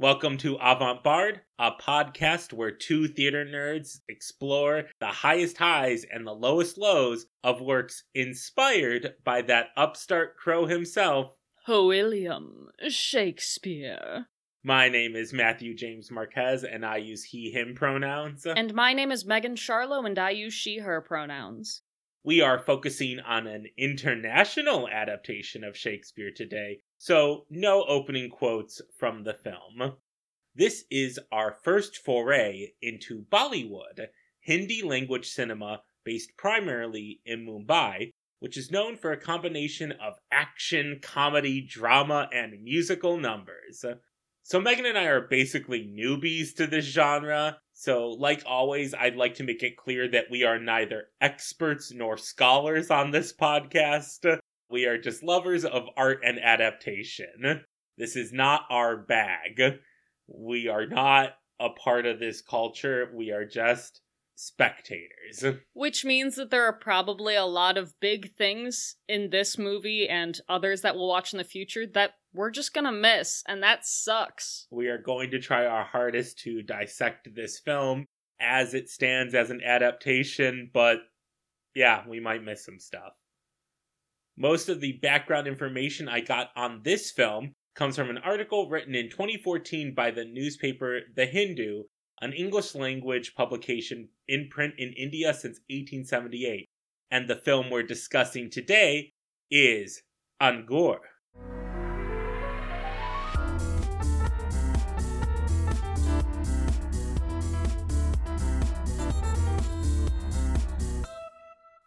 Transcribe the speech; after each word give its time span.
Welcome 0.00 0.38
to 0.38 0.56
Avant 0.56 1.04
Bard, 1.04 1.42
a 1.56 1.70
podcast 1.70 2.52
where 2.52 2.72
two 2.72 3.06
theater 3.06 3.46
nerds 3.46 4.00
explore 4.08 4.86
the 4.98 5.06
highest 5.06 5.56
highs 5.56 6.04
and 6.12 6.26
the 6.26 6.32
lowest 6.32 6.76
lows 6.76 7.26
of 7.44 7.60
works 7.60 8.02
inspired 8.12 9.14
by 9.24 9.42
that 9.42 9.68
upstart 9.76 10.36
crow 10.36 10.66
himself. 10.66 11.36
William 11.68 12.70
Shakespeare. 12.88 14.26
My 14.64 14.88
name 14.88 15.14
is 15.14 15.32
Matthew 15.32 15.76
James 15.76 16.10
Marquez, 16.10 16.64
and 16.64 16.84
I 16.84 16.96
use 16.96 17.22
he, 17.22 17.52
him 17.52 17.74
pronouns. 17.76 18.44
And 18.46 18.74
my 18.74 18.94
name 18.94 19.12
is 19.12 19.24
Megan 19.24 19.54
Charlo, 19.54 20.04
and 20.04 20.18
I 20.18 20.30
use 20.30 20.54
she, 20.54 20.78
her 20.78 21.00
pronouns. 21.02 21.82
we 22.24 22.40
are 22.40 22.58
focusing 22.58 23.20
on 23.20 23.46
an 23.46 23.66
international 23.78 24.88
adaptation 24.88 25.62
of 25.62 25.76
Shakespeare 25.76 26.30
today, 26.34 26.80
so 27.04 27.44
no 27.50 27.84
opening 27.84 28.30
quotes 28.30 28.80
from 28.98 29.24
the 29.24 29.34
film. 29.34 29.92
This 30.54 30.86
is 30.90 31.20
our 31.30 31.52
first 31.62 31.98
foray 31.98 32.68
into 32.80 33.26
Bollywood, 33.30 34.06
Hindi 34.40 34.80
language 34.80 35.28
cinema 35.28 35.82
based 36.02 36.30
primarily 36.38 37.20
in 37.26 37.44
Mumbai, 37.44 38.12
which 38.40 38.56
is 38.56 38.70
known 38.70 38.96
for 38.96 39.12
a 39.12 39.20
combination 39.20 39.92
of 39.92 40.14
action, 40.32 40.98
comedy, 41.02 41.60
drama, 41.60 42.26
and 42.32 42.62
musical 42.62 43.18
numbers. 43.18 43.84
So, 44.42 44.58
Megan 44.58 44.86
and 44.86 44.96
I 44.96 45.04
are 45.04 45.28
basically 45.28 45.86
newbies 45.86 46.56
to 46.56 46.66
this 46.66 46.86
genre. 46.86 47.58
So, 47.74 48.12
like 48.12 48.44
always, 48.46 48.94
I'd 48.94 49.16
like 49.16 49.34
to 49.34 49.44
make 49.44 49.62
it 49.62 49.76
clear 49.76 50.08
that 50.08 50.30
we 50.30 50.44
are 50.44 50.58
neither 50.58 51.08
experts 51.20 51.92
nor 51.92 52.16
scholars 52.16 52.90
on 52.90 53.10
this 53.10 53.30
podcast. 53.30 54.38
We 54.70 54.86
are 54.86 54.98
just 54.98 55.22
lovers 55.22 55.64
of 55.64 55.84
art 55.96 56.20
and 56.24 56.38
adaptation. 56.38 57.64
This 57.96 58.16
is 58.16 58.32
not 58.32 58.62
our 58.70 58.96
bag. 58.96 59.60
We 60.26 60.68
are 60.68 60.86
not 60.86 61.34
a 61.60 61.70
part 61.70 62.06
of 62.06 62.18
this 62.18 62.40
culture. 62.40 63.10
We 63.14 63.30
are 63.30 63.44
just 63.44 64.00
spectators. 64.34 65.44
Which 65.74 66.04
means 66.04 66.36
that 66.36 66.50
there 66.50 66.64
are 66.64 66.72
probably 66.72 67.36
a 67.36 67.44
lot 67.44 67.76
of 67.76 67.98
big 68.00 68.34
things 68.36 68.96
in 69.08 69.30
this 69.30 69.56
movie 69.56 70.08
and 70.08 70.40
others 70.48 70.80
that 70.80 70.96
we'll 70.96 71.08
watch 71.08 71.32
in 71.32 71.38
the 71.38 71.44
future 71.44 71.86
that 71.94 72.14
we're 72.32 72.50
just 72.50 72.74
gonna 72.74 72.90
miss, 72.90 73.44
and 73.46 73.62
that 73.62 73.86
sucks. 73.86 74.66
We 74.70 74.88
are 74.88 74.98
going 74.98 75.30
to 75.30 75.38
try 75.38 75.66
our 75.66 75.84
hardest 75.84 76.40
to 76.40 76.62
dissect 76.62 77.28
this 77.34 77.60
film 77.60 78.06
as 78.40 78.74
it 78.74 78.88
stands 78.88 79.34
as 79.34 79.50
an 79.50 79.62
adaptation, 79.62 80.70
but 80.72 80.98
yeah, 81.76 82.02
we 82.08 82.18
might 82.18 82.42
miss 82.42 82.64
some 82.64 82.80
stuff. 82.80 83.12
Most 84.36 84.68
of 84.68 84.80
the 84.80 84.94
background 84.94 85.46
information 85.46 86.08
I 86.08 86.20
got 86.20 86.50
on 86.56 86.80
this 86.82 87.12
film 87.12 87.52
comes 87.76 87.94
from 87.94 88.10
an 88.10 88.18
article 88.18 88.68
written 88.68 88.94
in 88.94 89.08
2014 89.08 89.94
by 89.94 90.10
the 90.10 90.24
newspaper 90.24 91.02
The 91.14 91.26
Hindu, 91.26 91.84
an 92.20 92.32
English 92.32 92.74
language 92.74 93.36
publication 93.36 94.08
in 94.26 94.48
print 94.50 94.74
in 94.76 94.92
India 94.94 95.32
since 95.34 95.60
1878. 95.70 96.66
And 97.12 97.28
the 97.30 97.36
film 97.36 97.70
we're 97.70 97.84
discussing 97.84 98.50
today 98.50 99.12
is 99.52 100.02
Angur. 100.42 100.98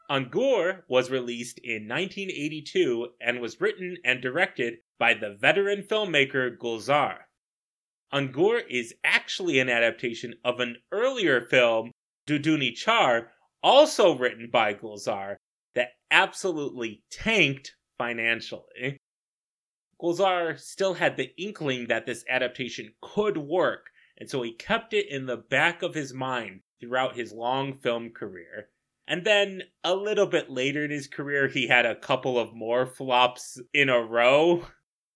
Angur 0.10 0.84
was 0.88 1.12
released 1.12 1.60
in 1.60 1.88
1982 1.88 3.10
and 3.20 3.42
was 3.42 3.60
written 3.60 3.98
and 4.06 4.22
directed 4.22 4.80
by 4.98 5.14
the 5.14 5.36
veteran 5.36 5.84
filmmaker 5.84 6.58
Gulzar. 6.58 7.26
Angur 8.14 8.62
is 8.70 8.94
actually 9.04 9.60
an 9.60 9.70
adaptation 9.70 10.36
of 10.46 10.62
an 10.62 10.78
earlier 10.94 11.42
film, 11.42 11.92
Do 12.26 12.40
Dooni 12.40 12.74
Char, 12.74 13.34
also 13.62 14.18
written 14.18 14.50
by 14.50 14.74
Gulzar, 14.74 15.36
that 15.76 15.90
absolutely 16.10 17.04
tanked 17.12 17.76
financially. 17.98 18.98
Gulzar 20.02 20.58
still 20.58 20.94
had 20.94 21.18
the 21.18 21.34
inkling 21.38 21.88
that 21.88 22.06
this 22.06 22.24
adaptation 22.30 22.94
could 23.02 23.38
work, 23.38 23.88
and 24.18 24.30
so 24.30 24.42
he 24.42 24.54
kept 24.54 24.94
it 24.94 25.10
in 25.10 25.26
the 25.26 25.38
back 25.38 25.82
of 25.82 25.96
his 25.96 26.14
mind 26.14 26.62
throughout 26.80 27.18
his 27.18 27.34
long 27.34 27.78
film 27.78 28.12
career. 28.12 28.70
And 29.08 29.24
then 29.24 29.64
a 29.84 29.96
little 29.96 30.26
bit 30.26 30.50
later 30.50 30.84
in 30.84 30.92
his 30.92 31.08
career, 31.08 31.48
he 31.48 31.68
had 31.68 31.86
a 31.86 31.96
couple 31.96 32.38
of 32.38 32.54
more 32.54 32.86
flops 32.86 33.60
in 33.74 33.90
a 33.90 34.02
row. 34.02 34.66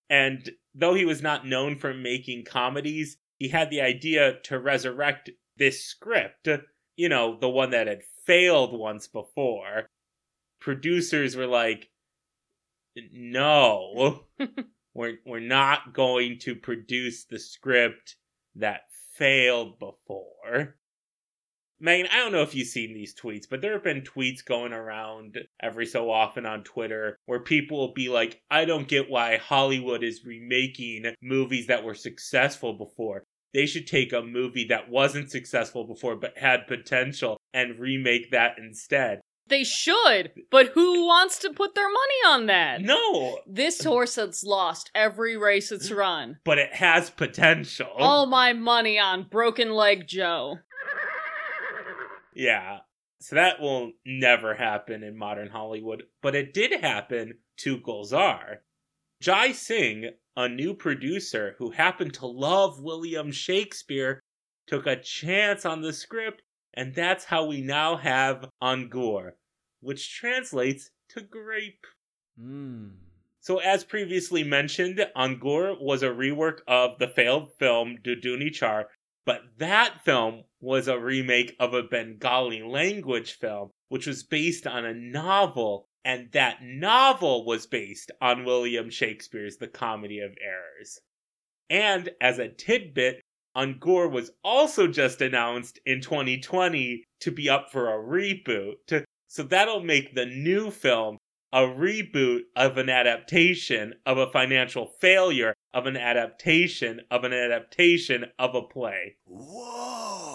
And 0.09 0.49
though 0.73 0.93
he 0.93 1.05
was 1.05 1.21
not 1.21 1.45
known 1.45 1.77
for 1.77 1.93
making 1.93 2.45
comedies, 2.45 3.17
he 3.37 3.49
had 3.49 3.69
the 3.69 3.81
idea 3.81 4.39
to 4.43 4.59
resurrect 4.59 5.29
this 5.57 5.83
script, 5.83 6.47
you 6.95 7.09
know, 7.09 7.37
the 7.39 7.49
one 7.49 7.71
that 7.71 7.87
had 7.87 8.03
failed 8.25 8.77
once 8.77 9.07
before. 9.07 9.89
Producers 10.59 11.35
were 11.35 11.47
like, 11.47 11.89
no, 13.11 14.25
we're, 14.93 15.17
we're 15.25 15.39
not 15.39 15.93
going 15.93 16.39
to 16.39 16.55
produce 16.55 17.25
the 17.25 17.39
script 17.39 18.15
that 18.55 18.81
failed 19.15 19.79
before. 19.79 20.75
Megan, 21.81 22.07
I 22.11 22.17
don't 22.17 22.31
know 22.31 22.43
if 22.43 22.53
you've 22.55 22.67
seen 22.67 22.93
these 22.93 23.13
tweets, 23.15 23.45
but 23.49 23.61
there 23.61 23.73
have 23.73 23.83
been 23.83 24.01
tweets 24.01 24.45
going 24.45 24.71
around 24.71 25.39
every 25.61 25.85
so 25.85 26.09
often 26.11 26.45
on 26.45 26.63
Twitter 26.63 27.17
where 27.25 27.39
people 27.39 27.77
will 27.79 27.93
be 27.93 28.07
like, 28.09 28.39
I 28.51 28.65
don't 28.65 28.87
get 28.87 29.09
why 29.09 29.37
Hollywood 29.37 30.03
is 30.03 30.23
remaking 30.25 31.05
movies 31.21 31.67
that 31.67 31.83
were 31.83 31.95
successful 31.95 32.73
before. 32.73 33.23
They 33.53 33.65
should 33.65 33.87
take 33.87 34.13
a 34.13 34.21
movie 34.21 34.67
that 34.69 34.89
wasn't 34.89 35.31
successful 35.31 35.85
before 35.85 36.15
but 36.15 36.37
had 36.37 36.67
potential 36.67 37.37
and 37.53 37.79
remake 37.79 38.31
that 38.31 38.57
instead. 38.57 39.19
They 39.47 39.65
should, 39.65 40.31
but 40.49 40.67
who 40.67 41.05
wants 41.05 41.39
to 41.39 41.49
put 41.51 41.75
their 41.75 41.89
money 41.89 42.21
on 42.27 42.45
that? 42.45 42.81
No, 42.81 43.39
This 43.45 43.83
horse 43.83 44.15
has 44.15 44.45
lost 44.45 44.89
every 44.95 45.35
race 45.35 45.73
it's 45.73 45.91
run. 45.91 46.37
but 46.45 46.57
it 46.57 46.73
has 46.75 47.09
potential. 47.09 47.89
All 47.97 48.27
my 48.27 48.53
money 48.53 48.97
on 48.97 49.23
Broken 49.29 49.71
Leg 49.71 50.07
Joe. 50.07 50.59
Yeah. 52.41 52.79
So 53.19 53.35
that 53.35 53.61
will 53.61 53.91
never 54.03 54.55
happen 54.55 55.03
in 55.03 55.15
modern 55.15 55.49
Hollywood, 55.49 56.05
but 56.23 56.33
it 56.33 56.55
did 56.55 56.81
happen 56.81 57.35
to 57.57 57.77
Gulzar. 57.77 58.61
Jai 59.21 59.51
Singh, 59.51 60.09
a 60.35 60.49
new 60.49 60.73
producer 60.73 61.53
who 61.59 61.69
happened 61.69 62.15
to 62.15 62.25
love 62.25 62.81
William 62.81 63.31
Shakespeare, 63.31 64.19
took 64.65 64.87
a 64.87 64.99
chance 64.99 65.67
on 65.67 65.83
the 65.83 65.93
script, 65.93 66.41
and 66.73 66.95
that's 66.95 67.25
how 67.25 67.45
we 67.45 67.61
now 67.61 67.97
have 67.97 68.49
Angur, 68.59 69.33
which 69.81 70.17
translates 70.17 70.89
to 71.09 71.21
grape. 71.21 71.85
Mmm. 72.41 72.93
So, 73.39 73.59
as 73.59 73.83
previously 73.83 74.43
mentioned, 74.43 75.05
Angur 75.15 75.79
was 75.79 76.01
a 76.01 76.09
rework 76.09 76.61
of 76.67 76.97
the 76.97 77.07
failed 77.07 77.53
film 77.59 77.97
Do 78.03 78.15
Dooni 78.15 78.51
Char, 78.51 78.87
but 79.27 79.41
that 79.59 80.03
film 80.03 80.45
was 80.61 80.87
a 80.87 80.99
remake 80.99 81.55
of 81.59 81.73
a 81.73 81.83
Bengali 81.83 82.61
language 82.61 83.33
film, 83.33 83.71
which 83.89 84.07
was 84.07 84.23
based 84.23 84.67
on 84.67 84.85
a 84.85 84.93
novel, 84.93 85.87
and 86.05 86.31
that 86.31 86.61
novel 86.61 87.45
was 87.45 87.65
based 87.65 88.11
on 88.21 88.45
William 88.45 88.89
Shakespeare's 88.89 89.57
The 89.57 89.67
Comedy 89.67 90.19
of 90.19 90.35
Errors. 90.41 90.99
And 91.69 92.09
as 92.21 92.37
a 92.37 92.49
tidbit, 92.49 93.21
Angur 93.55 94.09
was 94.09 94.31
also 94.43 94.87
just 94.87 95.21
announced 95.21 95.79
in 95.85 96.01
2020 96.01 97.03
to 97.19 97.31
be 97.31 97.49
up 97.49 97.71
for 97.71 97.89
a 97.89 98.01
reboot. 98.01 99.05
So 99.27 99.43
that'll 99.43 99.83
make 99.83 100.13
the 100.13 100.25
new 100.25 100.71
film 100.71 101.17
a 101.53 101.61
reboot 101.61 102.41
of 102.55 102.77
an 102.77 102.89
adaptation 102.89 103.93
of 104.05 104.17
a 104.17 104.31
financial 104.31 104.85
failure 105.01 105.53
of 105.73 105.85
an 105.85 105.97
adaptation 105.97 107.01
of 107.09 107.23
an 107.23 107.33
adaptation 107.33 108.25
of 108.39 108.55
a 108.55 108.61
play. 108.61 109.17
Whoa. 109.25 110.30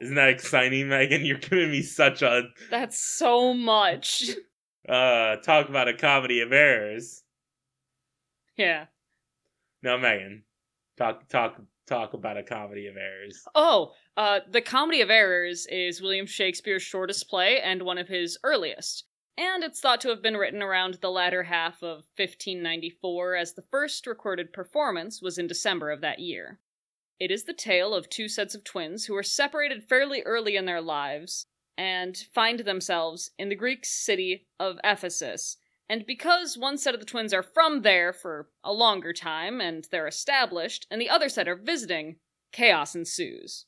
Isn't 0.00 0.14
that 0.14 0.28
exciting, 0.28 0.88
Megan? 0.88 1.24
You're 1.26 1.38
giving 1.38 1.70
me 1.70 1.82
such 1.82 2.22
a 2.22 2.42
That's 2.70 2.98
so 3.00 3.52
much. 3.54 4.30
uh 4.88 5.36
talk 5.36 5.68
about 5.68 5.88
a 5.88 5.94
comedy 5.94 6.40
of 6.40 6.52
errors. 6.52 7.22
Yeah. 8.56 8.86
No, 9.82 9.98
Megan. 9.98 10.44
Talk 10.96 11.28
talk 11.28 11.60
talk 11.86 12.12
about 12.14 12.36
a 12.36 12.42
comedy 12.42 12.86
of 12.86 12.96
errors. 12.96 13.42
Oh, 13.54 13.92
uh, 14.16 14.40
The 14.50 14.60
Comedy 14.60 15.00
of 15.00 15.08
Errors 15.10 15.66
is 15.70 16.02
William 16.02 16.26
Shakespeare's 16.26 16.82
shortest 16.82 17.30
play 17.30 17.60
and 17.62 17.82
one 17.82 17.96
of 17.98 18.08
his 18.08 18.36
earliest. 18.44 19.04
And 19.38 19.62
it's 19.64 19.80
thought 19.80 20.00
to 20.02 20.08
have 20.08 20.20
been 20.20 20.36
written 20.36 20.62
around 20.62 20.94
the 21.00 21.10
latter 21.10 21.44
half 21.44 21.76
of 21.82 22.02
1594, 22.16 23.36
as 23.36 23.54
the 23.54 23.62
first 23.70 24.06
recorded 24.06 24.52
performance 24.52 25.22
was 25.22 25.38
in 25.38 25.46
December 25.46 25.90
of 25.90 26.00
that 26.02 26.18
year. 26.18 26.58
It 27.20 27.30
is 27.30 27.44
the 27.44 27.52
tale 27.52 27.94
of 27.94 28.08
two 28.08 28.28
sets 28.28 28.54
of 28.54 28.64
twins 28.64 29.06
who 29.06 29.16
are 29.16 29.22
separated 29.22 29.84
fairly 29.84 30.22
early 30.22 30.56
in 30.56 30.66
their 30.66 30.80
lives 30.80 31.46
and 31.76 32.16
find 32.34 32.60
themselves 32.60 33.30
in 33.38 33.48
the 33.48 33.54
Greek 33.54 33.84
city 33.84 34.46
of 34.58 34.78
Ephesus 34.84 35.56
And 35.88 36.04
because 36.04 36.58
one 36.58 36.76
set 36.76 36.94
of 36.94 37.00
the 37.00 37.06
twins 37.06 37.32
are 37.32 37.42
from 37.42 37.82
there 37.82 38.12
for 38.12 38.50
a 38.62 38.72
longer 38.72 39.12
time 39.12 39.60
and 39.60 39.86
they're 39.90 40.06
established, 40.06 40.86
and 40.90 41.00
the 41.00 41.08
other 41.08 41.28
set 41.28 41.48
are 41.48 41.56
visiting, 41.56 42.16
chaos 42.52 42.94
ensues. 42.94 43.64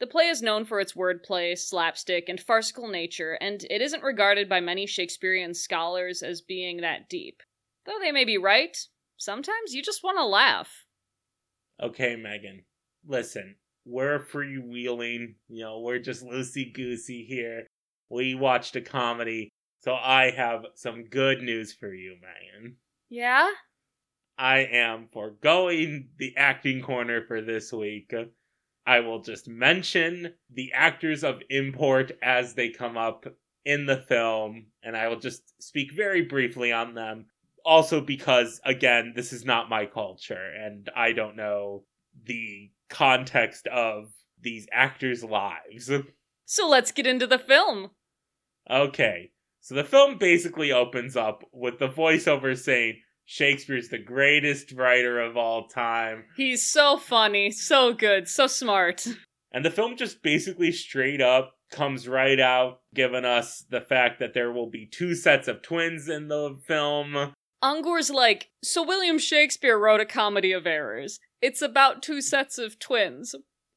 The 0.00 0.06
play 0.06 0.28
is 0.28 0.40
known 0.40 0.64
for 0.64 0.80
its 0.80 0.94
wordplay, 0.94 1.58
slapstick, 1.58 2.28
and 2.28 2.40
farcical 2.40 2.88
nature, 2.88 3.36
and 3.40 3.64
it 3.68 3.82
isn't 3.82 4.02
regarded 4.02 4.48
by 4.48 4.60
many 4.60 4.86
Shakespearean 4.86 5.54
scholars 5.54 6.22
as 6.22 6.40
being 6.40 6.80
that 6.80 7.08
deep. 7.08 7.42
Though 7.84 7.98
they 8.00 8.12
may 8.12 8.24
be 8.24 8.38
right, 8.38 8.76
sometimes 9.16 9.74
you 9.74 9.82
just 9.82 10.04
want 10.04 10.16
to 10.18 10.24
laugh. 10.24 10.86
Okay, 11.82 12.16
Megan. 12.16 12.64
Listen, 13.06 13.56
we're 13.84 14.18
freewheeling. 14.18 15.34
You 15.48 15.64
know, 15.64 15.80
we're 15.80 15.98
just 15.98 16.24
loosey 16.24 16.72
goosey 16.72 17.24
here. 17.28 17.66
We 18.10 18.34
watched 18.34 18.76
a 18.76 18.80
comedy, 18.80 19.50
so 19.80 19.94
I 19.94 20.30
have 20.30 20.64
some 20.74 21.04
good 21.04 21.42
news 21.42 21.72
for 21.72 21.92
you, 21.92 22.16
Megan. 22.20 22.76
Yeah? 23.08 23.50
I 24.38 24.60
am 24.60 25.08
foregoing 25.12 26.10
the 26.18 26.34
acting 26.36 26.80
corner 26.80 27.24
for 27.26 27.42
this 27.42 27.72
week. 27.72 28.14
I 28.86 29.00
will 29.00 29.20
just 29.20 29.48
mention 29.48 30.32
the 30.50 30.72
actors 30.72 31.24
of 31.24 31.42
import 31.50 32.12
as 32.22 32.54
they 32.54 32.70
come 32.70 32.96
up 32.96 33.26
in 33.64 33.84
the 33.84 33.98
film, 34.08 34.66
and 34.82 34.96
I 34.96 35.08
will 35.08 35.18
just 35.20 35.62
speak 35.62 35.92
very 35.92 36.22
briefly 36.22 36.72
on 36.72 36.94
them. 36.94 37.26
Also, 37.64 38.00
because, 38.00 38.60
again, 38.64 39.12
this 39.14 39.32
is 39.32 39.44
not 39.44 39.68
my 39.68 39.84
culture, 39.84 40.52
and 40.58 40.88
I 40.96 41.12
don't 41.12 41.36
know 41.36 41.84
the 42.24 42.70
context 42.88 43.66
of 43.66 44.12
these 44.40 44.66
actors' 44.72 45.24
lives. 45.24 45.90
So 46.50 46.66
let's 46.66 46.92
get 46.92 47.06
into 47.06 47.26
the 47.26 47.38
film. 47.38 47.90
Okay, 48.70 49.32
so 49.60 49.74
the 49.74 49.84
film 49.84 50.16
basically 50.16 50.72
opens 50.72 51.14
up 51.14 51.44
with 51.52 51.78
the 51.78 51.90
voiceover 51.90 52.56
saying, 52.56 53.02
Shakespeare's 53.26 53.90
the 53.90 53.98
greatest 53.98 54.72
writer 54.72 55.20
of 55.20 55.36
all 55.36 55.68
time. 55.68 56.24
He's 56.38 56.70
so 56.70 56.96
funny, 56.96 57.50
so 57.50 57.92
good, 57.92 58.28
so 58.28 58.46
smart. 58.46 59.06
And 59.50 59.64
the 59.64 59.70
film 59.70 59.96
just 59.96 60.22
basically 60.22 60.72
straight 60.72 61.22
up 61.22 61.54
comes 61.70 62.06
right 62.06 62.38
out, 62.38 62.80
giving 62.94 63.24
us 63.24 63.64
the 63.70 63.80
fact 63.80 64.20
that 64.20 64.34
there 64.34 64.52
will 64.52 64.68
be 64.68 64.86
two 64.86 65.14
sets 65.14 65.48
of 65.48 65.62
twins 65.62 66.06
in 66.06 66.28
the 66.28 66.58
film. 66.66 67.32
Angur's 67.62 68.10
like, 68.10 68.50
so 68.62 68.82
William 68.82 69.18
Shakespeare 69.18 69.78
wrote 69.78 70.00
a 70.02 70.06
comedy 70.06 70.52
of 70.52 70.66
errors. 70.66 71.18
It's 71.40 71.62
about 71.62 72.02
two 72.02 72.20
sets 72.20 72.58
of 72.58 72.78
twins. 72.78 73.34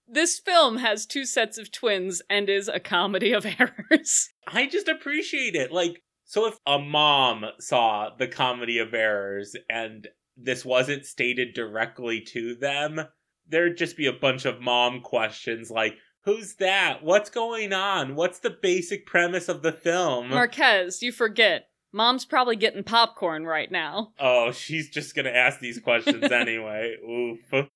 This 0.08 0.40
film 0.40 0.78
has 0.78 1.06
two 1.06 1.26
sets 1.26 1.58
of 1.58 1.72
twins 1.72 2.22
and 2.30 2.50
is 2.50 2.68
a 2.68 2.80
comedy 2.80 3.32
of 3.32 3.46
errors. 3.60 4.30
I 4.48 4.68
just 4.68 4.88
appreciate 4.88 5.56
it. 5.56 5.72
Like, 5.72 6.02
so 6.26 6.48
if 6.48 6.58
a 6.66 6.80
mom 6.80 7.46
saw 7.60 8.10
the 8.18 8.28
comedy 8.28 8.80
of 8.80 8.94
errors 8.94 9.56
and 9.70 10.08
this 10.36 10.66
wasn't 10.66 11.06
stated 11.06 11.54
directly 11.54 12.22
to 12.34 12.56
them, 12.56 13.02
there'd 13.48 13.78
just 13.78 13.98
be 13.98 14.08
a 14.08 14.14
bunch 14.14 14.46
of 14.46 14.62
mom 14.62 15.02
questions 15.02 15.70
like, 15.70 15.96
Who's 16.24 16.56
that? 16.58 17.04
What's 17.04 17.32
going 17.32 17.74
on? 17.74 18.16
What's 18.16 18.40
the 18.40 18.52
basic 18.52 19.08
premise 19.08 19.50
of 19.50 19.64
the 19.64 19.72
film? 19.72 20.30
Marquez, 20.30 21.02
you 21.02 21.12
forget. 21.12 21.71
Mom's 21.94 22.26
probably 22.26 22.56
getting 22.56 22.84
popcorn 22.84 23.46
right 23.46 23.72
now. 23.72 24.14
oh, 24.20 24.52
she's 24.52 24.90
just 24.90 25.16
gonna 25.16 25.30
ask 25.30 25.60
these 25.60 25.80
questions 25.80 26.24
anyway. 26.32 26.96
Oof. 27.04 27.68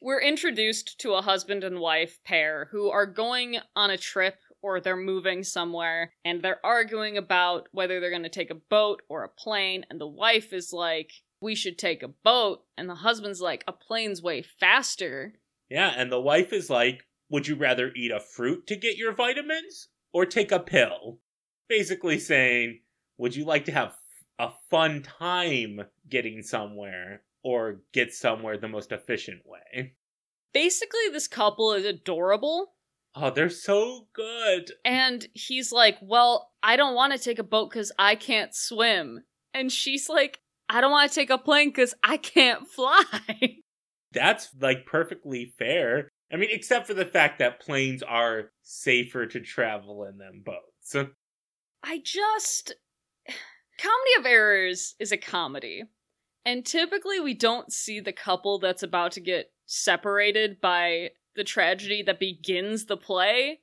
We're 0.00 0.20
introduced 0.20 0.98
to 1.00 1.12
a 1.14 1.22
husband 1.22 1.62
and 1.62 1.78
wife 1.78 2.18
pair 2.24 2.68
who 2.72 2.90
are 2.90 3.06
going 3.06 3.58
on 3.76 3.90
a 3.90 3.96
trip 3.96 4.34
or 4.60 4.80
they're 4.80 4.96
moving 4.96 5.44
somewhere 5.44 6.12
and 6.24 6.42
they're 6.42 6.64
arguing 6.66 7.16
about 7.16 7.68
whether 7.70 8.00
they're 8.00 8.10
going 8.10 8.24
to 8.24 8.28
take 8.28 8.50
a 8.50 8.56
boat 8.56 9.02
or 9.08 9.22
a 9.22 9.28
plane. 9.28 9.86
And 9.90 10.00
the 10.00 10.08
wife 10.08 10.52
is 10.52 10.72
like, 10.72 11.12
we 11.40 11.54
should 11.54 11.78
take 11.78 12.02
a 12.02 12.08
boat. 12.08 12.64
And 12.76 12.88
the 12.88 12.96
husband's 12.96 13.40
like, 13.40 13.62
a 13.68 13.72
plane's 13.72 14.20
way 14.20 14.42
faster. 14.42 15.34
Yeah, 15.70 15.92
and 15.96 16.10
the 16.10 16.20
wife 16.20 16.52
is 16.52 16.68
like, 16.68 17.06
Would 17.30 17.46
you 17.46 17.54
rather 17.54 17.92
eat 17.94 18.10
a 18.10 18.18
fruit 18.18 18.66
to 18.66 18.76
get 18.76 18.96
your 18.96 19.14
vitamins 19.14 19.88
or 20.12 20.26
take 20.26 20.50
a 20.50 20.58
pill? 20.58 21.18
Basically 21.68 22.18
saying, 22.18 22.80
Would 23.22 23.36
you 23.36 23.44
like 23.44 23.66
to 23.66 23.72
have 23.72 23.94
a 24.40 24.48
fun 24.68 25.04
time 25.04 25.82
getting 26.10 26.42
somewhere 26.42 27.22
or 27.44 27.82
get 27.92 28.12
somewhere 28.12 28.58
the 28.58 28.66
most 28.66 28.90
efficient 28.90 29.42
way? 29.46 29.94
Basically, 30.52 31.08
this 31.12 31.28
couple 31.28 31.72
is 31.72 31.84
adorable. 31.84 32.72
Oh, 33.14 33.30
they're 33.30 33.48
so 33.48 34.08
good. 34.12 34.72
And 34.84 35.24
he's 35.34 35.70
like, 35.70 35.98
Well, 36.02 36.50
I 36.64 36.74
don't 36.74 36.96
want 36.96 37.12
to 37.12 37.18
take 37.18 37.38
a 37.38 37.44
boat 37.44 37.70
because 37.70 37.92
I 37.96 38.16
can't 38.16 38.52
swim. 38.56 39.22
And 39.54 39.70
she's 39.70 40.08
like, 40.08 40.40
I 40.68 40.80
don't 40.80 40.90
want 40.90 41.08
to 41.08 41.14
take 41.14 41.30
a 41.30 41.38
plane 41.38 41.68
because 41.68 41.94
I 42.02 42.16
can't 42.16 42.66
fly. 42.66 43.04
That's 44.12 44.48
like 44.60 44.84
perfectly 44.84 45.54
fair. 45.60 46.08
I 46.32 46.38
mean, 46.38 46.48
except 46.50 46.88
for 46.88 46.94
the 46.94 47.06
fact 47.06 47.38
that 47.38 47.60
planes 47.60 48.02
are 48.02 48.50
safer 48.62 49.26
to 49.26 49.38
travel 49.38 50.08
in 50.10 50.18
than 50.18 50.42
boats. 50.44 51.12
I 51.84 52.00
just. 52.04 52.74
Comedy 53.82 54.12
of 54.20 54.26
Errors 54.26 54.94
is 55.00 55.10
a 55.10 55.16
comedy. 55.16 55.82
And 56.44 56.64
typically, 56.64 57.18
we 57.18 57.34
don't 57.34 57.72
see 57.72 57.98
the 57.98 58.12
couple 58.12 58.60
that's 58.60 58.84
about 58.84 59.12
to 59.12 59.20
get 59.20 59.50
separated 59.66 60.60
by 60.60 61.10
the 61.34 61.42
tragedy 61.42 62.02
that 62.04 62.20
begins 62.20 62.86
the 62.86 62.96
play. 62.96 63.60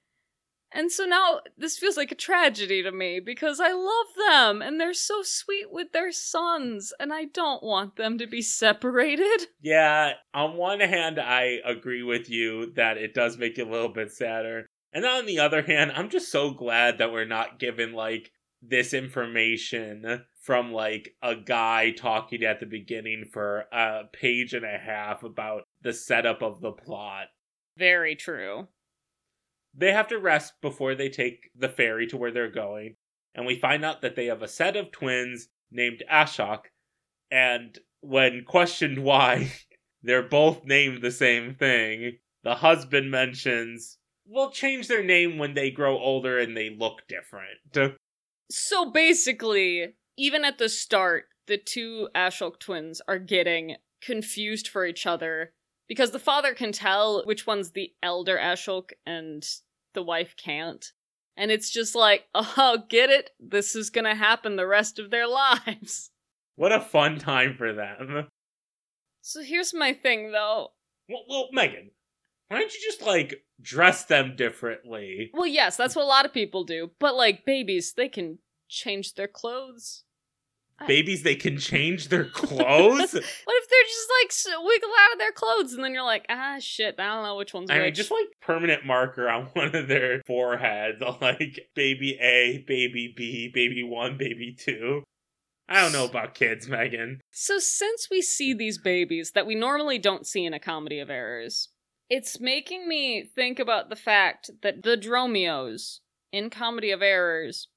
And 0.72 0.92
so 0.92 1.06
now 1.06 1.40
this 1.58 1.78
feels 1.78 1.98
like 1.98 2.12
a 2.12 2.16
tragedy 2.16 2.84
to 2.84 2.92
me 2.92 3.20
because 3.20 3.60
I 3.60 3.72
love 3.72 4.06
them 4.28 4.62
and 4.62 4.80
they're 4.80 4.94
so 4.94 5.22
sweet 5.24 5.72
with 5.72 5.94
their 5.94 6.12
sons 6.12 6.94
and 7.00 7.12
I 7.12 7.26
don't 7.26 7.64
want 7.64 7.96
them 7.96 8.18
to 8.18 8.28
be 8.28 8.42
separated. 8.42 9.48
Yeah, 9.62 10.14
on 10.34 10.58
one 10.58 10.80
hand, 10.80 11.20
I 11.20 11.60
agree 11.66 12.04
with 12.04 12.30
you 12.30 12.72
that 12.74 12.98
it 12.98 13.14
does 13.14 13.38
make 13.38 13.58
it 13.58 13.68
a 13.68 13.72
little 13.72 13.90
bit 13.90 14.12
sadder. 14.12 14.68
And 14.94 15.06
on 15.06 15.26
the 15.26 15.40
other 15.40 15.62
hand, 15.64 15.92
I'm 15.96 16.10
just 16.10 16.32
so 16.32 16.52
glad 16.52 16.98
that 16.98 17.12
we're 17.12 17.26
not 17.26 17.60
given 17.60 17.94
like 17.94 18.32
this 18.62 18.94
information 18.94 20.26
from 20.42 20.72
like 20.72 21.16
a 21.22 21.36
guy 21.36 21.92
talking 21.92 22.44
at 22.44 22.60
the 22.60 22.66
beginning 22.66 23.26
for 23.32 23.66
a 23.72 24.04
page 24.12 24.54
and 24.54 24.66
a 24.66 24.78
half 24.78 25.24
about 25.24 25.64
the 25.82 25.94
setup 25.94 26.42
of 26.42 26.62
the 26.62 26.72
plot. 26.72 27.28
Very 27.78 28.16
true. 28.16 28.68
They 29.74 29.94
have 29.94 30.08
to 30.08 30.18
rest 30.18 30.54
before 30.62 30.96
they 30.96 31.10
take 31.10 31.52
the 31.56 31.70
ferry 31.70 32.08
to 32.08 32.18
where 32.18 32.32
they're 32.32 32.52
going, 32.52 32.96
and 33.36 33.46
we 33.46 33.60
find 33.60 33.86
out 33.86 34.02
that 34.02 34.16
they 34.16 34.26
have 34.26 34.42
a 34.42 34.48
set 34.48 34.76
of 34.76 34.92
twins 34.92 35.50
named 35.72 36.04
Ashok, 36.12 36.62
and 37.30 37.78
when 38.02 38.44
questioned 38.46 39.04
why 39.04 39.52
they're 40.04 40.24
both 40.24 40.66
named 40.66 41.02
the 41.02 41.12
same 41.12 41.56
thing, 41.56 42.18
the 42.44 42.56
husband 42.56 43.12
mentions, 43.12 43.98
We'll 44.32 44.52
change 44.52 44.88
their 44.88 45.04
name 45.04 45.40
when 45.40 45.56
they 45.56 45.72
grow 45.72 45.98
older 45.98 46.38
and 46.38 46.56
they 46.56 46.70
look 46.70 47.02
different. 47.08 48.00
So 48.50 48.90
basically, 48.90 49.94
even 50.18 50.44
at 50.44 50.58
the 50.58 50.70
start, 50.70 51.26
the 51.48 51.58
two 51.58 52.10
Ashok 52.16 52.60
twins 52.60 53.02
are 53.08 53.20
getting 53.20 53.76
confused 54.02 54.68
for 54.68 54.86
each 54.86 55.06
other 55.06 55.54
because 55.88 56.12
the 56.12 56.20
father 56.20 56.54
can 56.54 56.72
tell 56.72 57.24
which 57.26 57.46
one's 57.46 57.72
the 57.72 57.94
elder 58.02 58.38
Ashok 58.38 58.92
and 59.06 59.46
the 59.94 60.04
wife 60.04 60.36
can't. 60.38 60.92
And 61.36 61.52
it's 61.52 61.70
just 61.70 61.96
like, 61.96 62.26
oh, 62.36 62.84
get 62.90 63.10
it? 63.10 63.32
This 63.40 63.76
is 63.76 63.90
gonna 63.90 64.16
happen 64.16 64.56
the 64.56 64.68
rest 64.68 65.00
of 65.00 65.10
their 65.10 65.28
lives. 65.28 66.12
What 66.56 66.72
a 66.72 66.82
fun 66.82 67.20
time 67.20 67.56
for 67.58 67.74
them. 67.74 68.28
So 69.22 69.42
here's 69.42 69.74
my 69.74 69.94
thing 69.94 70.32
though. 70.32 70.70
Well, 71.08 71.24
well 71.28 71.50
Megan, 71.52 71.92
why 72.50 72.60
don't 72.60 72.74
you 72.74 72.80
just 72.84 73.02
like 73.02 73.44
dress 73.62 74.06
them 74.06 74.36
differently? 74.36 75.32
Well, 75.34 75.48
yes, 75.48 75.78
that's 75.78 75.96
what 75.96 76.04
a 76.04 76.08
lot 76.08 76.26
of 76.26 76.34
people 76.34 76.64
do, 76.64 76.92
but 77.00 77.16
like 77.16 77.46
babies, 77.46 77.94
they 77.94 78.10
can 78.10 78.40
change 78.68 79.14
their 79.14 79.28
clothes. 79.28 80.04
Babies, 80.88 81.24
they 81.24 81.36
can 81.36 81.58
change 81.60 82.08
their 82.08 82.26
clothes? 82.26 83.14
What 83.14 83.64
if 83.64 83.70
they're 83.70 83.84
just 83.84 84.50
like 84.50 84.66
wiggle 84.66 84.90
out 85.00 85.14
of 85.14 85.20
their 85.20 85.32
clothes 85.32 85.74
and 85.74 85.84
then 85.84 85.94
you're 85.94 86.04
like, 86.04 86.26
ah, 86.30 86.58
shit, 86.60 86.96
I 86.98 87.08
don't 87.08 87.24
know 87.24 87.36
which 87.38 87.54
one's 87.54 87.70
I 87.70 87.80
mean, 87.80 87.94
just 87.94 88.12
like 88.12 88.28
permanent 88.42 88.86
marker 88.86 89.30
on 89.30 89.46
one 89.54 89.76
of 89.76 89.88
their 89.88 90.22
foreheads, 90.26 91.02
like 91.22 91.70
baby 91.76 92.18
A, 92.20 92.64
baby 92.68 93.14
B, 93.16 93.52
baby 93.54 93.84
one, 93.84 94.18
baby 94.18 94.56
two. 94.58 95.04
I 95.68 95.82
don't 95.82 95.94
know 95.94 96.06
about 96.06 96.34
kids, 96.34 96.68
Megan. 96.68 97.22
So, 97.30 97.60
since 97.60 98.08
we 98.10 98.24
see 98.24 98.56
these 98.56 98.80
babies 98.80 99.34
that 99.36 99.46
we 99.46 99.54
normally 99.54 100.00
don't 100.00 100.26
see 100.26 100.44
in 100.44 100.52
a 100.56 100.60
comedy 100.60 101.00
of 101.00 101.12
errors, 101.12 101.70
it's 102.10 102.40
making 102.40 102.88
me 102.88 103.24
think 103.24 103.60
about 103.60 103.90
the 103.90 103.96
fact 103.96 104.50
that 104.62 104.84
the 104.84 104.98
Dromios 104.98 106.00
in 106.32 106.50
Comedy 106.50 106.92
of 106.92 107.02
Errors 107.02 107.68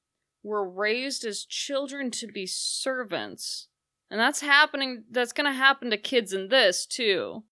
were 0.42 0.68
raised 0.68 1.24
as 1.24 1.44
children 1.44 2.10
to 2.12 2.26
be 2.26 2.46
servants. 2.46 3.68
And 4.10 4.20
that's 4.20 4.40
happening, 4.40 5.04
that's 5.10 5.32
gonna 5.32 5.52
happen 5.52 5.90
to 5.90 5.96
kids 5.96 6.32
in 6.32 6.48
this, 6.48 6.86
too. 6.86 7.44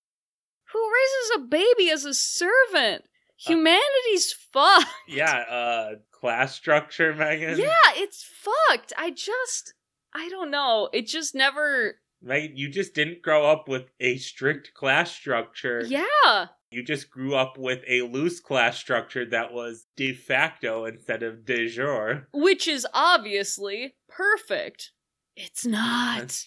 Who 0.73 0.91
raises 0.93 1.31
a 1.37 1.49
baby 1.49 1.91
as 1.91 2.05
a 2.05 2.15
servant? 2.15 3.05
Humanity's 3.37 4.33
fucked. 4.53 4.87
Yeah, 5.09 5.45
uh, 5.51 5.91
class 6.13 6.55
structure, 6.55 7.15
Megan. 7.15 7.59
Yeah, 7.59 7.73
it's 7.97 8.23
fucked. 8.23 8.93
I 8.99 9.11
just. 9.11 9.75
I 10.13 10.29
don't 10.29 10.51
know. 10.51 10.89
It 10.93 11.07
just 11.07 11.35
never. 11.35 11.97
Right? 12.23 12.51
You 12.53 12.69
just 12.69 12.95
didn't 12.95 13.23
grow 13.23 13.47
up 13.51 13.69
with 13.69 13.91
a 13.99 14.19
strict 14.19 14.75
class 14.75 15.11
structure. 15.11 15.83
Yeah. 15.87 16.47
You 16.71 16.85
just 16.85 17.11
grew 17.11 17.35
up 17.35 17.59
with 17.59 17.83
a 17.89 18.03
loose 18.03 18.39
class 18.39 18.79
structure 18.79 19.29
that 19.31 19.53
was 19.53 19.87
de 19.97 20.15
facto 20.15 20.85
instead 20.85 21.25
of 21.25 21.45
de 21.45 21.69
jure. 21.69 22.29
Which 22.33 22.69
is 22.69 22.87
obviously 22.95 23.97
perfect. 24.09 24.93
It's 25.37 25.67
not. 25.67 26.45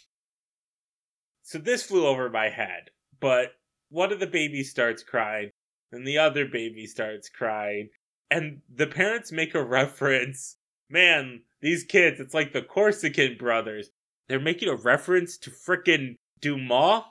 So 1.42 1.58
this 1.58 1.84
flew 1.84 2.08
over 2.08 2.30
my 2.30 2.50
head, 2.50 2.92
but 3.20 3.51
one 3.89 4.13
of 4.13 4.20
the 4.22 4.27
babies 4.27 4.70
starts 4.70 5.03
crying, 5.03 5.51
and 5.92 6.08
the 6.08 6.18
other 6.18 6.46
baby 6.46 6.88
starts 6.88 7.27
crying, 7.27 7.89
and 8.32 8.62
the 8.74 8.88
parents 8.88 9.32
make 9.32 9.53
a 9.53 9.63
reference. 9.63 10.56
Man, 10.89 11.42
these 11.62 11.84
kids, 11.84 12.20
it's 12.20 12.34
like 12.34 12.53
the 12.53 12.62
Corsican 12.62 13.38
brothers. 13.38 13.89
They're 14.30 14.39
making 14.39 14.70
a 14.70 14.75
reference 14.75 15.38
to 15.39 15.51
frickin' 15.51 16.15
Dumas. 16.39 17.03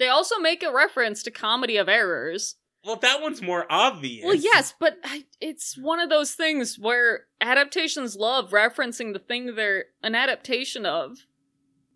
They 0.00 0.08
also 0.08 0.38
make 0.38 0.62
a 0.62 0.72
reference 0.72 1.22
to 1.24 1.30
Comedy 1.30 1.76
of 1.76 1.86
Errors. 1.86 2.56
Well, 2.86 2.96
that 2.96 3.20
one's 3.20 3.42
more 3.42 3.66
obvious. 3.68 4.24
Well, 4.24 4.34
yes, 4.34 4.72
but 4.80 4.96
I, 5.04 5.26
it's 5.42 5.76
one 5.76 6.00
of 6.00 6.08
those 6.08 6.32
things 6.32 6.78
where 6.78 7.26
adaptations 7.38 8.16
love 8.16 8.50
referencing 8.50 9.12
the 9.12 9.18
thing 9.18 9.54
they're 9.54 9.84
an 10.02 10.14
adaptation 10.14 10.86
of. 10.86 11.18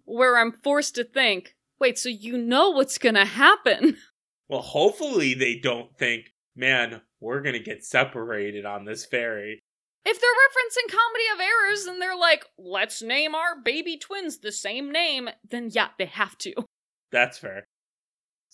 Where 0.04 0.36
I'm 0.36 0.52
forced 0.52 0.94
to 0.96 1.04
think, 1.04 1.56
wait, 1.80 1.98
so 1.98 2.10
you 2.10 2.36
know 2.36 2.68
what's 2.70 2.98
gonna 2.98 3.26
happen? 3.26 3.96
Well, 4.46 4.60
hopefully 4.60 5.32
they 5.32 5.58
don't 5.58 5.96
think, 5.96 6.26
man, 6.54 7.00
we're 7.18 7.40
gonna 7.40 7.60
get 7.60 7.82
separated 7.82 8.66
on 8.66 8.84
this 8.84 9.06
ferry. 9.06 9.62
If 10.04 10.20
they're 10.20 10.30
referencing 10.30 10.94
Comedy 10.94 11.24
of 11.32 11.40
Errors 11.40 11.86
and 11.86 12.00
they're 12.00 12.14
like, 12.14 12.44
let's 12.58 13.00
name 13.00 13.34
our 13.34 13.58
baby 13.58 13.96
twins 13.96 14.40
the 14.40 14.52
same 14.52 14.92
name, 14.92 15.30
then 15.48 15.70
yeah, 15.72 15.88
they 15.98 16.04
have 16.04 16.36
to. 16.38 16.52
That's 17.10 17.38
fair. 17.38 17.66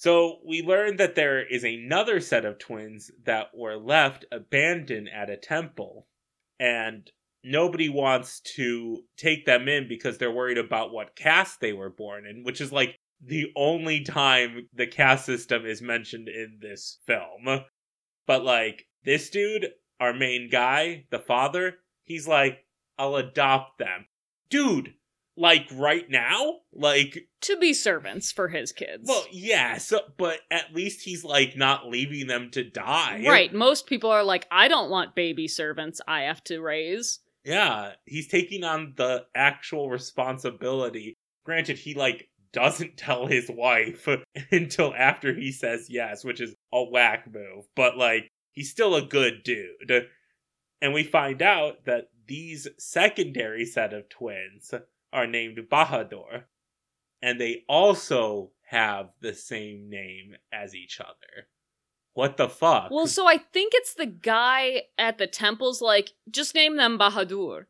So 0.01 0.39
we 0.47 0.63
learn 0.63 0.97
that 0.97 1.15
there 1.15 1.47
is 1.47 1.63
another 1.63 2.21
set 2.21 2.47
of 2.47 2.59
twins 2.59 3.11
that 3.27 3.49
were 3.55 3.77
left 3.77 4.25
abandoned 4.33 5.11
at 5.15 5.29
a 5.29 5.37
temple, 5.37 6.07
and 6.59 7.07
nobody 7.45 7.91
wants 7.91 8.41
to 8.57 9.03
take 9.19 9.45
them 9.45 9.69
in 9.69 9.89
because 9.89 10.17
they're 10.17 10.33
worried 10.33 10.57
about 10.57 10.91
what 10.91 11.17
caste 11.17 11.61
they 11.61 11.75
were 11.75 11.91
born 11.91 12.25
in, 12.25 12.45
which 12.45 12.63
is 12.63 12.73
like 12.73 12.97
the 13.23 13.53
only 13.55 14.03
time 14.03 14.71
the 14.73 14.87
caste 14.87 15.27
system 15.27 15.67
is 15.67 15.83
mentioned 15.83 16.31
in 16.31 16.61
this 16.63 17.01
film. 17.07 17.61
But 18.27 18.43
like 18.43 18.87
this 19.05 19.29
dude, 19.29 19.69
our 20.01 20.15
main 20.15 20.49
guy, 20.51 21.05
the 21.11 21.19
father, 21.19 21.75
he's 22.05 22.27
like, 22.27 22.65
I'll 22.97 23.17
adopt 23.17 23.79
them. 23.79 24.07
Dude, 24.49 24.95
like 25.41 25.67
right 25.73 26.05
now? 26.11 26.57
Like 26.73 27.27
To 27.43 27.57
be 27.57 27.73
servants 27.73 28.31
for 28.31 28.49
his 28.49 28.73
kids. 28.73 29.05
well, 29.09 29.25
yeah, 29.33 29.79
so 29.79 30.01
but 30.19 30.41
at 30.51 30.75
least 30.75 31.03
he's 31.03 31.25
like 31.25 31.57
not 31.57 31.89
leaving 31.89 32.27
them 32.27 32.51
to 32.53 32.63
die. 32.63 33.25
right. 33.27 33.53
Most 33.53 33.87
people 33.87 34.11
are 34.11 34.23
like, 34.23 34.47
I 34.51 34.69
don't 34.69 34.91
want 34.91 35.15
baby 35.17 35.49
servants 35.49 36.01
I 36.07 36.23
have 36.23 36.45
to 36.45 36.61
raise. 36.61 37.21
Yeah, 37.45 37.93
he's 38.05 38.29
taking 38.29 38.65
on 38.65 38.93
the 38.97 39.25
actual 39.35 39.89
responsibility. 39.89 41.15
Granted, 41.45 41.79
he 41.79 41.95
like 41.95 42.29
doesn't 42.53 42.97
tell 42.99 43.27
his 43.27 43.51
wife 43.51 44.07
until 44.53 44.95
after 44.95 45.35
he 45.35 45.53
says 45.53 45.87
yes, 45.89 46.23
which 46.23 46.41
is 46.41 46.55
a 46.73 46.85
whack 46.85 47.27
move, 47.33 47.65
but 47.75 47.97
like 47.97 48.31
he's 48.53 48.71
still 48.71 48.95
a 48.95 49.03
good 49.03 49.43
dude. 49.43 50.07
And 50.83 50.93
we 50.93 51.03
find 51.03 51.41
out 51.43 51.85
that 51.87 52.09
these 52.27 52.69
secondary 52.79 53.65
set 53.65 53.93
of 53.93 54.09
twins 54.09 54.73
are 55.13 55.27
named 55.27 55.59
Bahadur, 55.71 56.45
and 57.23 57.41
they 57.41 57.65
also 57.69 58.53
have 58.69 59.11
the 59.21 59.35
same 59.35 59.91
name 59.91 60.37
as 60.53 60.75
each 60.75 61.01
other. 61.01 61.49
What 62.15 62.37
the 62.37 62.49
fuck? 62.49 62.91
Well, 62.91 63.07
so 63.07 63.29
I 63.29 63.39
think 63.39 63.73
it's 63.75 63.95
the 63.95 64.07
guy 64.07 64.83
at 64.99 65.19
the 65.19 65.27
temple's 65.27 65.81
like, 65.81 66.11
just 66.31 66.55
name 66.55 66.77
them 66.77 66.99
Bahadur. 66.99 67.67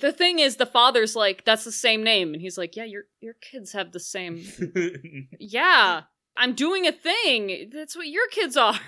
The 0.00 0.12
thing 0.12 0.40
is, 0.40 0.56
the 0.56 0.66
father's 0.66 1.14
like, 1.14 1.44
that's 1.44 1.64
the 1.64 1.72
same 1.72 2.02
name, 2.02 2.32
and 2.32 2.42
he's 2.42 2.58
like, 2.58 2.74
yeah, 2.74 2.84
your 2.84 3.04
your 3.20 3.34
kids 3.34 3.72
have 3.72 3.92
the 3.92 4.00
same. 4.00 4.42
yeah, 5.38 6.02
I'm 6.36 6.54
doing 6.54 6.86
a 6.86 6.92
thing. 6.92 7.70
That's 7.72 7.96
what 7.96 8.08
your 8.08 8.26
kids 8.28 8.56
are. 8.56 8.80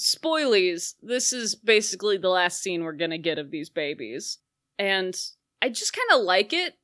Spoilies. 0.00 0.94
This 1.02 1.34
is 1.34 1.54
basically 1.54 2.16
the 2.16 2.30
last 2.30 2.62
scene 2.62 2.82
we're 2.82 2.92
gonna 2.92 3.18
get 3.18 3.38
of 3.38 3.50
these 3.50 3.68
babies, 3.68 4.38
and 4.78 5.14
I 5.60 5.68
just 5.68 5.92
kind 5.92 6.18
of 6.18 6.24
like 6.24 6.52
it 6.52 6.74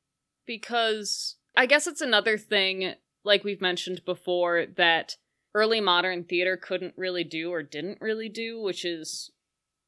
because 0.45 1.37
I 1.55 1.65
guess 1.65 1.87
it's 1.87 2.01
another 2.01 2.37
thing, 2.37 2.93
like 3.23 3.43
we've 3.43 3.61
mentioned 3.61 4.01
before, 4.05 4.65
that 4.77 5.15
early 5.53 5.79
modern 5.79 6.23
theater 6.25 6.57
couldn't 6.57 6.93
really 6.97 7.23
do 7.23 7.51
or 7.51 7.63
didn't 7.63 8.01
really 8.01 8.29
do, 8.29 8.61
which 8.61 8.83
is 8.83 9.31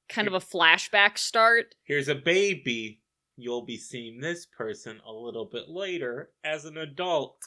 kind 0.08 0.27
of 0.27 0.34
a 0.34 0.39
flashback 0.39 1.17
start. 1.17 1.75
Here's 1.84 2.08
a 2.08 2.15
baby. 2.15 3.01
You'll 3.36 3.65
be 3.65 3.77
seeing 3.77 4.20
this 4.20 4.46
person 4.46 5.00
a 5.06 5.12
little 5.12 5.46
bit 5.46 5.67
later 5.67 6.32
as 6.44 6.65
an 6.65 6.77
adult. 6.77 7.38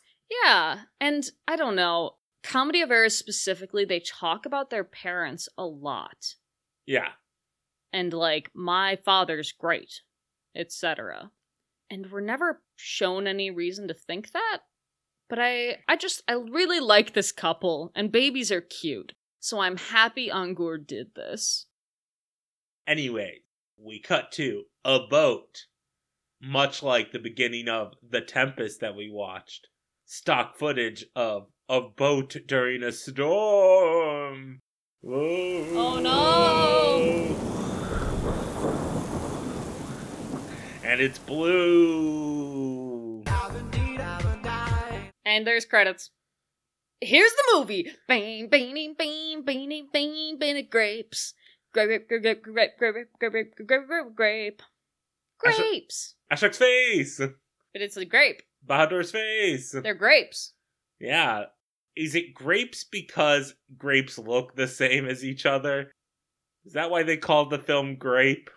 Yeah, 0.44 0.80
and 1.00 1.28
I 1.48 1.56
don't 1.56 1.74
know. 1.74 2.16
Comedy 2.42 2.80
of 2.80 2.90
Errors 2.90 3.16
specifically, 3.16 3.84
they 3.84 4.00
talk 4.00 4.46
about 4.46 4.70
their 4.70 4.84
parents 4.84 5.48
a 5.58 5.64
lot. 5.64 6.34
Yeah. 6.86 7.08
And 7.92 8.12
like, 8.12 8.50
my 8.54 8.96
father's 9.04 9.52
great, 9.52 10.02
etc. 10.54 11.30
And 11.90 12.10
we're 12.10 12.20
never 12.20 12.62
shown 12.76 13.26
any 13.26 13.50
reason 13.50 13.88
to 13.88 13.94
think 13.94 14.32
that. 14.32 14.58
But 15.28 15.38
I 15.40 15.78
I 15.88 15.96
just 15.96 16.22
I 16.28 16.32
really 16.32 16.80
like 16.80 17.14
this 17.14 17.32
couple 17.32 17.92
and 17.94 18.12
babies 18.12 18.50
are 18.52 18.60
cute. 18.60 19.12
So 19.38 19.60
I'm 19.60 19.76
happy 19.76 20.28
Angur 20.28 20.86
did 20.86 21.14
this. 21.14 21.66
Anyway, 22.86 23.40
we 23.78 24.00
cut 24.00 24.32
to 24.32 24.64
a 24.84 25.00
boat. 25.08 25.66
Much 26.42 26.82
like 26.82 27.12
the 27.12 27.18
beginning 27.18 27.68
of 27.68 27.92
The 28.08 28.22
Tempest 28.22 28.80
that 28.80 28.96
we 28.96 29.10
watched. 29.10 29.68
Stock 30.06 30.56
footage 30.56 31.04
of 31.14 31.48
a 31.68 31.80
boat 31.82 32.36
during 32.46 32.82
a 32.82 32.92
storm. 32.92 34.60
Oh, 35.06 36.00
no! 36.02 37.56
And 40.90 41.00
it's 41.00 41.20
blue. 41.20 43.22
And 45.24 45.46
there's 45.46 45.64
credits. 45.64 46.10
Here's 47.00 47.30
the 47.30 47.44
movie. 47.54 47.92
Bang, 48.08 48.48
bang, 48.48 48.96
bang, 48.98 49.44
bang, 49.44 49.88
bang, 49.92 50.36
bang, 50.36 50.68
grapes. 50.68 51.34
Grape, 51.72 52.08
grape, 52.08 52.22
grape, 52.24 52.42
grape, 52.42 52.70
grape, 52.76 53.06
grape, 53.20 53.30
grape, 53.30 53.86
grape, 53.86 54.16
grape, 54.16 54.62
Grapes. 55.38 56.16
Ashok's 56.32 56.58
face. 56.58 57.18
But 57.18 57.82
it's 57.82 57.96
a 57.96 58.04
grape. 58.04 58.42
Bahadur's 58.68 59.12
face. 59.12 59.70
They're 59.70 59.94
grapes. 59.94 60.54
Yeah. 60.98 61.44
Is 61.94 62.16
it 62.16 62.34
grapes 62.34 62.82
because 62.82 63.54
grapes 63.78 64.18
look 64.18 64.56
the 64.56 64.66
same 64.66 65.06
as 65.06 65.24
each 65.24 65.46
other? 65.46 65.92
Is 66.64 66.72
that 66.72 66.90
why 66.90 67.04
they 67.04 67.16
called 67.16 67.50
the 67.50 67.60
film 67.60 67.94
Grape? 67.94 68.50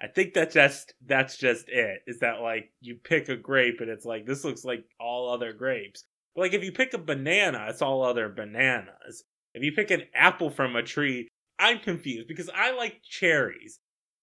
I 0.00 0.06
think 0.06 0.34
that 0.34 0.50
just 0.50 0.94
that's 1.06 1.36
just 1.36 1.68
it. 1.68 2.02
Is 2.06 2.20
that 2.20 2.40
like 2.40 2.72
you 2.80 2.96
pick 2.96 3.28
a 3.28 3.36
grape 3.36 3.80
and 3.80 3.90
it's 3.90 4.06
like 4.06 4.26
this 4.26 4.44
looks 4.44 4.64
like 4.64 4.84
all 4.98 5.30
other 5.30 5.52
grapes. 5.52 6.04
But 6.34 6.42
like 6.42 6.54
if 6.54 6.64
you 6.64 6.72
pick 6.72 6.94
a 6.94 6.98
banana, 6.98 7.66
it's 7.68 7.82
all 7.82 8.02
other 8.02 8.28
bananas. 8.28 9.24
If 9.54 9.62
you 9.62 9.72
pick 9.72 9.90
an 9.90 10.04
apple 10.14 10.48
from 10.48 10.76
a 10.76 10.82
tree, 10.82 11.28
I'm 11.58 11.80
confused 11.80 12.28
because 12.28 12.48
I 12.54 12.72
like 12.72 13.02
cherries. 13.02 13.78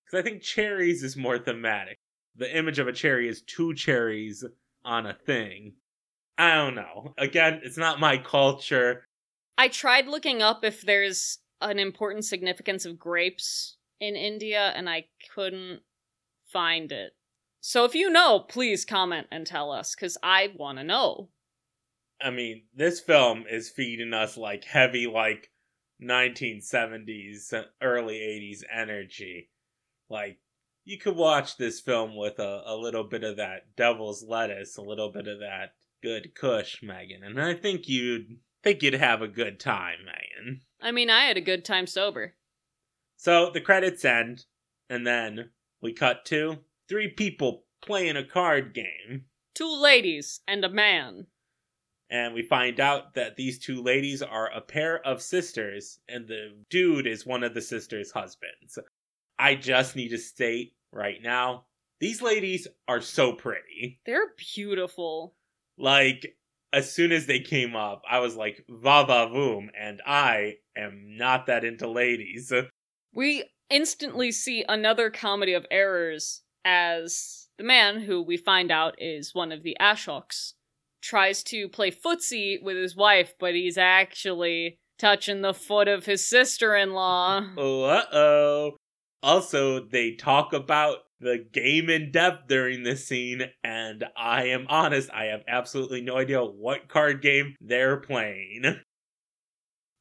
Because 0.06 0.20
I 0.20 0.24
think 0.24 0.42
cherries 0.42 1.04
is 1.04 1.16
more 1.16 1.38
thematic. 1.38 1.98
The 2.36 2.56
image 2.56 2.80
of 2.80 2.88
a 2.88 2.94
cherry 2.94 3.28
is 3.28 3.42
two 3.42 3.74
cherries 3.74 4.44
on 4.84 5.06
a 5.06 5.14
thing. 5.14 5.74
I 6.38 6.56
don't 6.56 6.76
know. 6.76 7.14
Again, 7.18 7.62
it's 7.64 7.78
not 7.78 8.00
my 8.00 8.18
culture. 8.18 9.06
I 9.58 9.68
tried 9.68 10.08
looking 10.08 10.42
up 10.42 10.64
if 10.64 10.82
there's 10.82 11.40
an 11.62 11.80
important 11.80 12.26
significance 12.26 12.86
of 12.86 13.00
grapes 13.00 13.77
in 14.00 14.16
India, 14.16 14.72
and 14.76 14.90
I 14.90 15.06
couldn't 15.34 15.82
find 16.46 16.92
it. 16.92 17.14
So 17.60 17.86
if 17.86 17.96
you 17.96 18.10
know, 18.10 18.40
please 18.40 18.86
comment 18.86 19.28
and 19.32 19.46
tell 19.46 19.72
us, 19.72 19.96
because 19.96 20.18
I 20.24 20.54
want 20.56 20.78
to 20.78 20.84
know. 20.84 21.30
I 22.22 22.30
mean, 22.30 22.64
this 22.74 23.00
film 23.00 23.46
is 23.50 23.70
feeding 23.70 24.14
us 24.14 24.38
like 24.38 24.64
heavy, 24.64 25.08
like 25.08 25.52
1970s, 26.02 27.54
early 27.82 28.16
80s 28.16 28.64
energy. 28.74 29.50
Like, 30.10 30.40
you 30.86 30.98
could 30.98 31.16
watch 31.16 31.58
this 31.58 31.82
film 31.82 32.16
with 32.16 32.40
a, 32.40 32.64
a 32.66 32.76
little 32.76 33.04
bit 33.04 33.24
of 33.24 33.38
that 33.38 33.76
devil's 33.76 34.24
lettuce, 34.24 34.78
a 34.78 34.82
little 34.82 35.12
bit 35.12 35.28
of 35.28 35.40
that 35.40 35.74
good 36.02 36.34
kush, 36.36 36.82
Megan, 36.82 37.24
and 37.24 37.42
I 37.42 37.54
think 37.54 37.88
you'd 37.88 38.38
think 38.64 38.84
you'd 38.84 38.94
have 38.94 39.22
a 39.22 39.28
good 39.28 39.60
time, 39.60 39.98
Megan. 40.06 40.62
I 40.82 40.92
mean, 40.92 41.10
I 41.10 41.26
had 41.26 41.38
a 41.38 41.42
good 41.42 41.66
time 41.66 41.88
sober. 41.88 42.36
So 43.18 43.50
the 43.52 43.62
credits 43.62 44.06
end, 44.06 44.46
and 44.90 45.06
then 45.06 45.50
we 45.82 45.94
cut 45.94 46.26
to 46.26 46.60
three 46.88 47.10
people 47.10 47.66
playing 47.82 48.16
a 48.16 48.24
card 48.24 48.74
game. 48.74 49.26
Two 49.54 49.76
ladies 49.82 50.40
and 50.48 50.64
a 50.64 50.70
man. 50.70 51.28
And 52.10 52.34
we 52.34 52.42
find 52.42 52.80
out 52.80 53.16
that 53.16 53.36
these 53.36 53.60
two 53.60 53.84
ladies 53.84 54.22
are 54.22 54.50
a 54.52 54.62
pair 54.62 55.06
of 55.06 55.22
sisters, 55.22 56.00
and 56.08 56.28
the 56.28 56.54
dude 56.70 57.06
is 57.06 57.26
one 57.26 57.44
of 57.44 57.54
the 57.54 57.62
sisters' 57.62 58.12
husbands. 58.12 58.80
I 59.38 59.56
just 59.56 59.96
need 59.96 60.10
to 60.10 60.18
state 60.18 60.74
right 60.94 61.22
now 61.22 61.66
these 62.00 62.22
ladies 62.22 62.68
are 62.88 63.02
so 63.02 63.34
pretty. 63.34 64.00
They're 64.06 64.34
beautiful. 64.56 65.36
Like, 65.78 66.38
as 66.74 66.92
soon 66.92 67.12
as 67.12 67.26
they 67.26 67.40
came 67.40 67.76
up, 67.76 68.04
I 68.10 68.20
was 68.20 68.36
like, 68.36 68.64
va 68.70 69.06
va 69.06 69.30
voom, 69.34 69.70
and 69.80 70.02
I 70.06 70.58
am 70.76 71.18
not 71.18 71.48
that 71.48 71.64
into 71.64 71.90
ladies. 71.90 72.54
We 73.14 73.46
instantly 73.70 74.32
see 74.32 74.64
another 74.68 75.10
comedy 75.10 75.54
of 75.54 75.66
errors 75.72 76.44
as 76.64 77.48
the 77.58 77.64
man, 77.64 78.02
who 78.02 78.22
we 78.22 78.38
find 78.38 78.72
out 78.72 78.96
is 79.00 79.34
one 79.34 79.52
of 79.52 79.64
the 79.64 79.76
Ashoks, 79.80 80.54
tries 81.02 81.44
to 81.44 81.68
play 81.70 81.92
footsie 81.92 82.62
with 82.62 82.78
his 82.78 82.96
wife, 82.96 83.34
but 83.40 83.56
he's 83.56 83.78
actually 83.78 84.80
touching 85.00 85.42
the 85.42 85.54
foot 85.54 85.88
of 85.88 86.06
his 86.06 86.28
sister 86.28 86.76
in 86.76 86.94
law. 86.94 87.42
Uh 87.58 88.04
oh. 88.12 88.78
Also, 89.24 89.80
they 89.80 90.12
talk 90.12 90.54
about 90.54 90.98
the 91.20 91.44
game 91.52 91.90
in 91.90 92.12
depth 92.12 92.48
during 92.48 92.84
this 92.84 93.08
scene, 93.08 93.42
and 93.64 94.06
I 94.16 94.50
am 94.50 94.68
honest, 94.70 95.10
I 95.12 95.26
have 95.26 95.42
absolutely 95.48 96.02
no 96.02 96.18
idea 96.18 96.44
what 96.44 96.88
card 96.88 97.22
game 97.22 97.56
they're 97.60 97.98
playing. 97.98 98.64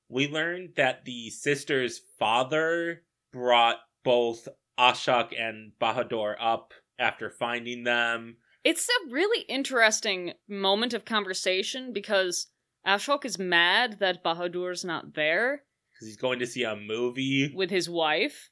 We 0.08 0.28
learned 0.28 0.70
that 0.76 1.04
the 1.04 1.30
sister's 1.30 2.00
father 2.18 3.02
brought 3.32 3.78
both 4.04 4.48
Ashok 4.78 5.32
and 5.38 5.72
Bahadur 5.80 6.36
up 6.40 6.72
after 6.98 7.30
finding 7.30 7.84
them. 7.84 8.36
It's 8.64 8.88
a 8.88 9.10
really 9.12 9.42
interesting 9.42 10.32
moment 10.48 10.94
of 10.94 11.04
conversation 11.04 11.92
because 11.92 12.48
Ashok 12.86 13.24
is 13.24 13.38
mad 13.38 13.98
that 14.00 14.24
Bahadur's 14.24 14.84
not 14.84 15.14
there 15.14 15.62
Because 15.92 16.06
he's 16.08 16.16
going 16.16 16.38
to 16.40 16.46
see 16.46 16.62
a 16.62 16.76
movie. 16.76 17.52
with 17.54 17.70
his 17.70 17.88
wife, 17.88 18.50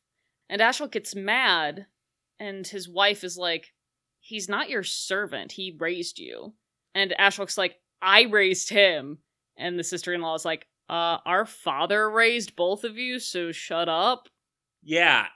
and 0.48 0.60
Ashok 0.60 0.92
gets 0.92 1.14
mad, 1.14 1.86
and 2.38 2.66
his 2.66 2.88
wife 2.88 3.22
is 3.24 3.36
like, 3.36 3.72
He's 4.20 4.48
not 4.48 4.70
your 4.70 4.82
servant, 4.82 5.52
he 5.52 5.76
raised 5.78 6.18
you. 6.18 6.54
And 6.94 7.14
Ashok's 7.20 7.58
like, 7.58 7.76
I 8.00 8.22
raised 8.22 8.70
him. 8.70 9.18
And 9.58 9.78
the 9.78 9.84
sister 9.84 10.14
in 10.14 10.22
law 10.22 10.34
is 10.34 10.44
like, 10.46 10.66
Uh, 10.88 11.18
our 11.24 11.46
father 11.46 12.10
raised 12.10 12.56
both 12.56 12.84
of 12.84 12.96
you, 12.98 13.18
so 13.18 13.52
shut 13.52 13.88
up. 13.88 14.28
Yeah. 14.82 15.26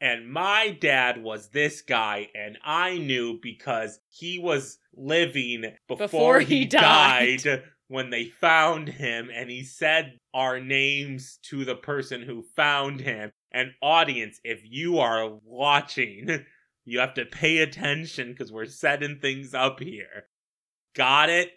And 0.00 0.30
my 0.30 0.76
dad 0.80 1.22
was 1.22 1.48
this 1.48 1.82
guy, 1.82 2.28
and 2.34 2.56
I 2.62 2.98
knew 2.98 3.38
because 3.42 3.98
he 4.08 4.38
was 4.38 4.78
living 4.94 5.64
before, 5.88 5.96
Before 5.98 6.40
he, 6.40 6.58
he 6.60 6.64
died. 6.66 7.42
died. 7.42 7.62
when 7.88 8.10
they 8.10 8.26
found 8.26 8.88
him, 8.88 9.30
and 9.34 9.50
he 9.50 9.64
said 9.64 10.18
our 10.34 10.60
names 10.60 11.38
to 11.42 11.64
the 11.64 11.74
person 11.74 12.22
who 12.22 12.44
found 12.54 13.00
him. 13.00 13.30
And 13.50 13.70
audience, 13.82 14.38
if 14.44 14.60
you 14.62 14.98
are 14.98 15.30
watching, 15.42 16.44
you 16.84 17.00
have 17.00 17.14
to 17.14 17.24
pay 17.24 17.58
attention 17.58 18.28
because 18.28 18.52
we're 18.52 18.66
setting 18.66 19.18
things 19.20 19.54
up 19.54 19.80
here. 19.80 20.26
Got 20.94 21.30
it? 21.30 21.50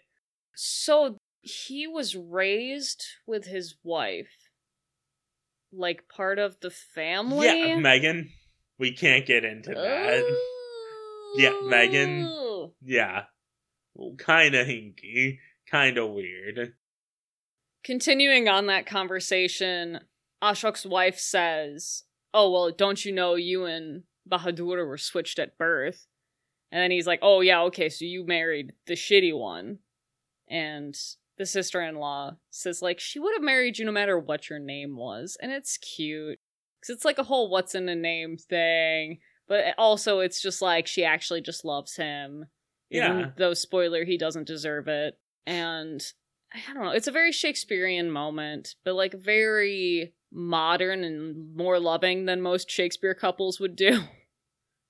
So 0.56 1.18
he 1.42 1.86
was 1.86 2.16
raised 2.16 3.04
with 3.26 3.46
his 3.46 3.74
wife. 3.82 4.48
Like 5.72 6.08
part 6.08 6.38
of 6.38 6.60
the 6.60 6.70
family? 6.70 7.46
Yeah, 7.46 7.76
Megan. 7.76 8.30
We 8.78 8.92
can't 8.92 9.26
get 9.26 9.44
into 9.44 9.70
that. 9.74 10.24
Yeah, 11.36 11.60
Megan. 11.64 12.24
Ooh. 12.24 12.72
Yeah. 12.82 13.24
Kind 14.18 14.54
of 14.54 14.66
hinky. 14.66 15.38
Kind 15.70 15.98
of 15.98 16.10
weird. 16.10 16.74
Continuing 17.84 18.48
on 18.48 18.66
that 18.66 18.86
conversation, 18.86 20.00
Ashok's 20.42 20.86
wife 20.86 21.18
says, 21.18 22.04
Oh, 22.34 22.50
well, 22.50 22.70
don't 22.70 23.04
you 23.04 23.12
know 23.12 23.34
you 23.34 23.64
and 23.64 24.04
Bahadur 24.30 24.86
were 24.86 24.98
switched 24.98 25.38
at 25.38 25.58
birth? 25.58 26.06
And 26.70 26.80
then 26.80 26.90
he's 26.90 27.06
like, 27.06 27.20
Oh, 27.22 27.40
yeah, 27.40 27.62
okay, 27.62 27.88
so 27.88 28.04
you 28.04 28.26
married 28.26 28.72
the 28.86 28.94
shitty 28.94 29.36
one. 29.36 29.78
And 30.48 30.94
the 31.42 31.46
sister 31.46 31.82
in 31.82 31.96
law 31.96 32.36
says, 32.50 32.80
like, 32.80 33.00
she 33.00 33.18
would 33.18 33.34
have 33.34 33.42
married 33.42 33.78
you 33.78 33.84
no 33.84 33.90
matter 33.92 34.16
what 34.18 34.48
your 34.48 34.60
name 34.60 34.96
was. 34.96 35.36
And 35.42 35.50
it's 35.50 35.76
cute. 35.76 36.38
Because 36.80 36.94
it's 36.94 37.04
like 37.04 37.18
a 37.18 37.24
whole 37.24 37.50
what's 37.50 37.74
in 37.74 37.88
a 37.88 37.96
name 37.96 38.36
thing. 38.36 39.18
But 39.48 39.74
also, 39.76 40.20
it's 40.20 40.40
just 40.40 40.62
like 40.62 40.86
she 40.86 41.04
actually 41.04 41.40
just 41.40 41.64
loves 41.64 41.96
him. 41.96 42.46
Yeah. 42.90 43.10
Even 43.18 43.32
though, 43.36 43.54
spoiler, 43.54 44.04
he 44.04 44.16
doesn't 44.16 44.46
deserve 44.46 44.86
it. 44.86 45.18
And 45.44 46.00
I 46.54 46.72
don't 46.72 46.84
know, 46.84 46.90
it's 46.90 47.08
a 47.08 47.12
very 47.12 47.32
Shakespearean 47.32 48.10
moment, 48.10 48.76
but 48.84 48.94
like 48.94 49.14
very 49.14 50.14
modern 50.30 51.02
and 51.02 51.56
more 51.56 51.80
loving 51.80 52.26
than 52.26 52.40
most 52.40 52.70
Shakespeare 52.70 53.14
couples 53.14 53.58
would 53.58 53.74
do. 53.74 54.02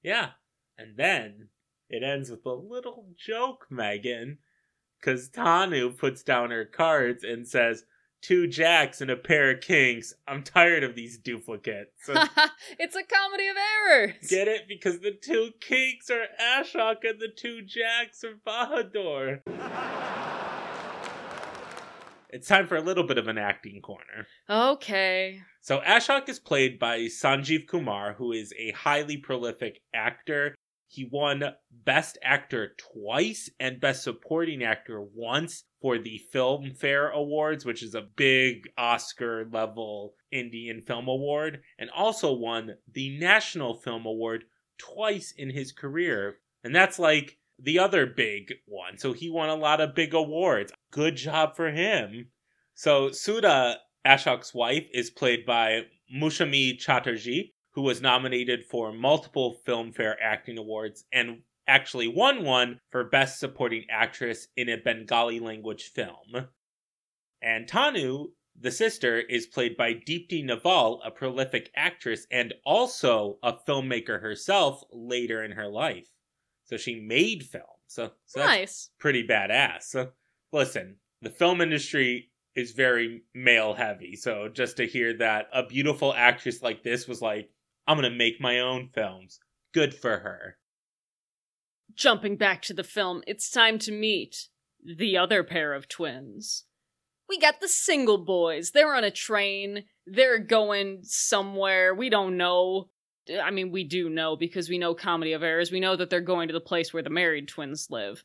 Yeah. 0.02 0.30
And 0.76 0.96
then 0.96 1.48
it 1.88 2.02
ends 2.02 2.30
with 2.30 2.44
a 2.44 2.52
little 2.52 3.06
joke, 3.16 3.66
Megan. 3.70 4.38
Because 5.02 5.28
Tanu 5.28 5.96
puts 5.96 6.22
down 6.22 6.50
her 6.50 6.64
cards 6.64 7.24
and 7.24 7.46
says, 7.46 7.84
Two 8.20 8.46
jacks 8.46 9.00
and 9.00 9.10
a 9.10 9.16
pair 9.16 9.50
of 9.50 9.60
kings. 9.60 10.14
I'm 10.28 10.44
tired 10.44 10.84
of 10.84 10.94
these 10.94 11.18
duplicates. 11.18 12.08
it's 12.78 12.94
a 12.94 13.02
comedy 13.02 13.48
of 13.48 13.56
errors. 13.56 14.14
Get 14.28 14.46
it? 14.46 14.68
Because 14.68 15.00
the 15.00 15.10
two 15.10 15.50
kings 15.60 16.08
are 16.08 16.26
Ashok 16.40 16.98
and 17.02 17.18
the 17.18 17.32
two 17.36 17.62
jacks 17.62 18.22
are 18.22 18.38
Bahadur. 18.46 19.40
It's 22.32 22.48
time 22.48 22.66
for 22.66 22.76
a 22.76 22.80
little 22.80 23.04
bit 23.04 23.18
of 23.18 23.28
an 23.28 23.36
acting 23.36 23.82
corner. 23.82 24.26
Okay. 24.48 25.42
So 25.60 25.80
Ashok 25.80 26.30
is 26.30 26.40
played 26.40 26.78
by 26.78 27.00
Sanjeev 27.00 27.66
Kumar, 27.66 28.14
who 28.14 28.32
is 28.32 28.54
a 28.58 28.70
highly 28.70 29.18
prolific 29.18 29.82
actor. 29.94 30.54
He 30.92 31.08
won 31.10 31.42
Best 31.70 32.18
Actor 32.22 32.76
twice 32.76 33.48
and 33.58 33.80
Best 33.80 34.04
Supporting 34.04 34.62
Actor 34.62 35.00
once 35.00 35.64
for 35.80 35.96
the 35.96 36.20
Filmfare 36.34 37.10
Awards, 37.10 37.64
which 37.64 37.82
is 37.82 37.94
a 37.94 38.06
big 38.14 38.68
Oscar 38.76 39.48
level 39.50 40.16
Indian 40.30 40.82
film 40.82 41.08
award, 41.08 41.62
and 41.78 41.88
also 41.88 42.34
won 42.34 42.76
the 42.92 43.18
National 43.18 43.72
Film 43.72 44.04
Award 44.04 44.44
twice 44.76 45.32
in 45.34 45.48
his 45.48 45.72
career. 45.72 46.36
And 46.62 46.76
that's 46.76 46.98
like 46.98 47.38
the 47.58 47.78
other 47.78 48.04
big 48.04 48.52
one. 48.66 48.98
So 48.98 49.14
he 49.14 49.30
won 49.30 49.48
a 49.48 49.54
lot 49.54 49.80
of 49.80 49.94
big 49.94 50.12
awards. 50.12 50.74
Good 50.90 51.16
job 51.16 51.56
for 51.56 51.70
him. 51.70 52.28
So 52.74 53.10
Sudha, 53.12 53.78
Ashok's 54.06 54.52
wife, 54.52 54.84
is 54.92 55.08
played 55.08 55.46
by 55.46 55.86
Moushumi 56.14 56.78
Chatterjee, 56.78 57.51
who 57.72 57.82
was 57.82 58.00
nominated 58.00 58.64
for 58.64 58.92
multiple 58.92 59.60
Filmfare 59.66 60.14
Acting 60.20 60.58
Awards 60.58 61.04
and 61.12 61.42
actually 61.66 62.08
won 62.08 62.44
one 62.44 62.80
for 62.90 63.04
Best 63.04 63.38
Supporting 63.38 63.84
Actress 63.90 64.48
in 64.56 64.68
a 64.68 64.76
Bengali 64.76 65.40
language 65.40 65.90
film. 65.94 66.48
And 67.40 67.66
Tanu, 67.66 68.26
the 68.58 68.70
sister, 68.70 69.20
is 69.20 69.46
played 69.46 69.76
by 69.76 69.94
Deepti 69.94 70.44
Naval, 70.44 71.00
a 71.04 71.10
prolific 71.10 71.70
actress 71.74 72.26
and 72.30 72.54
also 72.64 73.38
a 73.42 73.54
filmmaker 73.54 74.20
herself 74.20 74.82
later 74.92 75.42
in 75.42 75.52
her 75.52 75.68
life. 75.68 76.08
So 76.64 76.76
she 76.76 77.00
made 77.00 77.44
film. 77.44 77.64
So, 77.86 78.10
so 78.26 78.40
that's 78.40 78.48
nice. 78.48 78.90
pretty 78.98 79.26
badass. 79.26 79.82
So, 79.82 80.10
listen, 80.52 80.96
the 81.20 81.30
film 81.30 81.60
industry 81.60 82.30
is 82.54 82.72
very 82.72 83.22
male 83.34 83.74
heavy. 83.74 84.16
So 84.16 84.48
just 84.48 84.76
to 84.76 84.86
hear 84.86 85.16
that 85.18 85.48
a 85.52 85.66
beautiful 85.66 86.12
actress 86.14 86.62
like 86.62 86.82
this 86.82 87.08
was 87.08 87.22
like, 87.22 87.48
I'm 87.86 87.98
going 87.98 88.10
to 88.10 88.16
make 88.16 88.40
my 88.40 88.60
own 88.60 88.90
films. 88.94 89.40
Good 89.74 89.94
for 89.94 90.18
her. 90.18 90.58
Jumping 91.94 92.36
back 92.36 92.62
to 92.62 92.74
the 92.74 92.84
film, 92.84 93.22
it's 93.26 93.50
time 93.50 93.78
to 93.80 93.92
meet 93.92 94.48
the 94.84 95.16
other 95.16 95.44
pair 95.44 95.74
of 95.74 95.88
twins. 95.88 96.64
We 97.28 97.38
got 97.38 97.60
the 97.60 97.68
single 97.68 98.18
boys. 98.18 98.70
They're 98.70 98.94
on 98.94 99.04
a 99.04 99.10
train. 99.10 99.84
They're 100.06 100.38
going 100.38 101.00
somewhere. 101.02 101.94
We 101.94 102.10
don't 102.10 102.36
know. 102.36 102.88
I 103.42 103.50
mean, 103.50 103.70
we 103.70 103.84
do 103.84 104.08
know 104.10 104.36
because 104.36 104.68
we 104.68 104.78
know 104.78 104.94
Comedy 104.94 105.32
of 105.32 105.42
Errors. 105.42 105.70
We 105.70 105.80
know 105.80 105.96
that 105.96 106.10
they're 106.10 106.20
going 106.20 106.48
to 106.48 106.54
the 106.54 106.60
place 106.60 106.92
where 106.92 107.02
the 107.02 107.10
married 107.10 107.48
twins 107.48 107.88
live. 107.90 108.24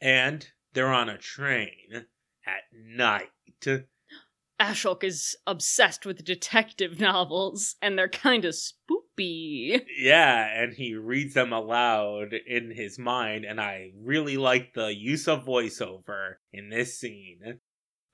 And 0.00 0.48
they're 0.74 0.92
on 0.92 1.08
a 1.08 1.18
train 1.18 2.06
at 2.46 2.62
night. 2.72 3.30
Ashok 4.60 5.04
is 5.04 5.36
obsessed 5.46 6.04
with 6.04 6.24
detective 6.24 6.98
novels, 7.00 7.76
and 7.80 7.98
they're 7.98 8.08
kind 8.08 8.44
of 8.44 8.54
spoopy. 8.54 9.82
Yeah, 9.98 10.62
and 10.62 10.74
he 10.74 10.94
reads 10.94 11.34
them 11.34 11.52
aloud 11.52 12.34
in 12.46 12.70
his 12.70 12.98
mind, 12.98 13.44
and 13.44 13.60
I 13.60 13.92
really 13.96 14.36
like 14.36 14.74
the 14.74 14.94
use 14.94 15.28
of 15.28 15.44
voiceover 15.44 16.34
in 16.52 16.70
this 16.70 16.98
scene 16.98 17.60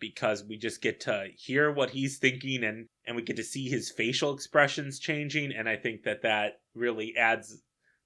because 0.01 0.45
we 0.45 0.59
just 0.59 0.83
get 0.83 1.01
to 1.01 1.29
hear 1.37 1.73
what 1.73 1.91
he's 1.91 2.19
thinking 2.19 2.63
and 2.65 2.87
and 3.07 3.17
we 3.17 3.23
get 3.23 3.37
to 3.37 3.45
see 3.45 3.71
his 3.71 3.91
facial 3.91 4.35
expressions 4.35 4.99
changing 4.99 5.53
and 5.53 5.67
I 5.69 5.77
think 5.77 6.03
that 6.03 6.23
that 6.23 6.61
really 6.75 7.15
adds 7.17 7.63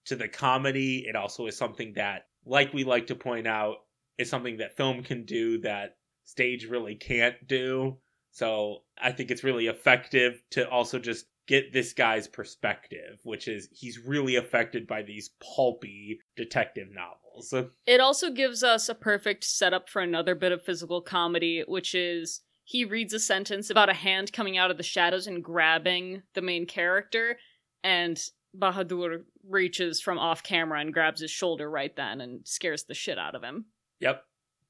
to 0.09 0.17
the 0.17 0.29
comedy. 0.29 1.07
It 1.09 1.17
also 1.17 1.47
is 1.47 1.57
something 1.57 1.93
that, 1.95 2.27
like 2.45 2.73
we 2.73 2.85
like 2.85 3.07
to 3.09 3.15
point 3.15 3.47
out, 3.47 3.77
is 4.19 4.29
something 4.29 4.59
that 4.59 4.77
film 4.77 5.03
can 5.03 5.25
do 5.25 5.61
that 5.61 5.97
stage 6.25 6.67
really 6.67 6.95
can't 6.95 7.35
do. 7.47 7.99
So 8.39 8.83
I 9.03 9.11
think 9.11 9.33
it's 9.33 9.43
really 9.43 9.67
effective 9.67 10.41
to 10.51 10.69
also 10.71 11.01
just 11.01 11.27
get 11.49 11.73
this 11.73 11.93
guy's 11.93 12.29
perspective, 12.29 13.19
which 13.25 13.49
is 13.49 13.69
he's 13.73 13.99
really 13.99 14.37
affected 14.37 14.87
by 14.87 15.03
these 15.03 15.31
pulpy 15.41 16.21
detective 16.37 16.89
novels. 16.93 17.53
It 17.87 18.01
also 18.01 18.31
gives 18.31 18.63
us 18.63 18.89
a 18.89 18.95
perfect 18.95 19.45
setup 19.45 19.89
for 19.89 20.03
another 20.03 20.35
bit 20.37 20.53
of 20.53 20.63
physical 20.63 21.01
comedy, 21.01 21.65
which 21.67 21.95
is 21.97 22.43
he 22.65 22.85
reads 22.85 23.13
a 23.13 23.19
sentence 23.19 23.71
about 23.71 23.89
a 23.89 23.95
hand 23.95 24.33
coming 24.33 24.57
out 24.57 24.71
of 24.71 24.77
the 24.77 24.83
shadows 24.83 25.27
and 25.27 25.43
grabbing 25.43 26.23
the 26.35 26.43
main 26.43 26.67
character, 26.67 27.39
and 27.83 28.21
Bahadur 28.57 29.25
reaches 29.49 30.01
from 30.01 30.19
off 30.19 30.43
camera 30.45 30.81
and 30.81 30.93
grabs 30.93 31.21
his 31.21 31.31
shoulder 31.31 31.69
right 31.69 31.95
then 31.97 32.21
and 32.21 32.47
scares 32.47 32.85
the 32.85 32.95
shit 32.95 33.19
out 33.19 33.35
of 33.35 33.43
him. 33.43 33.67
Yep. 34.01 34.23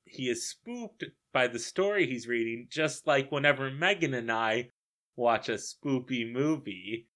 He 0.05 0.29
is 0.29 0.49
spooked 0.49 1.05
by 1.39 1.47
the 1.47 1.59
story 1.61 2.05
he's 2.05 2.27
reading, 2.27 2.67
just 2.69 3.07
like 3.07 3.31
whenever 3.31 3.71
Megan 3.71 4.13
and 4.13 4.29
I 4.29 4.71
watch 5.15 5.49
a 5.49 5.53
spoopy 5.53 6.33
movie 6.33 7.07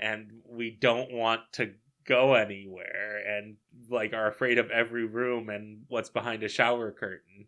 and 0.00 0.32
we 0.44 0.76
don't 0.80 1.12
want 1.12 1.42
to 1.52 1.74
go 2.04 2.34
anywhere 2.34 3.22
and 3.24 3.54
like 3.88 4.12
are 4.12 4.26
afraid 4.26 4.58
of 4.58 4.68
every 4.72 5.06
room 5.06 5.48
and 5.48 5.82
what's 5.86 6.10
behind 6.10 6.42
a 6.42 6.48
shower 6.48 6.90
curtain. 6.90 7.46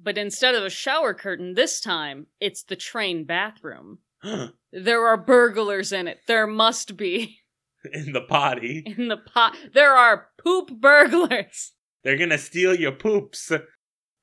But 0.00 0.18
instead 0.18 0.54
of 0.54 0.62
a 0.62 0.70
shower 0.70 1.14
curtain 1.14 1.54
this 1.54 1.80
time, 1.80 2.28
it's 2.38 2.62
the 2.62 2.76
train 2.76 3.24
bathroom. 3.24 3.98
there 4.72 5.04
are 5.04 5.16
burglars 5.16 5.90
in 5.90 6.06
it. 6.06 6.20
There 6.28 6.46
must 6.46 6.96
be. 6.96 7.40
In 7.92 8.12
the 8.12 8.20
potty. 8.20 8.84
In 8.86 9.08
the 9.08 9.16
pot. 9.16 9.56
There 9.74 9.96
are 9.96 10.28
poop 10.40 10.70
burglars. 10.80 11.72
They're 12.04 12.18
gonna 12.18 12.38
steal 12.38 12.76
your 12.76 12.92
poops. 12.92 13.50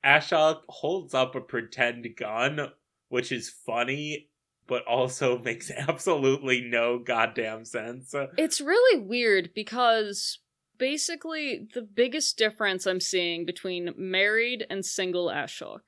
Ashok 0.08 0.60
holds 0.68 1.12
up 1.12 1.34
a 1.34 1.40
pretend 1.40 2.06
gun, 2.16 2.72
which 3.08 3.30
is 3.30 3.50
funny, 3.50 4.30
but 4.66 4.86
also 4.86 5.38
makes 5.44 5.70
absolutely 5.70 6.62
no 6.62 6.98
goddamn 6.98 7.64
sense. 7.64 8.14
It's 8.36 8.60
really 8.60 9.00
weird 9.00 9.50
because 9.54 10.38
basically 10.78 11.68
the 11.74 11.82
biggest 11.82 12.38
difference 12.38 12.86
I'm 12.86 13.00
seeing 13.00 13.44
between 13.44 13.92
married 13.96 14.64
and 14.70 14.84
single 14.84 15.26
Ashok 15.26 15.80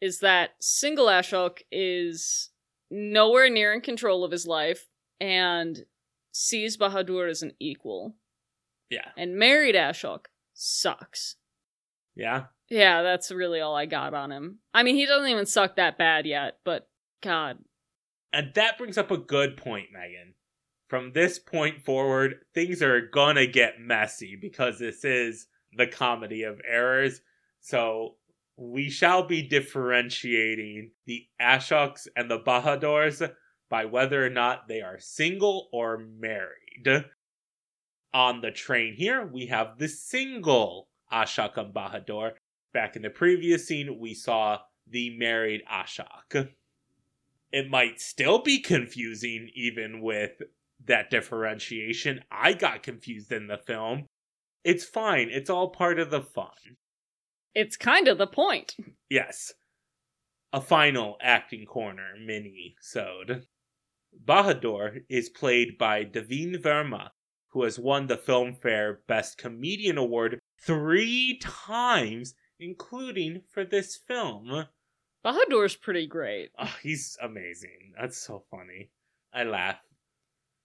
is 0.00 0.20
that 0.20 0.50
single 0.60 1.06
Ashok 1.06 1.58
is 1.70 2.50
nowhere 2.90 3.50
near 3.50 3.72
in 3.72 3.82
control 3.82 4.24
of 4.24 4.32
his 4.32 4.46
life 4.46 4.88
and 5.20 5.84
sees 6.32 6.76
Bahadur 6.76 7.30
as 7.30 7.42
an 7.42 7.52
equal. 7.60 8.16
Yeah. 8.88 9.10
And 9.16 9.36
married 9.36 9.74
Ashok 9.74 10.26
sucks. 10.54 11.36
Yeah. 12.16 12.46
Yeah, 12.70 13.02
that's 13.02 13.32
really 13.32 13.60
all 13.60 13.74
I 13.74 13.86
got 13.86 14.14
on 14.14 14.30
him. 14.30 14.60
I 14.72 14.84
mean, 14.84 14.94
he 14.94 15.04
doesn't 15.04 15.28
even 15.28 15.46
suck 15.46 15.76
that 15.76 15.98
bad 15.98 16.24
yet, 16.24 16.58
but 16.64 16.88
God. 17.20 17.58
And 18.32 18.52
that 18.54 18.78
brings 18.78 18.96
up 18.96 19.10
a 19.10 19.18
good 19.18 19.56
point, 19.56 19.88
Megan. 19.92 20.34
From 20.88 21.12
this 21.12 21.38
point 21.38 21.82
forward, 21.82 22.36
things 22.54 22.80
are 22.80 23.00
gonna 23.00 23.46
get 23.46 23.80
messy 23.80 24.36
because 24.40 24.78
this 24.78 25.04
is 25.04 25.48
the 25.76 25.86
comedy 25.86 26.44
of 26.44 26.60
errors. 26.66 27.20
So 27.60 28.16
we 28.56 28.88
shall 28.88 29.26
be 29.26 29.42
differentiating 29.42 30.92
the 31.06 31.26
Ashoks 31.40 32.06
and 32.14 32.30
the 32.30 32.38
Bahadurs 32.38 33.32
by 33.68 33.84
whether 33.84 34.24
or 34.24 34.30
not 34.30 34.68
they 34.68 34.80
are 34.80 34.98
single 34.98 35.68
or 35.72 35.98
married. 35.98 37.04
On 38.12 38.40
the 38.40 38.50
train 38.50 38.94
here, 38.94 39.24
we 39.24 39.46
have 39.46 39.78
the 39.78 39.88
single 39.88 40.88
Ashok 41.12 41.56
and 41.56 41.72
Bahadur. 41.72 42.32
Back 42.72 42.96
in 42.96 43.02
the 43.02 43.10
previous 43.10 43.66
scene, 43.66 43.98
we 43.98 44.14
saw 44.14 44.58
the 44.86 45.16
married 45.18 45.62
Ashok. 45.70 46.50
It 47.52 47.68
might 47.68 48.00
still 48.00 48.42
be 48.42 48.60
confusing, 48.60 49.50
even 49.54 50.00
with 50.00 50.42
that 50.86 51.10
differentiation. 51.10 52.20
I 52.30 52.52
got 52.52 52.82
confused 52.82 53.32
in 53.32 53.48
the 53.48 53.58
film. 53.58 54.06
It's 54.62 54.84
fine, 54.84 55.28
it's 55.30 55.50
all 55.50 55.70
part 55.70 55.98
of 55.98 56.10
the 56.10 56.22
fun. 56.22 56.76
It's 57.54 57.76
kind 57.76 58.06
of 58.06 58.18
the 58.18 58.26
point. 58.26 58.76
Yes. 59.08 59.52
A 60.52 60.60
final 60.60 61.16
acting 61.20 61.66
corner 61.66 62.14
mini 62.24 62.76
sewed. 62.80 63.46
Bahadur 64.24 65.02
is 65.08 65.28
played 65.28 65.78
by 65.78 66.04
Deven 66.04 66.56
Verma, 66.56 67.10
who 67.48 67.64
has 67.64 67.78
won 67.78 68.06
the 68.06 68.16
Filmfare 68.16 68.98
Best 69.06 69.38
Comedian 69.38 69.98
Award 69.98 70.38
three 70.60 71.38
times, 71.40 72.34
including 72.60 73.42
for 73.52 73.64
this 73.64 73.96
film. 73.96 74.66
Bahadur's 75.24 75.76
pretty 75.76 76.06
great. 76.06 76.50
Oh, 76.58 76.74
he's 76.82 77.18
amazing. 77.22 77.92
That's 78.00 78.18
so 78.18 78.44
funny. 78.50 78.90
I 79.34 79.44
laugh. 79.44 79.76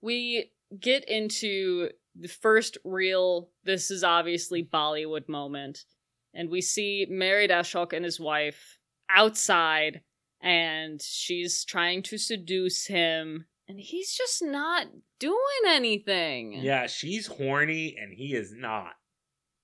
We 0.01 0.51
get 0.79 1.07
into 1.09 1.89
the 2.15 2.27
first 2.27 2.77
real, 2.83 3.49
this 3.63 3.91
is 3.91 4.03
obviously 4.03 4.63
Bollywood 4.63 5.27
moment, 5.27 5.85
and 6.33 6.49
we 6.49 6.61
see 6.61 7.07
married 7.09 7.49
Ashok 7.49 7.93
and 7.93 8.05
his 8.05 8.19
wife 8.19 8.79
outside, 9.09 10.01
and 10.41 11.01
she's 11.01 11.65
trying 11.65 12.03
to 12.03 12.17
seduce 12.17 12.87
him, 12.87 13.45
and 13.67 13.79
he's 13.79 14.15
just 14.15 14.43
not 14.43 14.87
doing 15.19 15.37
anything. 15.67 16.53
Yeah, 16.53 16.87
she's 16.87 17.27
horny 17.27 17.95
and 17.99 18.13
he 18.13 18.33
is 18.33 18.53
not. 18.53 18.93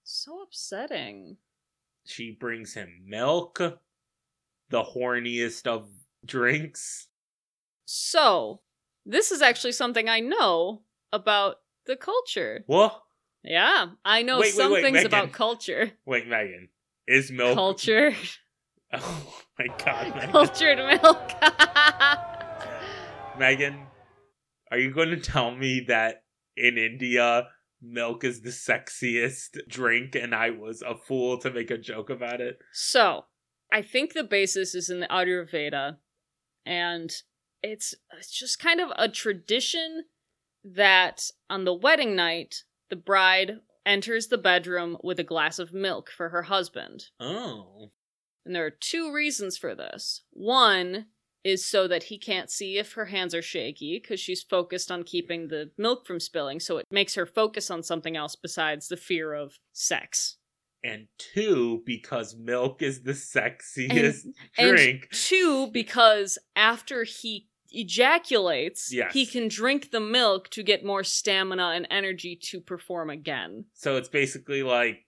So 0.04 0.42
upsetting. 0.42 1.38
She 2.06 2.32
brings 2.32 2.74
him 2.74 3.04
milk, 3.06 3.60
the 4.70 4.84
horniest 4.84 5.68
of 5.68 5.90
drinks. 6.26 7.08
So, 7.86 8.62
this 9.06 9.32
is 9.32 9.42
actually 9.42 9.74
something 9.74 10.08
I 10.10 10.20
know 10.20 10.82
about 11.12 11.58
the 11.86 11.96
culture. 11.96 12.64
What? 12.68 13.02
Yeah, 13.44 13.88
I 14.06 14.22
know 14.22 14.40
Wait, 14.40 14.46
wait, 14.48 14.54
some 14.54 14.72
wait, 14.72 14.84
things 14.84 14.96
Megan. 14.96 15.08
about 15.08 15.32
culture. 15.32 15.92
Wait, 16.06 16.28
Megan. 16.28 16.70
Is 17.08 17.32
milk. 17.32 17.56
Culture. 17.56 18.14
Oh 18.94 19.34
my 19.58 19.68
god, 19.86 20.16
Megan. 20.16 20.32
Cultured 20.32 20.78
milk. 20.78 21.32
Megan, 23.40 23.86
are 24.70 24.78
you 24.78 24.92
going 24.92 25.10
to 25.10 25.18
tell 25.18 25.56
me 25.56 25.86
that 25.88 26.24
in 26.58 26.78
India, 26.78 27.48
milk 27.82 28.24
is 28.24 28.42
the 28.42 28.50
sexiest 28.50 29.68
drink 29.68 30.16
and 30.16 30.36
I 30.36 30.52
was 30.52 30.82
a 30.82 30.96
fool 30.96 31.38
to 31.40 31.52
make 31.52 31.72
a 31.72 31.78
joke 31.78 32.10
about 32.10 32.42
it? 32.42 32.60
so, 32.72 33.26
I 33.72 33.82
think 33.82 34.14
the 34.14 34.24
basis 34.24 34.76
is 34.76 34.90
in 34.90 35.00
the 35.00 35.08
Ayurveda, 35.08 35.98
and 36.66 37.12
it's 37.64 37.96
it's 38.18 38.38
just 38.38 38.60
kind 38.60 38.82
of 38.82 38.92
a 38.98 39.08
tradition 39.08 40.06
that 40.64 41.30
on 41.50 41.64
the 41.64 41.74
wedding 41.74 42.16
night, 42.16 42.64
the 42.90 42.96
bride 42.96 43.60
enters 43.86 44.28
the 44.28 44.38
bedroom 44.38 44.98
with 45.04 45.20
a 45.20 45.24
glass 45.24 45.58
of 45.58 45.74
milk 45.74 46.12
for 46.12 46.30
her 46.30 46.44
husband. 46.44 47.06
Oh. 47.20 47.92
And 48.46 48.56
there 48.56 48.66
are 48.66 48.72
two 48.72 49.12
reasons 49.12 49.58
for 49.58 49.74
this. 49.74 50.24
One 50.32 51.08
is 51.44 51.66
so 51.66 51.88
that 51.88 52.04
he 52.04 52.18
can't 52.18 52.50
see 52.52 52.78
if 52.78 52.94
her 52.94 53.06
hands 53.06 53.34
are 53.34 53.42
shaky 53.42 54.00
because 54.00 54.20
she's 54.20 54.44
focused 54.44 54.92
on 54.92 55.04
keeping 55.04 55.48
the 55.48 55.72
milk 55.78 56.06
from 56.06 56.20
spilling, 56.20 56.60
so 56.60 56.78
it 56.78 56.86
makes 56.92 57.16
her 57.16 57.26
focus 57.26 57.72
on 57.72 57.84
something 57.84 58.16
else 58.16 58.36
besides 58.36 58.88
the 58.88 58.98
fear 58.98 59.34
of 59.34 59.58
sex. 59.74 60.38
And 60.84 61.08
two, 61.18 61.84
because 61.86 62.36
milk 62.36 62.82
is 62.82 63.04
the 63.04 63.12
sexiest 63.12 64.26
And 64.58 64.70
drink. 64.76 65.10
two, 65.12 65.68
because 65.72 66.38
after 66.56 67.04
he 67.04 67.48
ejaculates, 67.70 68.92
Yes. 68.92 69.14
he 69.14 69.26
can 69.26 69.48
drink 69.48 69.92
the 69.92 70.00
milk 70.00 70.50
to 70.50 70.64
get 70.64 70.84
more 70.84 71.04
stamina 71.04 71.72
and 71.76 71.88
energy 71.90 72.36
to 72.36 72.60
perform 72.60 73.10
again. 73.10 73.66
So 73.74 73.98
it's 73.98 74.10
basically 74.10 74.64
like 74.64 75.06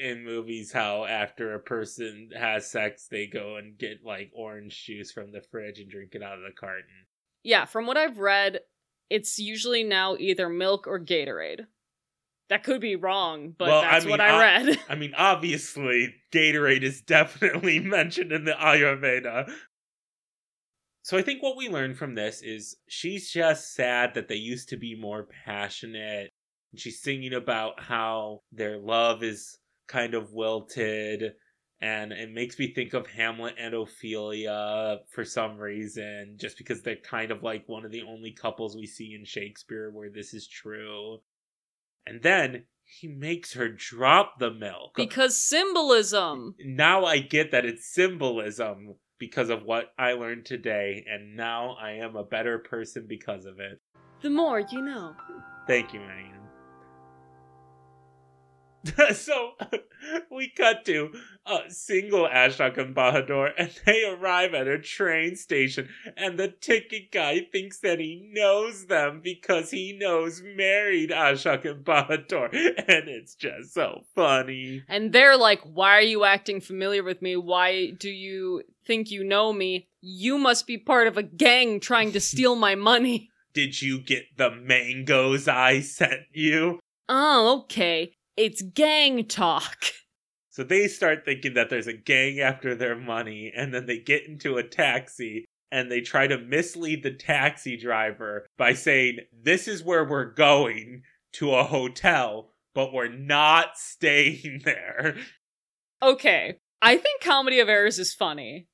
in 0.00 0.24
movies 0.24 0.72
how 0.72 1.04
after 1.04 1.54
a 1.54 1.60
person 1.60 2.30
has 2.36 2.70
sex, 2.70 3.06
they 3.10 3.26
go 3.26 3.56
and 3.56 3.78
get 3.78 4.04
like 4.04 4.30
orange 4.34 4.84
juice 4.84 5.12
from 5.12 5.32
the 5.32 5.42
fridge 5.50 5.78
and 5.78 5.90
drink 5.90 6.14
it 6.14 6.22
out 6.22 6.38
of 6.38 6.42
the 6.44 6.52
carton. 6.58 6.84
Yeah, 7.42 7.64
from 7.64 7.86
what 7.86 7.96
I've 7.96 8.18
read, 8.18 8.60
it's 9.08 9.38
usually 9.38 9.82
now 9.84 10.16
either 10.18 10.48
milk 10.48 10.86
or 10.86 11.00
Gatorade. 11.00 11.66
That 12.48 12.64
could 12.64 12.80
be 12.80 12.96
wrong, 12.96 13.54
but 13.56 13.68
Well, 13.68 13.80
I 13.80 13.92
that's 13.92 14.04
mean, 14.04 14.10
what 14.10 14.20
I 14.20 14.30
I- 14.30 14.40
read. 14.40 14.78
I 14.88 14.94
mean, 14.96 15.14
obviously, 15.16 16.14
Gatorade 16.32 16.82
is 16.82 17.00
definitely 17.00 17.78
mentioned 17.80 18.32
in 18.32 18.44
the 18.44 18.52
Ayurveda. 18.52 19.50
So 21.02 21.16
I 21.16 21.22
think 21.22 21.42
what 21.42 21.56
we 21.56 21.68
learned 21.68 21.96
from 21.96 22.14
this 22.14 22.42
is 22.42 22.76
she's 22.88 23.30
just 23.30 23.74
sad 23.74 24.14
that 24.14 24.28
they 24.28 24.34
used 24.36 24.68
to 24.70 24.76
be 24.76 24.94
more 25.00 25.26
passionate. 25.46 26.28
And 26.72 26.80
she's 26.80 27.00
singing 27.02 27.32
about 27.34 27.80
how 27.80 28.42
their 28.52 28.78
love 28.78 29.22
is 29.22 29.58
kind 29.90 30.14
of 30.14 30.32
wilted. 30.32 31.32
And 31.82 32.12
it 32.12 32.30
makes 32.30 32.58
me 32.58 32.74
think 32.74 32.92
of 32.92 33.06
Hamlet 33.06 33.54
and 33.58 33.74
Ophelia 33.74 34.98
for 35.10 35.24
some 35.24 35.56
reason, 35.56 36.36
just 36.38 36.58
because 36.58 36.82
they're 36.82 36.96
kind 36.96 37.30
of 37.30 37.42
like 37.42 37.64
one 37.66 37.86
of 37.86 37.90
the 37.90 38.02
only 38.02 38.32
couples 38.32 38.76
we 38.76 38.86
see 38.86 39.14
in 39.18 39.24
Shakespeare 39.24 39.90
where 39.90 40.10
this 40.10 40.34
is 40.34 40.46
true. 40.46 41.18
And 42.06 42.22
then 42.22 42.64
he 42.84 43.08
makes 43.08 43.54
her 43.54 43.68
drop 43.68 44.38
the 44.38 44.50
milk. 44.50 44.92
Because 44.96 45.38
symbolism. 45.38 46.54
now 46.64 47.04
I 47.04 47.18
get 47.18 47.52
that 47.52 47.64
it's 47.64 47.94
symbolism 47.94 48.96
because 49.18 49.50
of 49.50 49.62
what 49.62 49.92
I 49.98 50.12
learned 50.12 50.46
today, 50.46 51.04
and 51.08 51.36
now 51.36 51.76
I 51.80 51.92
am 51.92 52.16
a 52.16 52.24
better 52.24 52.58
person 52.58 53.06
because 53.08 53.44
of 53.44 53.60
it. 53.60 53.80
The 54.22 54.30
more 54.30 54.60
you 54.60 54.80
know. 54.80 55.14
Thank 55.66 55.94
you, 55.94 56.00
Megan. 56.00 56.39
so 59.14 59.52
we 60.30 60.50
cut 60.56 60.84
to 60.86 61.12
a 61.46 61.70
single 61.70 62.26
Ashok 62.26 62.78
and 62.78 62.94
Bahadur, 62.94 63.50
and 63.56 63.70
they 63.84 64.04
arrive 64.04 64.54
at 64.54 64.68
a 64.68 64.78
train 64.78 65.36
station, 65.36 65.88
and 66.16 66.38
the 66.38 66.48
ticket 66.48 67.10
guy 67.12 67.40
thinks 67.52 67.80
that 67.80 67.98
he 67.98 68.30
knows 68.32 68.86
them 68.86 69.20
because 69.22 69.70
he 69.70 69.96
knows 69.98 70.42
married 70.42 71.10
Ashok 71.10 71.64
and 71.64 71.84
Bahadur, 71.84 72.52
and 72.88 73.08
it's 73.08 73.34
just 73.34 73.74
so 73.74 74.04
funny. 74.14 74.82
And 74.88 75.12
they're 75.12 75.36
like, 75.36 75.60
Why 75.62 75.98
are 75.98 76.02
you 76.02 76.24
acting 76.24 76.60
familiar 76.60 77.02
with 77.02 77.20
me? 77.20 77.36
Why 77.36 77.90
do 77.90 78.10
you 78.10 78.62
think 78.86 79.10
you 79.10 79.24
know 79.24 79.52
me? 79.52 79.88
You 80.00 80.38
must 80.38 80.66
be 80.66 80.78
part 80.78 81.06
of 81.06 81.16
a 81.18 81.22
gang 81.22 81.80
trying 81.80 82.12
to 82.12 82.20
steal 82.20 82.56
my 82.56 82.74
money. 82.90 83.30
Did 83.52 83.82
you 83.82 84.00
get 84.00 84.24
the 84.36 84.50
mangoes 84.50 85.48
I 85.48 85.80
sent 85.80 86.22
you? 86.32 86.78
Oh, 87.08 87.62
okay. 87.62 88.12
It's 88.40 88.62
gang 88.62 89.26
talk. 89.26 89.84
So 90.48 90.64
they 90.64 90.88
start 90.88 91.26
thinking 91.26 91.52
that 91.54 91.68
there's 91.68 91.86
a 91.86 91.92
gang 91.92 92.40
after 92.40 92.74
their 92.74 92.96
money, 92.96 93.52
and 93.54 93.74
then 93.74 93.84
they 93.84 93.98
get 93.98 94.26
into 94.26 94.56
a 94.56 94.62
taxi 94.62 95.44
and 95.70 95.92
they 95.92 96.00
try 96.00 96.26
to 96.26 96.38
mislead 96.38 97.02
the 97.02 97.12
taxi 97.12 97.76
driver 97.76 98.46
by 98.56 98.72
saying, 98.72 99.18
This 99.30 99.68
is 99.68 99.84
where 99.84 100.06
we're 100.06 100.32
going 100.32 101.02
to 101.34 101.54
a 101.54 101.64
hotel, 101.64 102.54
but 102.74 102.94
we're 102.94 103.12
not 103.12 103.72
staying 103.76 104.62
there. 104.64 105.18
Okay. 106.02 106.56
I 106.80 106.96
think 106.96 107.22
Comedy 107.22 107.60
of 107.60 107.68
Errors 107.68 107.98
is 107.98 108.14
funny. 108.14 108.68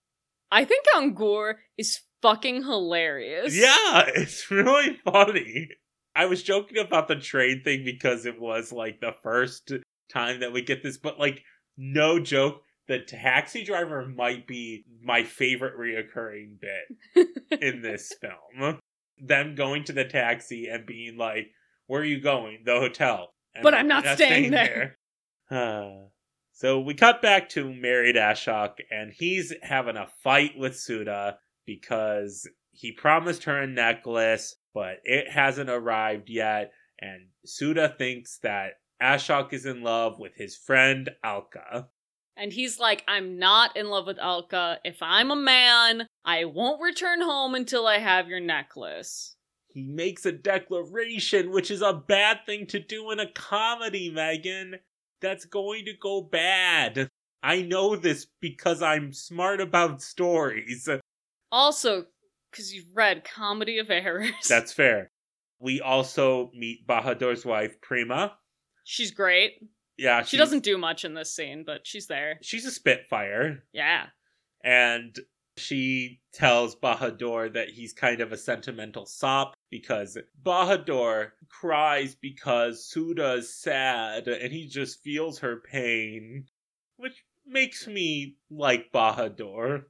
I 0.49 0.65
think 0.65 0.87
Angur 0.95 1.55
is 1.77 2.03
fucking 2.23 2.63
hilarious. 2.63 3.53
Yeah, 3.53 4.05
it's 4.15 4.49
really 4.49 5.01
funny. 5.05 5.71
I 6.17 6.27
was 6.27 6.43
joking 6.43 6.79
about 6.79 7.09
the 7.09 7.17
train 7.17 7.63
thing 7.63 7.85
because 7.85 8.25
it 8.25 8.41
was 8.41 8.73
like 8.73 9.01
the 9.01 9.15
first 9.23 9.71
time 10.11 10.41
that 10.41 10.53
we 10.53 10.63
get 10.63 10.83
this, 10.83 10.97
but 10.97 11.19
like, 11.19 11.43
no 11.77 12.19
joke, 12.19 12.63
the 12.89 13.01
taxi 13.01 13.65
driver 13.65 14.07
might 14.07 14.47
be 14.47 14.85
my 15.03 15.25
favorite 15.25 15.77
reoccurring 15.79 16.59
bit 16.61 17.29
in 17.61 17.83
this 17.83 18.13
film. 18.21 18.79
Them 19.19 19.55
going 19.55 19.85
to 19.85 19.93
the 19.93 20.05
taxi 20.05 20.69
and 20.69 20.87
being 20.87 21.17
like, 21.19 21.49
Where 21.87 22.01
are 22.01 22.05
you 22.05 22.21
going? 22.21 22.63
The 22.65 22.81
hotel. 22.81 23.35
And 23.55 23.63
But 23.63 23.75
I'm 23.75 23.89
not 23.89 24.07
staying 24.17 24.51
there. 24.51 24.97
Uh, 25.51 26.07
so 26.53 26.81
we 26.81 26.95
cut 26.95 27.23
back 27.23 27.49
to 27.51 27.73
married 27.73 28.17
Ashok, 28.17 28.75
and 28.91 29.13
he's 29.13 29.53
having 29.63 29.97
a 29.97 30.09
fight 30.23 30.53
with 30.57 30.79
Sudha 30.79 31.39
because 31.67 32.49
he 32.71 32.93
promised 32.93 33.45
her 33.45 33.61
a 33.61 33.67
necklace, 33.67 34.55
but 34.77 34.99
it 35.05 35.31
hasn't 35.31 35.71
arrived 35.71 36.29
yet. 36.29 36.71
And 37.01 37.29
Sudha 37.47 37.95
thinks 37.97 38.39
that 38.43 38.73
Ashok 39.03 39.55
is 39.55 39.65
in 39.65 39.83
love 39.83 40.19
with 40.19 40.35
his 40.35 40.55
friend 40.55 41.09
Alka. 41.25 41.89
And 42.37 42.53
he's 42.53 42.79
like, 42.79 43.03
I'm 43.09 43.39
not 43.39 43.75
in 43.75 43.89
love 43.89 44.07
with 44.07 44.19
Alka. 44.19 44.79
If 44.85 44.99
I'm 45.01 45.31
a 45.31 45.37
man, 45.37 46.07
I 46.27 46.45
won't 46.45 46.83
return 46.83 47.23
home 47.23 47.55
until 47.55 47.87
I 47.87 48.01
have 48.01 48.29
your 48.29 48.41
necklace. 48.41 49.37
He 49.69 49.83
makes 49.83 50.27
a 50.27 50.33
declaration, 50.33 51.53
which 51.53 51.71
is 51.71 51.81
a 51.81 51.95
bad 51.95 52.41
thing 52.45 52.67
to 52.67 52.79
do 52.79 53.11
in 53.11 53.19
a 53.19 53.33
comedy, 53.33 54.11
Megan. 54.11 54.75
That's 55.23 55.47
going 55.47 55.87
to 55.87 55.95
go 55.99 56.21
bad. 56.21 57.09
I 57.43 57.63
know 57.63 57.97
this 57.97 58.27
because 58.43 58.83
I'm 58.83 59.15
smart 59.15 59.63
about 59.63 60.03
stories. 60.03 60.87
Also, 61.51 62.09
because 62.57 62.73
you've 62.73 62.95
read 62.95 63.23
Comedy 63.25 63.79
of 63.79 63.91
Errors. 63.91 64.31
That's 64.49 64.73
fair. 64.73 65.11
We 65.61 65.81
also 65.81 66.51
meet 66.55 66.87
Bahadur's 66.87 67.45
wife, 67.45 67.81
Prema. 67.83 68.37
She's 68.85 69.11
great. 69.11 69.53
Yeah, 69.99 70.23
She 70.23 70.37
doesn't 70.37 70.63
do 70.63 70.77
much 70.79 71.05
in 71.05 71.15
this 71.15 71.35
scene, 71.35 71.65
but 71.67 71.87
she's 71.87 72.07
there. 72.07 72.39
She's 72.43 72.67
a 72.67 72.71
Spitfire. 72.71 73.63
Yeah. 73.73 74.07
and 74.63 75.17
she 75.59 76.21
tells 76.35 76.77
Bahadur 76.77 77.55
that 77.55 77.71
he's 77.71 77.95
kind 77.95 78.21
of 78.21 78.31
a 78.31 78.37
sentimental 78.37 79.07
sop 79.07 79.55
because 79.71 80.19
Bahadur 80.45 81.31
cries 81.49 82.15
because 82.15 82.93
Sudha's 82.95 83.55
sad 83.55 84.29
and 84.29 84.53
he 84.53 84.67
just 84.69 85.01
feels 85.03 85.39
her 85.39 85.57
pain, 85.57 86.45
which 86.99 87.25
makes 87.47 87.87
me 87.87 88.37
like 88.51 88.93
Bahadur. 88.93 89.85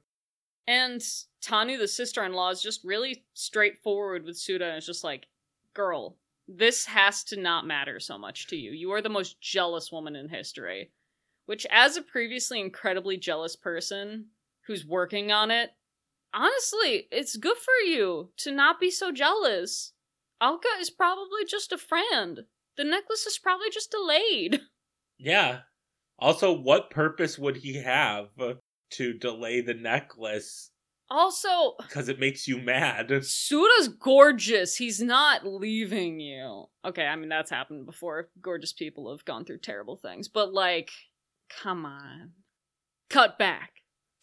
And 0.67 1.01
Tanu, 1.41 1.77
the 1.77 1.87
sister 1.87 2.23
in 2.23 2.33
law, 2.33 2.49
is 2.49 2.61
just 2.61 2.83
really 2.83 3.23
straightforward 3.33 4.25
with 4.25 4.37
Sudha 4.37 4.65
and 4.65 4.77
is 4.77 4.85
just 4.85 5.03
like, 5.03 5.27
girl, 5.73 6.17
this 6.47 6.85
has 6.85 7.23
to 7.25 7.39
not 7.39 7.65
matter 7.65 7.99
so 7.99 8.17
much 8.17 8.47
to 8.47 8.57
you. 8.57 8.71
You 8.71 8.91
are 8.91 9.01
the 9.01 9.09
most 9.09 9.39
jealous 9.39 9.91
woman 9.91 10.15
in 10.15 10.29
history. 10.29 10.91
Which, 11.45 11.65
as 11.71 11.95
a 11.95 12.01
previously 12.01 12.59
incredibly 12.59 13.15
jealous 13.15 13.55
person 13.55 14.25
who's 14.65 14.85
working 14.85 15.31
on 15.31 15.49
it, 15.49 15.69
honestly, 16.33 17.07
it's 17.09 17.37
good 17.37 17.55
for 17.55 17.87
you 17.87 18.31
to 18.37 18.51
not 18.51 18.81
be 18.81 18.91
so 18.91 19.13
jealous. 19.13 19.93
Alka 20.41 20.67
is 20.81 20.89
probably 20.89 21.45
just 21.47 21.71
a 21.71 21.77
friend. 21.77 22.41
The 22.75 22.83
necklace 22.83 23.25
is 23.25 23.39
probably 23.39 23.69
just 23.71 23.91
delayed. 23.91 24.59
Yeah. 25.17 25.59
Also, 26.19 26.51
what 26.51 26.89
purpose 26.89 27.39
would 27.39 27.57
he 27.57 27.81
have 27.81 28.27
to 28.91 29.13
delay 29.13 29.61
the 29.61 29.73
necklace? 29.73 30.71
Also, 31.09 31.75
Because 31.79 32.09
it 32.09 32.19
makes 32.19 32.47
you 32.49 32.57
mad. 32.57 33.07
Sudha's 33.23 33.87
gorgeous. 33.87 34.75
He's 34.75 35.01
not 35.01 35.45
leaving 35.47 36.19
you. 36.19 36.65
Okay, 36.83 37.05
I 37.05 37.15
mean 37.15 37.29
that's 37.29 37.49
happened 37.49 37.85
before. 37.85 38.29
Gorgeous 38.41 38.73
people 38.73 39.09
have 39.11 39.23
gone 39.23 39.45
through 39.45 39.59
terrible 39.59 39.95
things, 39.95 40.27
but 40.27 40.53
like, 40.53 40.91
come 41.61 41.85
on. 41.85 42.31
Cut 43.09 43.39
back 43.39 43.71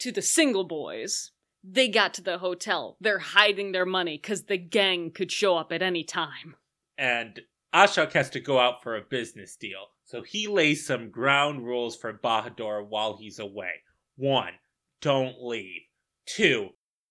to 0.01 0.13
the 0.13 0.21
single 0.21 0.65
boys. 0.65 1.31
They 1.67 1.89
got 1.89 2.13
to 2.15 2.23
the 2.23 2.37
hotel. 2.37 2.99
They're 3.01 3.19
hiding 3.19 3.73
their 3.73 3.87
money 3.87 4.19
because 4.21 4.43
the 4.45 4.59
gang 4.59 5.11
could 5.11 5.33
show 5.33 5.57
up 5.57 5.73
at 5.73 5.81
any 5.81 6.05
time. 6.05 6.57
and 6.99 7.41
Ashok 7.75 8.13
has 8.13 8.31
to 8.31 8.41
go 8.41 8.59
out 8.61 8.83
for 8.85 8.95
a 8.95 9.01
business 9.01 9.57
deal. 9.57 9.87
So 10.05 10.23
he 10.23 10.47
lays 10.47 10.87
some 10.87 11.11
ground 11.11 11.65
rules 11.65 11.97
for 11.97 12.13
Bahadur 12.13 12.87
while 12.87 13.17
he's 13.17 13.39
away. 13.41 13.71
One, 14.17 14.53
don't 15.01 15.37
leave. 15.43 15.83
Two, 16.27 16.71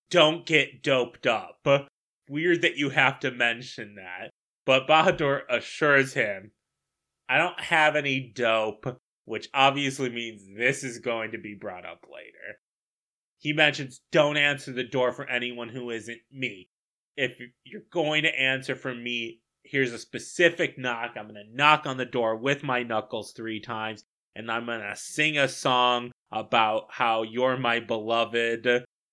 don't 0.10 0.46
get 0.46 0.84
doped 0.84 1.28
up. 1.28 1.66
Weird 2.30 2.62
that 2.62 2.78
you 2.78 2.90
have 2.90 3.20
to 3.22 3.32
mention 3.32 3.96
that. 3.96 4.32
But 4.66 4.88
Bahadur 4.88 5.42
assures 5.50 6.14
him, 6.14 6.52
I 7.28 7.38
don't 7.38 7.60
have 7.60 7.96
any 7.96 8.32
dope, 8.34 9.00
which 9.26 9.50
obviously 9.54 10.10
means 10.10 10.44
this 10.58 10.84
is 10.84 11.00
going 11.00 11.32
to 11.32 11.38
be 11.38 11.54
brought 11.54 11.86
up 11.86 12.06
later. 12.12 12.60
He 13.40 13.52
mentions, 13.52 14.02
don't 14.12 14.38
answer 14.38 14.72
the 14.72 14.84
door 14.84 15.12
for 15.12 15.30
anyone 15.30 15.70
who 15.70 15.90
isn't 15.90 16.22
me. 16.32 16.70
If 17.18 17.38
you're 17.66 17.82
going 17.92 18.24
to 18.24 18.40
answer 18.40 18.76
for 18.76 18.96
me, 18.96 19.42
here's 19.64 19.92
a 19.92 20.00
specific 20.00 20.78
knock. 20.78 21.12
I'm 21.18 21.28
going 21.28 21.36
to 21.36 21.56
knock 21.56 21.86
on 21.86 21.98
the 21.98 22.06
door 22.06 22.38
with 22.38 22.64
my 22.64 22.84
knuckles 22.84 23.34
three 23.34 23.60
times, 23.60 24.06
and 24.36 24.50
I'm 24.50 24.66
going 24.66 24.80
to 24.80 24.96
sing 24.96 25.38
a 25.38 25.48
song 25.48 26.12
about 26.34 26.88
how 26.90 27.24
you're 27.24 27.58
my 27.58 27.80
beloved. 27.80 28.68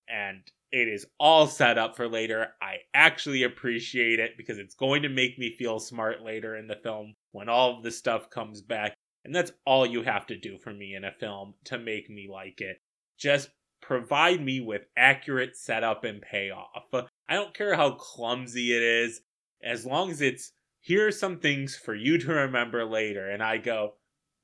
And 0.09 0.43
it 0.73 0.89
is 0.89 1.07
all 1.19 1.47
set 1.47 1.79
up 1.79 1.97
for 1.97 2.09
later. 2.09 2.49
I 2.63 2.79
actually 2.95 3.43
appreciate 3.43 4.21
it 4.21 4.37
because 4.37 4.59
it's 4.59 4.75
going 4.75 5.03
to 5.03 5.09
make 5.09 5.39
me 5.39 5.55
feel 5.57 5.79
smart 5.79 6.23
later 6.23 6.57
in 6.57 6.67
the 6.67 6.79
film 6.83 7.15
when 7.33 7.49
all 7.49 7.77
of 7.77 7.83
the 7.83 7.91
stuff 7.91 8.31
comes 8.31 8.63
back. 8.63 8.95
And 9.25 9.35
that's 9.35 9.53
all 9.67 9.85
you 9.85 10.03
have 10.03 10.27
to 10.29 10.39
do 10.39 10.59
for 10.59 10.73
me 10.73 10.95
in 10.95 11.05
a 11.05 11.13
film 11.13 11.55
to 11.65 11.79
make 11.79 12.09
me 12.09 12.29
like 12.31 12.61
it. 12.61 12.79
Just 13.19 13.51
provide 13.83 14.43
me 14.43 14.61
with 14.61 14.83
accurate 14.97 15.57
setup 15.57 16.05
and 16.05 16.23
payoff. 16.23 16.87
I 17.29 17.35
don't 17.35 17.55
care 17.55 17.75
how 17.75 17.93
clumsy 17.93 18.75
it 18.75 18.83
is 18.83 19.21
as 19.63 19.85
long 19.85 20.11
as 20.11 20.21
it's 20.21 20.53
here 20.81 21.07
are 21.07 21.13
some 21.13 21.39
things 21.39 21.77
for 21.77 21.95
you 21.95 22.19
to 22.19 22.33
remember 22.33 22.85
later 22.85 23.29
and 23.29 23.43
i 23.43 23.59
go 23.59 23.95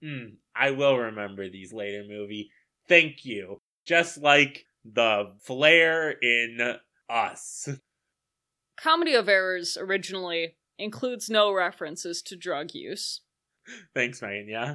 hmm 0.03 0.27
i 0.55 0.71
will 0.71 0.97
remember 0.97 1.49
these 1.49 1.73
later 1.73 2.05
movie 2.09 2.51
thank 2.89 3.25
you 3.25 3.61
just 3.87 4.19
like 4.19 4.67
the 4.85 5.33
flare 5.41 6.11
in 6.11 6.77
us 7.09 7.69
Comedy 8.79 9.15
of 9.15 9.29
Errors 9.29 9.79
originally 9.81 10.57
includes 10.79 11.31
no 11.31 11.51
references 11.53 12.21
to 12.23 12.37
drug 12.37 12.75
use, 12.75 13.23
thanks 13.95 14.21
megan 14.21 14.49
yeah 14.49 14.75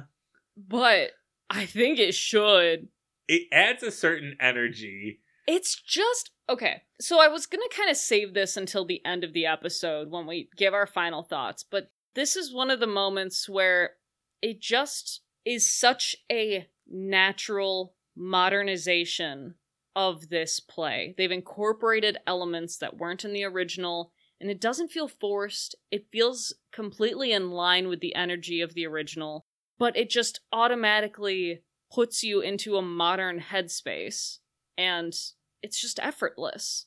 but 0.56 1.10
I 1.48 1.66
think 1.66 1.98
it 1.98 2.14
should. 2.14 2.88
it 3.28 3.48
adds 3.52 3.82
a 3.82 3.90
certain 3.90 4.36
energy 4.40 5.20
It's 5.46 5.74
just 5.74 6.30
okay. 6.48 6.82
So 7.00 7.20
I 7.20 7.28
was 7.28 7.46
gonna 7.46 7.64
kind 7.74 7.90
of 7.90 7.96
save 7.96 8.34
this 8.34 8.56
until 8.56 8.84
the 8.84 9.04
end 9.04 9.24
of 9.24 9.32
the 9.32 9.46
episode 9.46 10.10
when 10.10 10.26
we 10.26 10.48
give 10.56 10.74
our 10.74 10.86
final 10.86 11.22
thoughts, 11.22 11.62
but 11.62 11.90
this 12.14 12.36
is 12.36 12.54
one 12.54 12.70
of 12.70 12.80
the 12.80 12.86
moments 12.86 13.48
where 13.48 13.92
it 14.40 14.60
just 14.60 15.20
is 15.44 15.72
such 15.72 16.16
a 16.30 16.68
natural 16.86 17.94
modernization 18.16 19.54
of 19.94 20.28
this 20.28 20.60
play. 20.60 21.14
They've 21.16 21.30
incorporated 21.30 22.18
elements 22.26 22.78
that 22.78 22.96
weren't 22.96 23.24
in 23.24 23.32
the 23.32 23.44
original, 23.44 24.12
and 24.40 24.50
it 24.50 24.60
doesn't 24.60 24.90
feel 24.90 25.08
forced. 25.08 25.74
It 25.90 26.06
feels 26.10 26.54
completely 26.72 27.32
in 27.32 27.50
line 27.50 27.88
with 27.88 28.00
the 28.00 28.14
energy 28.14 28.60
of 28.60 28.74
the 28.74 28.86
original, 28.86 29.44
but 29.78 29.96
it 29.96 30.10
just 30.10 30.40
automatically 30.52 31.62
puts 31.92 32.22
you 32.22 32.40
into 32.40 32.76
a 32.76 32.82
modern 32.82 33.40
headspace, 33.40 34.38
and 34.78 35.12
it's 35.62 35.80
just 35.80 36.00
effortless. 36.00 36.86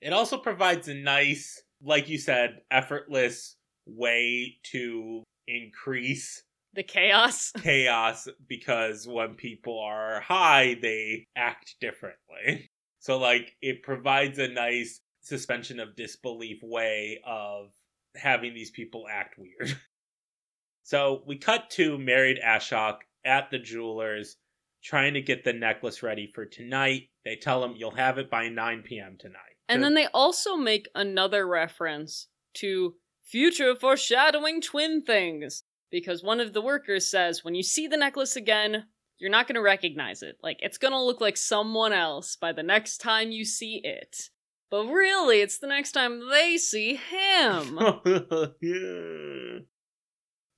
It 0.00 0.12
also 0.12 0.36
provides 0.36 0.88
a 0.88 0.94
nice, 0.94 1.62
like 1.82 2.08
you 2.08 2.18
said, 2.18 2.60
effortless 2.70 3.56
way 3.86 4.56
to 4.72 5.22
increase 5.48 6.42
The 6.74 6.82
chaos. 6.82 7.52
chaos 7.62 8.28
because 8.48 9.06
when 9.06 9.34
people 9.34 9.78
are 9.78 10.20
high, 10.20 10.76
they 10.80 11.28
act 11.36 11.76
differently. 11.80 12.70
So, 12.98 13.18
like, 13.18 13.54
it 13.60 13.82
provides 13.82 14.38
a 14.38 14.48
nice 14.48 15.00
suspension 15.20 15.78
of 15.78 15.94
disbelief 15.96 16.58
way 16.62 17.20
of 17.26 17.68
having 18.16 18.54
these 18.54 18.70
people 18.70 19.06
act 19.10 19.38
weird. 19.38 19.76
so, 20.82 21.22
we 21.26 21.36
cut 21.38 21.70
to 21.72 21.98
married 21.98 22.38
Ashok 22.44 22.98
at 23.24 23.50
the 23.50 23.58
jeweler's 23.58 24.36
trying 24.82 25.14
to 25.14 25.22
get 25.22 25.44
the 25.44 25.52
necklace 25.52 26.02
ready 26.02 26.30
for 26.34 26.44
tonight. 26.44 27.08
They 27.24 27.36
tell 27.36 27.64
him 27.64 27.74
you'll 27.76 27.94
have 27.96 28.18
it 28.18 28.30
by 28.30 28.48
9 28.48 28.82
p.m. 28.82 29.16
tonight. 29.18 29.38
And 29.68 29.80
So- 29.80 29.84
then 29.84 29.94
they 29.94 30.06
also 30.08 30.56
make 30.56 30.88
another 30.94 31.46
reference 31.46 32.28
to 32.54 32.94
future 33.22 33.74
foreshadowing 33.74 34.60
twin 34.60 35.02
things. 35.02 35.62
Because 35.94 36.24
one 36.24 36.40
of 36.40 36.52
the 36.52 36.60
workers 36.60 37.08
says, 37.08 37.44
when 37.44 37.54
you 37.54 37.62
see 37.62 37.86
the 37.86 37.96
necklace 37.96 38.34
again, 38.34 38.86
you're 39.18 39.30
not 39.30 39.46
going 39.46 39.54
to 39.54 39.62
recognize 39.62 40.22
it. 40.22 40.36
Like, 40.42 40.56
it's 40.58 40.76
going 40.76 40.90
to 40.90 41.00
look 41.00 41.20
like 41.20 41.36
someone 41.36 41.92
else 41.92 42.34
by 42.34 42.50
the 42.50 42.64
next 42.64 42.98
time 42.98 43.30
you 43.30 43.44
see 43.44 43.80
it. 43.84 44.30
But 44.72 44.86
really, 44.86 45.40
it's 45.40 45.58
the 45.58 45.68
next 45.68 45.92
time 45.92 46.28
they 46.28 46.56
see 46.56 46.96
him. 46.96 47.78
Yeah. 48.60 49.60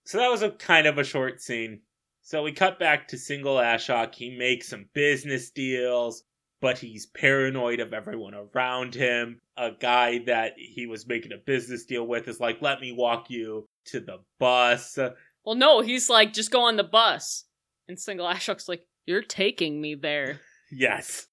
So 0.06 0.16
that 0.16 0.30
was 0.30 0.40
a 0.40 0.52
kind 0.52 0.86
of 0.86 0.96
a 0.96 1.04
short 1.04 1.42
scene. 1.42 1.82
So 2.22 2.42
we 2.42 2.52
cut 2.52 2.78
back 2.78 3.08
to 3.08 3.18
single 3.18 3.56
Ashok. 3.56 4.14
He 4.14 4.38
makes 4.38 4.68
some 4.68 4.88
business 4.94 5.50
deals, 5.50 6.22
but 6.62 6.78
he's 6.78 7.06
paranoid 7.06 7.80
of 7.80 7.92
everyone 7.92 8.32
around 8.34 8.94
him. 8.94 9.42
A 9.58 9.72
guy 9.78 10.20
that 10.24 10.54
he 10.56 10.86
was 10.86 11.06
making 11.06 11.32
a 11.32 11.44
business 11.44 11.84
deal 11.84 12.06
with 12.06 12.26
is 12.26 12.40
like, 12.40 12.62
let 12.62 12.80
me 12.80 12.92
walk 12.92 13.28
you 13.28 13.68
to 13.86 14.00
the 14.00 14.18
bus. 14.38 14.98
Well, 15.46 15.54
no, 15.54 15.80
he's 15.80 16.10
like, 16.10 16.32
just 16.32 16.50
go 16.50 16.62
on 16.62 16.76
the 16.76 16.84
bus. 16.84 17.44
And 17.88 17.98
Single 17.98 18.26
Ashok's 18.26 18.68
like, 18.68 18.84
you're 19.06 19.22
taking 19.22 19.80
me 19.80 19.94
there. 19.94 20.40
Yes. 20.68 21.28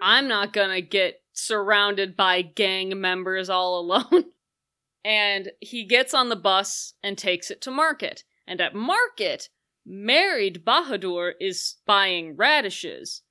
I'm 0.00 0.28
not 0.28 0.52
gonna 0.52 0.80
get 0.80 1.20
surrounded 1.32 2.16
by 2.16 2.42
gang 2.42 3.00
members 3.00 3.50
all 3.50 3.80
alone. 3.80 4.26
and 5.04 5.50
he 5.60 5.84
gets 5.84 6.14
on 6.14 6.28
the 6.28 6.36
bus 6.36 6.94
and 7.02 7.18
takes 7.18 7.50
it 7.50 7.60
to 7.62 7.72
market. 7.72 8.22
And 8.46 8.60
at 8.60 8.76
market, 8.76 9.48
married 9.84 10.64
Bahadur 10.64 11.32
is 11.40 11.78
buying 11.86 12.36
radishes. 12.36 13.22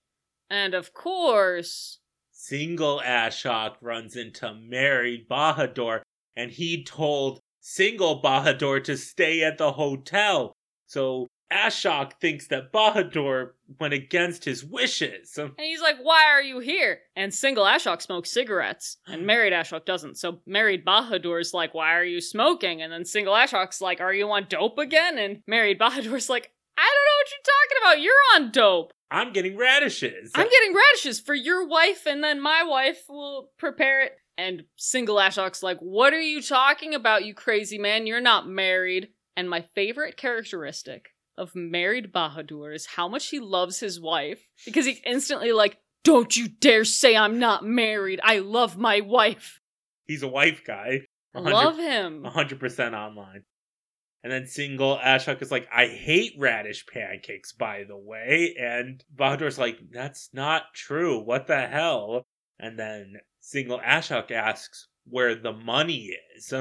And 0.50 0.74
of 0.74 0.94
course, 0.94 2.00
Single 2.32 3.02
Ashok 3.06 3.76
runs 3.82 4.18
into 4.18 4.54
married 4.54 5.30
Bahadur, 5.30 6.02
and 6.36 6.52
he 6.52 6.84
told 6.84 7.40
single 7.68 8.22
Bahadur 8.22 8.82
to 8.86 8.96
stay 8.98 9.44
at 9.44 9.58
the 9.58 9.74
hotel. 9.74 10.54
So 10.86 11.28
Ashok 11.52 12.14
thinks 12.22 12.48
that 12.48 12.72
Bahadur 12.72 13.52
went 13.80 13.94
against 13.94 14.46
his 14.46 14.64
wishes. 14.64 15.34
and 15.38 15.52
he's 15.58 15.82
like, 15.82 15.98
Why 16.02 16.26
are 16.32 16.42
you 16.42 16.60
here? 16.60 17.00
And 17.16 17.34
single 17.34 17.66
Ashok 17.66 18.02
smokes 18.02 18.32
cigarettes, 18.32 18.98
and 19.06 19.26
married 19.26 19.54
Ashok 19.54 19.86
doesn't. 19.86 20.18
So 20.18 20.40
married 20.46 20.86
Bahadur's 20.86 21.54
like, 21.54 21.74
Why 21.74 21.96
are 21.96 22.06
you 22.06 22.22
smoking? 22.22 22.82
And 22.82 22.92
then 22.92 23.06
single 23.06 23.34
Ashok's 23.34 23.82
like, 23.82 24.00
Are 24.00 24.14
you 24.14 24.30
on 24.32 24.48
dope 24.50 24.78
again? 24.78 25.18
And 25.18 25.42
married 25.46 25.80
Bahadur's 25.80 26.30
like, 26.30 26.52
I 26.78 26.84
don't 26.84 27.06
know 27.06 27.18
what 27.18 27.32
you're 27.32 27.44
talking 27.44 27.78
about. 27.82 28.02
You're 28.02 28.36
on 28.36 28.52
dope. 28.52 28.92
I'm 29.10 29.32
getting 29.32 29.58
radishes. 29.58 30.32
I'm 30.36 30.50
getting 30.50 30.76
radishes 30.76 31.20
for 31.20 31.34
your 31.34 31.66
wife, 31.66 32.06
and 32.06 32.22
then 32.24 32.42
my 32.42 32.64
wife 32.64 33.04
will 33.08 33.52
prepare 33.58 34.02
it. 34.02 34.18
And 34.38 34.64
single 34.76 35.16
Ashok's 35.16 35.64
like, 35.64 35.80
What 35.80 36.14
are 36.14 36.22
you 36.22 36.42
talking 36.42 36.94
about, 36.94 37.26
you 37.26 37.34
crazy 37.34 37.78
man? 37.78 38.08
You're 38.08 38.22
not 38.22 38.48
married. 38.48 39.10
And 39.36 39.50
my 39.50 39.66
favorite 39.76 40.18
characteristic 40.18 41.10
of 41.38 41.56
married 41.56 42.12
Bahadur 42.12 42.74
is 42.74 42.86
how 42.86 43.08
much 43.08 43.28
he 43.28 43.40
loves 43.40 43.80
his 43.80 44.00
wife. 44.00 44.48
Because 44.66 44.86
he's 44.86 45.02
instantly 45.06 45.52
like, 45.52 45.78
Don't 46.04 46.36
you 46.36 46.48
dare 46.48 46.86
say 46.86 47.16
I'm 47.16 47.40
not 47.40 47.66
married. 47.66 48.20
I 48.24 48.40
love 48.40 48.78
my 48.78 49.02
wife. 49.02 49.60
He's 50.06 50.24
a 50.24 50.28
wife 50.28 50.62
guy. 50.66 51.02
100 51.34 51.54
Love 51.54 51.78
him. 51.78 52.24
100% 52.24 52.94
online. 52.94 53.44
And 54.24 54.32
then 54.32 54.48
single 54.48 54.98
Ashok 54.98 55.42
is 55.42 55.52
like, 55.52 55.68
I 55.74 55.88
hate 55.88 56.34
radish 56.38 56.86
pancakes, 56.86 57.54
by 57.54 57.84
the 57.88 57.98
way. 57.98 58.56
And 58.60 59.04
Bahadur's 59.16 59.60
like, 59.60 59.78
that's 59.92 60.30
not 60.34 60.74
true. 60.74 61.20
What 61.20 61.48
the 61.48 61.68
hell? 61.68 62.26
And 62.60 62.78
then 62.78 63.14
single 63.48 63.80
Ashok 63.80 64.30
asks 64.30 64.90
where 65.06 65.34
the 65.34 65.54
money 65.54 66.14
is. 66.36 66.54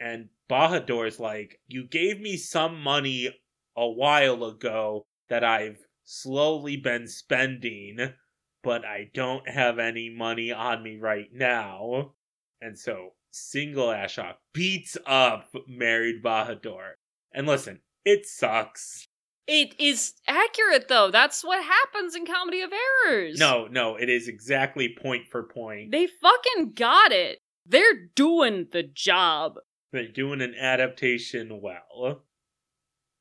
And 0.00 0.30
Bahadur's 0.48 1.20
like, 1.20 1.60
you 1.66 1.86
gave 1.86 2.20
me 2.20 2.38
some 2.38 2.80
money 2.80 3.28
a 3.76 3.86
while 3.86 4.42
ago 4.44 5.04
that 5.28 5.44
I've 5.44 5.78
slowly 6.04 6.78
been 6.78 7.06
spending, 7.06 8.14
but 8.62 8.82
I 8.86 9.10
don't 9.12 9.46
have 9.46 9.78
any 9.78 10.08
money 10.08 10.50
on 10.50 10.82
me 10.82 10.96
right 10.98 11.28
now. 11.34 12.14
And 12.62 12.78
so 12.78 13.10
single 13.30 13.88
Ashok 13.88 14.36
beats 14.54 14.96
up 15.04 15.54
married 15.68 16.22
Bahadur. 16.24 16.92
And 17.30 17.46
listen, 17.46 17.80
it 18.06 18.24
sucks. 18.24 19.08
It 19.46 19.74
is 19.78 20.14
accurate, 20.26 20.88
though. 20.88 21.10
That's 21.10 21.44
what 21.44 21.62
happens 21.62 22.16
in 22.16 22.26
Comedy 22.26 22.62
of 22.62 22.72
Errors. 23.06 23.38
No, 23.38 23.66
no, 23.68 23.96
it 23.96 24.08
is 24.08 24.26
exactly 24.26 24.96
point 25.00 25.28
for 25.30 25.44
point. 25.44 25.92
They 25.92 26.08
fucking 26.20 26.72
got 26.72 27.12
it. 27.12 27.38
They're 27.64 28.06
doing 28.14 28.66
the 28.72 28.82
job. 28.82 29.54
They're 29.92 30.08
doing 30.08 30.42
an 30.42 30.54
adaptation 30.54 31.60
well. 31.62 32.22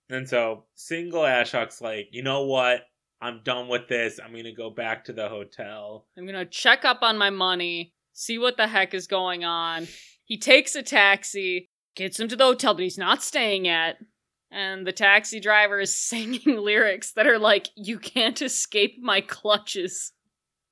And 0.10 0.28
so 0.28 0.66
single 0.76 1.22
Ashok's 1.22 1.82
like, 1.82 2.10
you 2.12 2.22
know 2.24 2.46
what? 2.46 2.82
I'm 3.22 3.42
done 3.44 3.68
with 3.68 3.88
this. 3.88 4.20
I'm 4.24 4.36
gonna 4.36 4.54
go 4.54 4.70
back 4.70 5.06
to 5.06 5.14
the 5.14 5.30
hotel. 5.30 6.06
I'm 6.18 6.26
gonna 6.26 6.46
check 6.46 6.86
up 6.86 7.00
on 7.02 7.18
my 7.18 7.30
money, 7.30 7.94
see 8.14 8.38
what 8.38 8.58
the 8.58 8.68
heck 8.68 8.94
is 8.94 9.08
going 9.08 9.44
on. 9.44 9.88
He 10.26 10.38
takes 10.38 10.76
a 10.76 10.84
taxi, 10.84 11.70
gets 11.96 12.20
him 12.20 12.28
to 12.28 12.36
the 12.36 12.44
hotel 12.44 12.74
that 12.74 12.84
he's 12.84 12.98
not 12.98 13.24
staying 13.24 13.68
at, 13.68 13.98
and 14.56 14.88
the 14.88 14.94
taxi 14.94 15.40
driver 15.40 15.80
is 15.80 15.96
singing 16.08 16.58
lyrics 16.58 17.12
that 17.14 17.28
are 17.28 17.38
like, 17.38 17.70
You 17.76 18.00
can't 18.00 18.42
escape 18.42 18.96
my 19.02 19.22
clutches. 19.22 20.14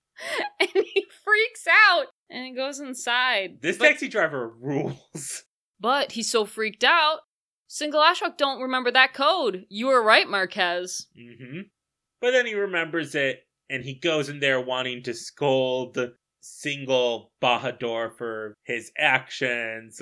and 0.59 0.69
he 0.73 1.05
freaks 1.23 1.65
out 1.89 2.05
and 2.29 2.45
he 2.45 2.53
goes 2.53 2.79
inside. 2.79 3.57
This 3.61 3.77
but, 3.77 3.89
taxi 3.89 4.07
driver 4.07 4.51
rules. 4.59 5.43
but 5.79 6.13
he's 6.13 6.31
so 6.31 6.45
freaked 6.45 6.83
out. 6.83 7.19
Single 7.67 8.01
Ashok 8.01 8.37
don't 8.37 8.61
remember 8.61 8.91
that 8.91 9.13
code. 9.13 9.65
You 9.69 9.87
were 9.87 10.03
right, 10.03 10.29
Marquez. 10.29 11.07
Mm-hmm. 11.19 11.61
But 12.21 12.31
then 12.31 12.45
he 12.45 12.53
remembers 12.53 13.15
it 13.15 13.47
and 13.69 13.83
he 13.83 13.95
goes 13.95 14.29
in 14.29 14.39
there 14.39 14.61
wanting 14.61 15.01
to 15.03 15.13
scold 15.13 15.97
single 16.39 17.31
Bahadur 17.41 18.15
for 18.15 18.53
his 18.63 18.91
actions. 18.97 19.99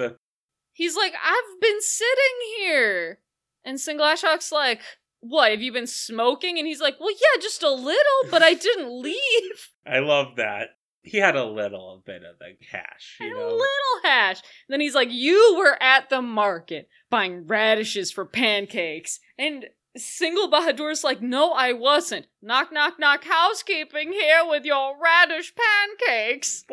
He's 0.73 0.97
like, 0.97 1.13
I've 1.13 1.61
been 1.61 1.81
sitting 1.81 2.57
here. 2.57 3.19
And 3.63 3.79
Single 3.79 4.05
Ashok's 4.05 4.51
like, 4.51 4.81
What, 5.19 5.51
have 5.51 5.61
you 5.61 5.71
been 5.71 5.87
smoking? 5.87 6.57
And 6.57 6.67
he's 6.67 6.81
like, 6.81 6.99
Well, 6.99 7.11
yeah, 7.11 7.41
just 7.41 7.63
a 7.63 7.71
little, 7.71 8.29
but 8.29 8.41
I 8.41 8.53
didn't 8.53 8.91
leave. 9.01 9.69
I 9.85 9.99
love 9.99 10.35
that. 10.37 10.69
He 11.03 11.17
had 11.17 11.35
a 11.35 11.45
little 11.45 12.03
bit 12.05 12.21
of 12.23 12.37
the 12.37 12.53
cash, 12.69 13.17
I 13.19 13.25
you 13.25 13.35
had 13.35 13.43
a 13.43 13.47
little 13.47 14.01
hash. 14.03 14.37
And 14.37 14.73
then 14.73 14.81
he's 14.81 14.95
like, 14.95 15.09
You 15.11 15.55
were 15.57 15.81
at 15.81 16.09
the 16.09 16.21
market 16.21 16.87
buying 17.09 17.47
radishes 17.47 18.11
for 18.11 18.25
pancakes. 18.25 19.19
And 19.37 19.65
Single 19.97 20.49
Bahadur's 20.49 21.03
like, 21.03 21.21
No, 21.21 21.53
I 21.53 21.73
wasn't. 21.73 22.27
Knock, 22.41 22.71
knock, 22.71 22.99
knock, 22.99 23.23
housekeeping 23.23 24.11
here 24.11 24.43
with 24.47 24.63
your 24.63 24.95
radish 25.01 25.53
pancakes. 25.55 26.63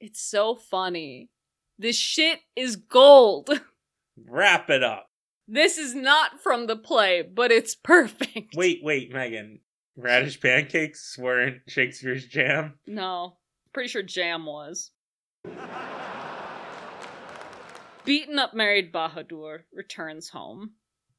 It's 0.00 0.22
so 0.22 0.54
funny. 0.56 1.30
This 1.80 1.96
shit 1.96 2.40
is 2.54 2.76
gold. 2.76 3.48
Wrap 4.28 4.68
it 4.68 4.82
up. 4.82 5.06
This 5.48 5.78
is 5.78 5.94
not 5.94 6.38
from 6.42 6.66
the 6.66 6.76
play, 6.76 7.22
but 7.22 7.50
it's 7.50 7.74
perfect. 7.74 8.54
Wait, 8.54 8.80
wait, 8.82 9.10
Megan. 9.10 9.60
Radish 9.96 10.38
pancakes 10.42 11.16
weren't 11.18 11.62
Shakespeare's 11.68 12.26
jam. 12.26 12.74
No. 12.86 13.38
Pretty 13.72 13.88
sure 13.88 14.02
Jam 14.02 14.44
was. 14.44 14.90
beaten 18.04 18.38
up 18.38 18.52
married 18.52 18.92
Bahadur 18.92 19.60
returns 19.72 20.28
home. 20.28 20.72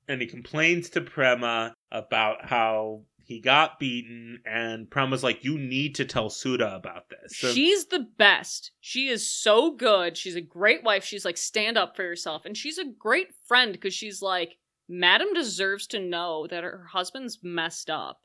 And 0.08 0.22
he 0.22 0.28
complains 0.28 0.92
to 0.92 1.02
Prema 1.02 1.74
about 1.92 2.46
how 2.46 3.06
he 3.32 3.40
got 3.40 3.80
beaten, 3.80 4.42
and 4.46 4.90
Prema's 4.90 5.24
like, 5.24 5.44
You 5.44 5.58
need 5.58 5.96
to 5.96 6.06
tell 6.06 6.30
Sudha 6.30 6.76
about 6.76 7.10
this. 7.10 7.40
So- 7.40 7.52
She's 7.54 7.86
the 7.86 8.06
best. 8.18 8.72
She 8.82 9.08
is 9.08 9.26
so 9.32 9.72
good. 9.72 10.18
She's 10.18 10.36
a 10.36 10.42
great 10.42 10.84
wife. 10.84 11.04
She's 11.04 11.24
like, 11.26 11.38
stand 11.38 11.78
up 11.78 11.96
for 11.96 12.04
yourself. 12.04 12.46
And 12.46 12.58
she's 12.58 12.78
a 12.78 12.86
great 12.86 13.30
friend 13.48 13.72
because 13.72 13.94
she's 13.94 14.22
like, 14.22 14.58
Madam 14.90 15.34
deserves 15.34 15.88
to 15.88 16.00
know 16.00 16.46
that 16.50 16.64
her 16.66 16.88
husband's 16.92 17.40
messed 17.42 17.90
up. 17.90 18.22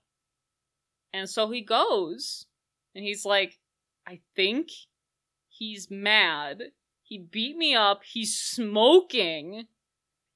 And 1.12 1.30
so 1.30 1.50
he 1.50 1.62
goes 1.62 2.46
and 2.94 3.04
he's 3.04 3.24
like, 3.24 3.59
I 4.07 4.20
think 4.34 4.68
he's 5.48 5.88
mad. 5.90 6.61
He 7.02 7.18
beat 7.18 7.57
me 7.57 7.74
up. 7.74 8.00
He's 8.04 8.36
smoking. 8.36 9.66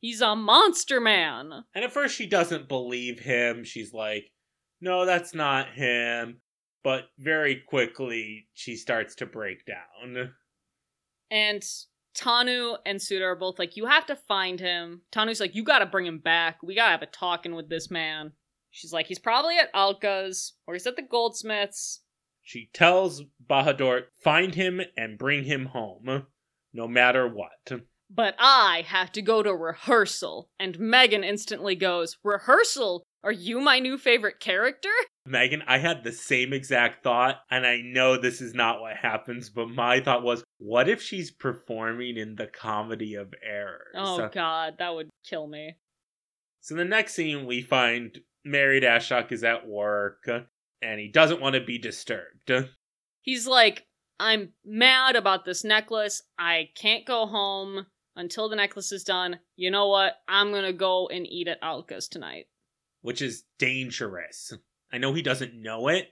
He's 0.01 0.21
a 0.21 0.35
monster 0.37 1.01
man. 1.01 1.65
And 1.75 1.85
at 1.85 1.93
first, 1.93 2.15
she 2.15 2.27
doesn't 2.27 2.69
believe 2.69 3.19
him. 3.21 3.65
She's 3.65 3.93
like, 3.93 4.31
no, 4.81 5.07
that's 5.07 5.35
not 5.35 5.71
him. 5.75 6.41
But 6.83 7.05
very 7.19 7.63
quickly, 7.69 8.49
she 8.55 8.77
starts 8.77 9.15
to 9.17 9.27
break 9.27 9.67
down. 9.67 10.33
And 11.31 11.63
Tanu 12.15 12.77
and 12.87 13.01
Sudha 13.01 13.25
are 13.25 13.37
both 13.37 13.59
like, 13.59 13.77
you 13.77 13.87
have 13.87 14.07
to 14.07 14.17
find 14.17 14.59
him. 14.59 15.03
Tanu's 15.13 15.41
like, 15.41 15.55
you 15.55 15.63
gotta 15.63 15.87
bring 15.87 16.07
him 16.07 16.19
back. 16.19 16.63
We 16.63 16.75
gotta 16.75 16.93
have 16.93 17.03
a 17.03 17.07
talking 17.07 17.55
with 17.55 17.69
this 17.69 17.91
man. 17.91 18.33
She's 18.71 18.93
like, 18.93 19.07
he's 19.07 19.19
probably 19.19 19.57
at 19.59 19.73
Alka's 19.75 20.55
or 20.67 20.75
he's 20.75 20.87
at 20.87 20.97
the 20.97 21.03
goldsmith's. 21.03 22.03
She 22.43 22.71
tells 22.73 23.23
Bahadur, 23.49 24.05
find 24.25 24.55
him 24.55 24.81
and 24.97 25.19
bring 25.19 25.45
him 25.45 25.67
home, 25.67 26.25
no 26.73 26.89
matter 26.89 27.29
what. 27.29 27.83
But 28.13 28.35
I 28.39 28.85
have 28.89 29.13
to 29.13 29.23
go 29.23 29.43
to 29.43 29.55
rehearsal. 29.55 30.51
And 30.59 30.79
Megan 30.81 31.23
instantly 31.23 31.77
goes, 31.77 32.17
Rehearsal? 32.25 33.05
Are 33.23 33.33
you 33.33 33.61
my 33.61 33.79
new 33.79 33.99
favorite 33.99 34.41
character? 34.41 34.89
Megan, 35.27 35.63
I 35.67 35.79
had 35.79 36.03
the 36.03 36.13
same 36.13 36.53
exact 36.53 37.05
thought, 37.05 37.41
and 37.51 37.67
I 37.67 37.83
know 37.83 38.17
this 38.17 38.41
is 38.41 38.55
not 38.55 38.81
what 38.81 38.97
happens, 38.97 39.51
but 39.51 39.69
my 39.69 40.01
thought 40.01 40.23
was, 40.23 40.43
what 40.59 40.89
if 40.89 41.03
she's 41.03 41.31
performing 41.31 42.17
in 42.17 42.37
the 42.37 42.47
comedy 42.47 43.15
of 43.15 43.35
errors? 43.47 43.95
Oh 43.95 44.29
god, 44.33 44.77
that 44.79 44.95
would 44.95 45.11
kill 45.25 45.47
me. 45.47 45.77
So 46.63 46.75
the 46.75 46.85
next 46.85 47.15
scene, 47.15 47.47
we 47.47 47.61
find 47.63 48.19
married 48.45 48.83
Ashok 48.83 49.33
is 49.33 49.45
at 49.45 49.69
work, 49.69 50.29
and 50.81 51.01
he 51.01 51.09
doesn't 51.09 51.41
want 51.41 51.55
to 51.55 51.65
be 51.65 51.79
disturbed. 51.79 52.51
He's 53.21 53.47
like, 53.47 53.87
I'm 54.19 54.55
mad 54.65 55.15
about 55.15 55.45
this 55.45 55.63
necklace. 55.63 56.23
I 56.39 56.71
can't 56.75 57.07
go 57.07 57.27
home 57.27 57.87
until 58.17 58.49
the 58.49 58.57
necklace 58.57 58.93
is 58.93 59.05
done. 59.05 59.41
You 59.57 59.71
know 59.71 59.89
what? 59.89 60.15
I'm 60.27 60.53
gonna 60.53 60.73
go 60.73 61.09
and 61.09 61.27
eat 61.27 61.49
at 61.49 61.61
Alka's 61.63 62.09
tonight. 62.09 62.47
Which 63.03 63.23
is 63.23 63.45
dangerous. 63.59 64.53
I 64.93 64.99
know 64.99 65.13
he 65.13 65.23
doesn't 65.23 65.61
know 65.61 65.89
it, 65.89 66.09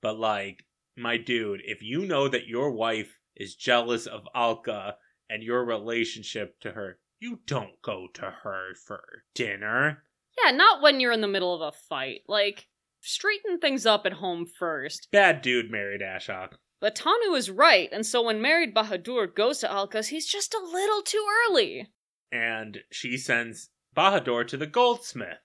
but 0.00 0.18
like, 0.18 0.64
my 0.96 1.16
dude, 1.16 1.60
if 1.64 1.82
you 1.82 2.04
know 2.04 2.28
that 2.28 2.46
your 2.46 2.70
wife 2.70 3.18
is 3.36 3.54
jealous 3.54 4.06
of 4.06 4.28
Alka 4.34 4.96
and 5.30 5.42
your 5.42 5.64
relationship 5.64 6.60
to 6.60 6.72
her, 6.72 6.98
you 7.20 7.40
don't 7.46 7.80
go 7.82 8.08
to 8.14 8.34
her 8.42 8.74
for 8.86 9.02
dinner. 9.34 10.02
Yeah, 10.42 10.50
not 10.50 10.82
when 10.82 11.00
you're 11.00 11.12
in 11.12 11.20
the 11.20 11.28
middle 11.28 11.54
of 11.54 11.60
a 11.60 11.76
fight. 11.88 12.22
Like, 12.26 12.66
straighten 13.00 13.58
things 13.58 13.86
up 13.86 14.06
at 14.06 14.14
home 14.14 14.46
first. 14.46 15.08
Bad 15.12 15.42
dude 15.42 15.70
married 15.70 16.00
Ashok. 16.00 16.54
But 16.80 16.96
Tanu 16.96 17.36
is 17.36 17.48
right, 17.48 17.88
and 17.92 18.04
so 18.04 18.22
when 18.22 18.42
married 18.42 18.74
Bahadur 18.74 19.32
goes 19.32 19.58
to 19.58 19.70
Alka's, 19.70 20.08
he's 20.08 20.26
just 20.26 20.52
a 20.52 20.64
little 20.64 21.02
too 21.02 21.24
early. 21.48 21.92
And 22.32 22.78
she 22.90 23.16
sends 23.16 23.70
Bahadur 23.96 24.46
to 24.48 24.56
the 24.56 24.66
goldsmith. 24.66 25.38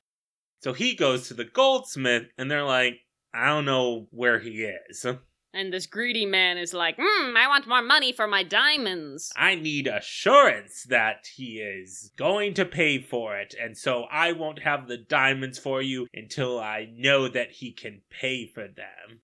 So 0.61 0.73
he 0.73 0.95
goes 0.95 1.27
to 1.27 1.33
the 1.33 1.45
goldsmith, 1.45 2.27
and 2.37 2.49
they're 2.49 2.63
like, 2.63 2.95
I 3.33 3.47
don't 3.47 3.65
know 3.65 4.07
where 4.11 4.39
he 4.39 4.67
is. 4.89 5.05
And 5.53 5.73
this 5.73 5.87
greedy 5.87 6.25
man 6.25 6.59
is 6.59 6.71
like, 6.71 6.97
hmm, 7.01 7.35
I 7.35 7.47
want 7.47 7.67
more 7.67 7.81
money 7.81 8.11
for 8.11 8.27
my 8.27 8.43
diamonds. 8.43 9.31
I 9.35 9.55
need 9.55 9.87
assurance 9.87 10.83
that 10.89 11.25
he 11.35 11.59
is 11.59 12.11
going 12.15 12.53
to 12.55 12.65
pay 12.65 13.01
for 13.01 13.35
it, 13.39 13.55
and 13.59 13.75
so 13.75 14.03
I 14.11 14.33
won't 14.33 14.59
have 14.59 14.87
the 14.87 14.97
diamonds 14.97 15.57
for 15.57 15.81
you 15.81 16.05
until 16.13 16.59
I 16.59 16.87
know 16.93 17.27
that 17.29 17.53
he 17.53 17.71
can 17.71 18.01
pay 18.11 18.45
for 18.45 18.67
them. 18.67 19.21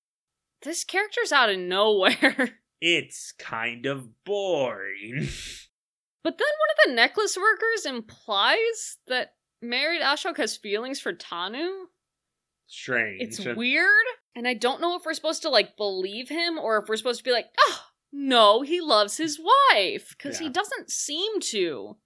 This 0.64 0.84
character's 0.84 1.32
out 1.32 1.50
of 1.50 1.60
nowhere. 1.60 2.58
It's 2.86 3.32
kind 3.32 3.86
of 3.86 4.10
boring. 4.26 5.28
But 6.24 6.38
then 6.38 6.48
one 6.48 6.70
of 6.72 6.90
the 6.90 6.96
necklace 6.96 7.38
workers 7.38 7.86
implies 7.86 8.98
that 9.08 9.36
married 9.64 10.02
Ashok 10.02 10.38
has 10.38 10.58
feelings 10.58 11.00
for 11.00 11.14
Tanu. 11.14 11.86
Strange. 12.68 13.22
It's 13.22 13.46
weird, 13.46 14.06
and 14.36 14.48
I 14.48 14.54
don't 14.54 14.82
know 14.82 14.96
if 14.96 15.04
we're 15.06 15.14
supposed 15.14 15.42
to 15.44 15.50
like 15.50 15.78
believe 15.78 16.30
him 16.30 16.58
or 16.58 16.78
if 16.78 16.90
we're 16.90 16.96
supposed 16.96 17.20
to 17.20 17.24
be 17.24 17.32
like, 17.32 17.48
oh, 17.60 17.80
no, 18.12 18.62
he 18.62 18.82
loves 18.82 19.18
his 19.18 19.40
wife 19.40 20.16
because 20.18 20.40
he 20.40 20.50
doesn't 20.50 20.90
seem 20.90 21.40
to. 21.42 21.98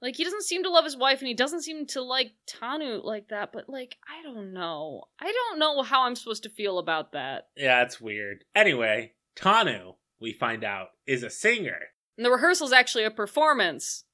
Like 0.00 0.16
he 0.16 0.24
doesn't 0.24 0.42
seem 0.42 0.64
to 0.64 0.70
love 0.70 0.84
his 0.84 0.96
wife, 0.96 1.20
and 1.20 1.28
he 1.28 1.34
doesn't 1.34 1.62
seem 1.62 1.86
to 1.88 2.02
like 2.02 2.32
Tanu 2.48 3.04
like 3.04 3.28
that. 3.28 3.52
But 3.52 3.68
like, 3.68 3.96
I 4.08 4.22
don't 4.22 4.52
know. 4.52 5.04
I 5.20 5.30
don't 5.32 5.60
know 5.60 5.82
how 5.82 6.02
I'm 6.02 6.16
supposed 6.16 6.42
to 6.42 6.50
feel 6.50 6.78
about 6.78 7.12
that. 7.12 7.48
Yeah, 7.56 7.82
it's 7.82 8.00
weird. 8.00 8.44
Anyway, 8.54 9.12
Tanu, 9.36 9.94
we 10.20 10.32
find 10.32 10.64
out, 10.64 10.88
is 11.06 11.22
a 11.22 11.30
singer. 11.30 11.78
And 12.16 12.26
the 12.26 12.30
rehearsal's 12.30 12.72
actually 12.72 13.04
a 13.04 13.10
performance. 13.10 14.04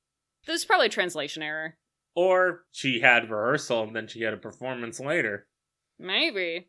This 0.46 0.61
is 0.61 0.66
probably 0.66 0.86
a 0.86 0.90
translation 0.90 1.42
error. 1.42 1.78
Or 2.14 2.64
she 2.72 3.00
had 3.00 3.30
rehearsal 3.30 3.84
and 3.84 3.94
then 3.94 4.09
she 4.09 4.22
had 4.22 4.34
a 4.34 4.38
performance 4.38 4.98
later. 4.98 5.46
Maybe. 5.98 6.68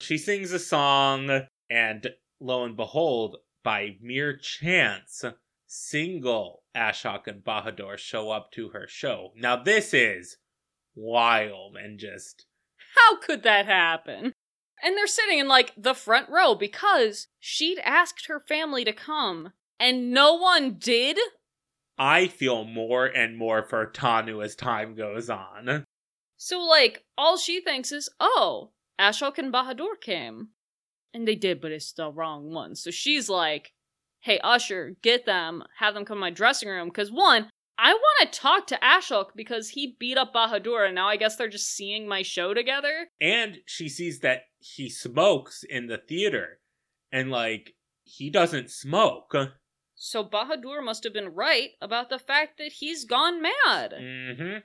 She 0.00 0.16
sings 0.16 0.52
a 0.52 0.58
song, 0.58 1.46
and 1.68 2.10
lo 2.40 2.64
and 2.64 2.76
behold, 2.76 3.36
by 3.62 3.96
mere 4.00 4.36
chance, 4.36 5.24
single 5.66 6.62
Ashok 6.74 7.26
and 7.26 7.44
Bahadur 7.44 7.98
show 7.98 8.30
up 8.30 8.50
to 8.52 8.70
her 8.70 8.86
show. 8.88 9.32
Now, 9.36 9.56
this 9.56 9.92
is 9.92 10.38
wild 10.94 11.76
and 11.76 11.98
just. 11.98 12.46
How 12.96 13.18
could 13.18 13.42
that 13.42 13.66
happen? 13.66 14.32
And 14.82 14.96
they're 14.96 15.06
sitting 15.06 15.38
in 15.38 15.48
like 15.48 15.72
the 15.76 15.94
front 15.94 16.28
row 16.30 16.54
because 16.54 17.28
she'd 17.38 17.78
asked 17.80 18.26
her 18.26 18.40
family 18.40 18.84
to 18.84 18.92
come 18.92 19.52
and 19.78 20.10
no 20.10 20.34
one 20.34 20.74
did. 20.74 21.18
I 22.02 22.28
feel 22.28 22.64
more 22.64 23.04
and 23.04 23.36
more 23.36 23.62
for 23.62 23.86
Tanu 23.86 24.42
as 24.42 24.56
time 24.56 24.94
goes 24.94 25.28
on. 25.28 25.84
So, 26.38 26.58
like, 26.60 27.04
all 27.18 27.36
she 27.36 27.60
thinks 27.60 27.92
is, 27.92 28.08
oh, 28.18 28.70
Ashok 28.98 29.36
and 29.36 29.52
Bahadur 29.52 30.00
came. 30.00 30.48
And 31.12 31.28
they 31.28 31.34
did, 31.34 31.60
but 31.60 31.72
it's 31.72 31.92
the 31.92 32.10
wrong 32.10 32.54
one. 32.54 32.74
So 32.74 32.90
she's 32.90 33.28
like, 33.28 33.72
hey, 34.20 34.38
Usher, 34.42 34.96
get 35.02 35.26
them, 35.26 35.62
have 35.78 35.92
them 35.92 36.06
come 36.06 36.16
to 36.16 36.20
my 36.20 36.30
dressing 36.30 36.70
room. 36.70 36.88
Because, 36.88 37.12
one, 37.12 37.50
I 37.78 37.92
want 37.92 38.32
to 38.32 38.40
talk 38.40 38.66
to 38.68 38.78
Ashok 38.78 39.26
because 39.36 39.68
he 39.68 39.96
beat 40.00 40.16
up 40.16 40.32
Bahadur, 40.32 40.86
and 40.86 40.94
now 40.94 41.08
I 41.08 41.16
guess 41.16 41.36
they're 41.36 41.48
just 41.48 41.74
seeing 41.74 42.08
my 42.08 42.22
show 42.22 42.54
together. 42.54 43.08
And 43.20 43.58
she 43.66 43.90
sees 43.90 44.20
that 44.20 44.44
he 44.58 44.88
smokes 44.88 45.64
in 45.68 45.88
the 45.88 45.98
theater. 45.98 46.60
And, 47.12 47.30
like, 47.30 47.74
he 48.04 48.30
doesn't 48.30 48.70
smoke. 48.70 49.34
So 50.02 50.24
Bahadur 50.24 50.82
must 50.82 51.04
have 51.04 51.12
been 51.12 51.34
right 51.34 51.72
about 51.82 52.08
the 52.08 52.18
fact 52.18 52.56
that 52.56 52.72
he's 52.72 53.04
gone 53.04 53.42
mad. 53.42 53.92
Mm-hmm. 53.92 54.58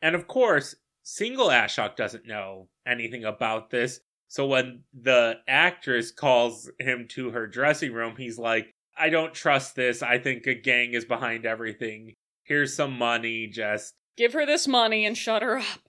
And 0.00 0.14
of 0.14 0.28
course, 0.28 0.76
single 1.02 1.48
Ashok 1.48 1.96
doesn't 1.96 2.24
know 2.24 2.68
anything 2.86 3.24
about 3.24 3.70
this. 3.70 3.98
So 4.28 4.46
when 4.46 4.84
the 4.94 5.38
actress 5.48 6.12
calls 6.12 6.70
him 6.78 7.08
to 7.10 7.32
her 7.32 7.48
dressing 7.48 7.92
room, 7.92 8.14
he's 8.16 8.38
like, 8.38 8.72
I 8.96 9.08
don't 9.08 9.34
trust 9.34 9.74
this. 9.74 10.04
I 10.04 10.18
think 10.18 10.46
a 10.46 10.54
gang 10.54 10.92
is 10.92 11.04
behind 11.04 11.44
everything. 11.44 12.14
Here's 12.44 12.72
some 12.72 12.96
money, 12.96 13.48
just. 13.48 13.94
Give 14.16 14.32
her 14.34 14.46
this 14.46 14.68
money 14.68 15.04
and 15.04 15.18
shut 15.18 15.42
her 15.42 15.58
up. 15.58 15.80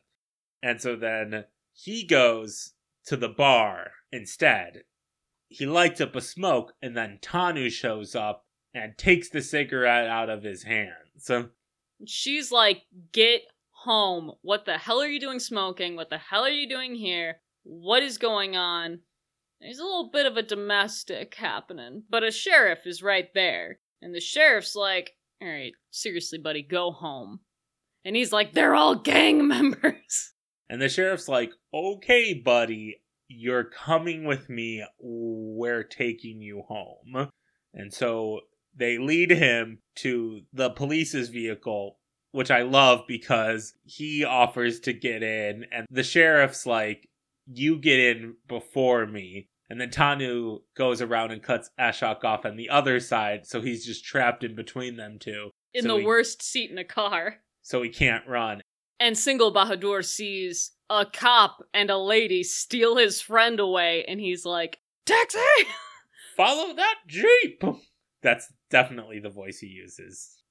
And 0.64 0.82
so 0.82 0.96
then 0.96 1.46
he 1.72 2.04
goes 2.04 2.74
to 3.06 3.16
the 3.16 3.30
bar 3.30 3.92
instead. 4.12 4.86
He 5.50 5.68
lights 5.68 6.02
up 6.02 6.16
a 6.16 6.22
smoke, 6.22 6.74
and 6.82 6.98
then 6.98 7.20
Tanu 7.22 7.70
shows 7.70 8.16
up 8.16 8.48
and 8.74 8.98
takes 8.98 9.30
the 9.30 9.42
cigarette 9.42 10.08
out 10.08 10.30
of 10.30 10.44
his 10.44 10.64
hands. 10.64 10.94
She's 12.06 12.52
like, 12.52 12.84
get 13.12 13.42
home. 13.72 14.32
What 14.42 14.66
the 14.66 14.78
hell 14.78 15.02
are 15.02 15.08
you 15.08 15.20
doing 15.20 15.40
smoking? 15.40 15.96
What 15.96 16.10
the 16.10 16.18
hell 16.18 16.44
are 16.44 16.50
you 16.50 16.70
doing 16.70 16.96
here? 16.96 17.38
What 17.64 18.04
is 18.04 18.18
going 18.18 18.56
on? 18.56 19.00
There's 19.60 19.80
a 19.80 19.84
little 19.84 20.10
bit 20.12 20.26
of 20.26 20.38
a 20.38 20.42
domestic 20.42 21.36
happening, 21.36 22.04
but 22.10 22.24
a 22.24 22.32
sheriff 22.32 22.80
is 22.86 23.04
right 23.04 23.32
there. 23.36 23.80
And 24.02 24.16
the 24.16 24.20
sheriff's 24.20 24.76
like, 24.76 25.12
alright, 25.42 25.74
seriously, 25.92 26.40
buddy, 26.40 26.64
go 26.64 26.92
home. 26.92 27.42
And 28.04 28.16
he's 28.16 28.32
like, 28.32 28.54
they're 28.54 28.74
all 28.74 28.96
gang 28.96 29.48
members. 29.48 30.34
And 30.70 30.82
the 30.82 30.90
sheriff's 30.90 31.28
like, 31.28 31.52
okay, 31.74 32.34
buddy, 32.34 33.02
you're 33.28 33.66
coming 33.66 34.26
with 34.26 34.50
me. 34.50 34.84
We're 35.00 35.84
taking 35.84 36.42
you 36.42 36.64
home. 36.68 37.30
And 37.74 37.94
so 37.94 38.40
they 38.76 38.98
lead 38.98 39.32
him 39.32 39.80
to 39.98 40.42
the 40.54 40.70
police's 40.70 41.30
vehicle, 41.30 41.98
which 42.32 42.52
I 42.52 42.62
love 42.62 43.02
because 43.08 43.74
he 43.84 44.24
offers 44.24 44.80
to 44.82 44.94
get 44.94 45.24
in, 45.24 45.66
and 45.72 45.86
the 45.90 46.04
sheriff's 46.04 46.66
like, 46.66 47.08
You 47.48 47.78
get 47.78 48.00
in 48.00 48.36
before 48.48 49.06
me. 49.06 49.48
And 49.70 49.80
then 49.80 49.90
Tanu 49.90 50.60
goes 50.76 51.02
around 51.02 51.32
and 51.32 51.42
cuts 51.42 51.70
Ashok 51.80 52.26
off 52.26 52.46
on 52.46 52.58
the 52.58 52.70
other 52.70 53.00
side, 53.00 53.46
so 53.48 53.62
he's 53.62 53.86
just 53.86 54.04
trapped 54.04 54.44
in 54.44 54.54
between 54.56 54.98
them 54.98 55.18
two. 55.18 55.50
In 55.74 55.84
So 55.84 55.94
the 55.94 56.00
he- 56.02 56.06
worst 56.06 56.42
seat 56.44 56.72
in 56.72 56.78
a 56.78 56.84
car. 56.84 57.38
So 57.62 57.82
he 57.82 57.90
can't 57.90 58.28
run. 58.28 58.62
And 59.00 59.18
Single 59.18 59.54
Bahadur 59.54 60.04
sees 60.04 60.72
a 60.90 61.06
cop 61.06 61.64
and 61.74 61.90
a 61.90 61.98
lady 61.98 62.44
steal 62.44 62.98
his 62.98 63.22
friend 63.22 63.60
away, 63.62 64.04
and 64.08 64.20
he's 64.20 64.46
like, 64.46 64.78
Taxi! 65.06 65.40
Follow 66.38 66.74
that 66.76 66.96
Jeep! 67.08 67.64
That's 68.22 68.52
definitely 68.72 69.20
the 69.20 69.30
voice 69.30 69.60
he 69.60 69.68
uses. 69.68 70.42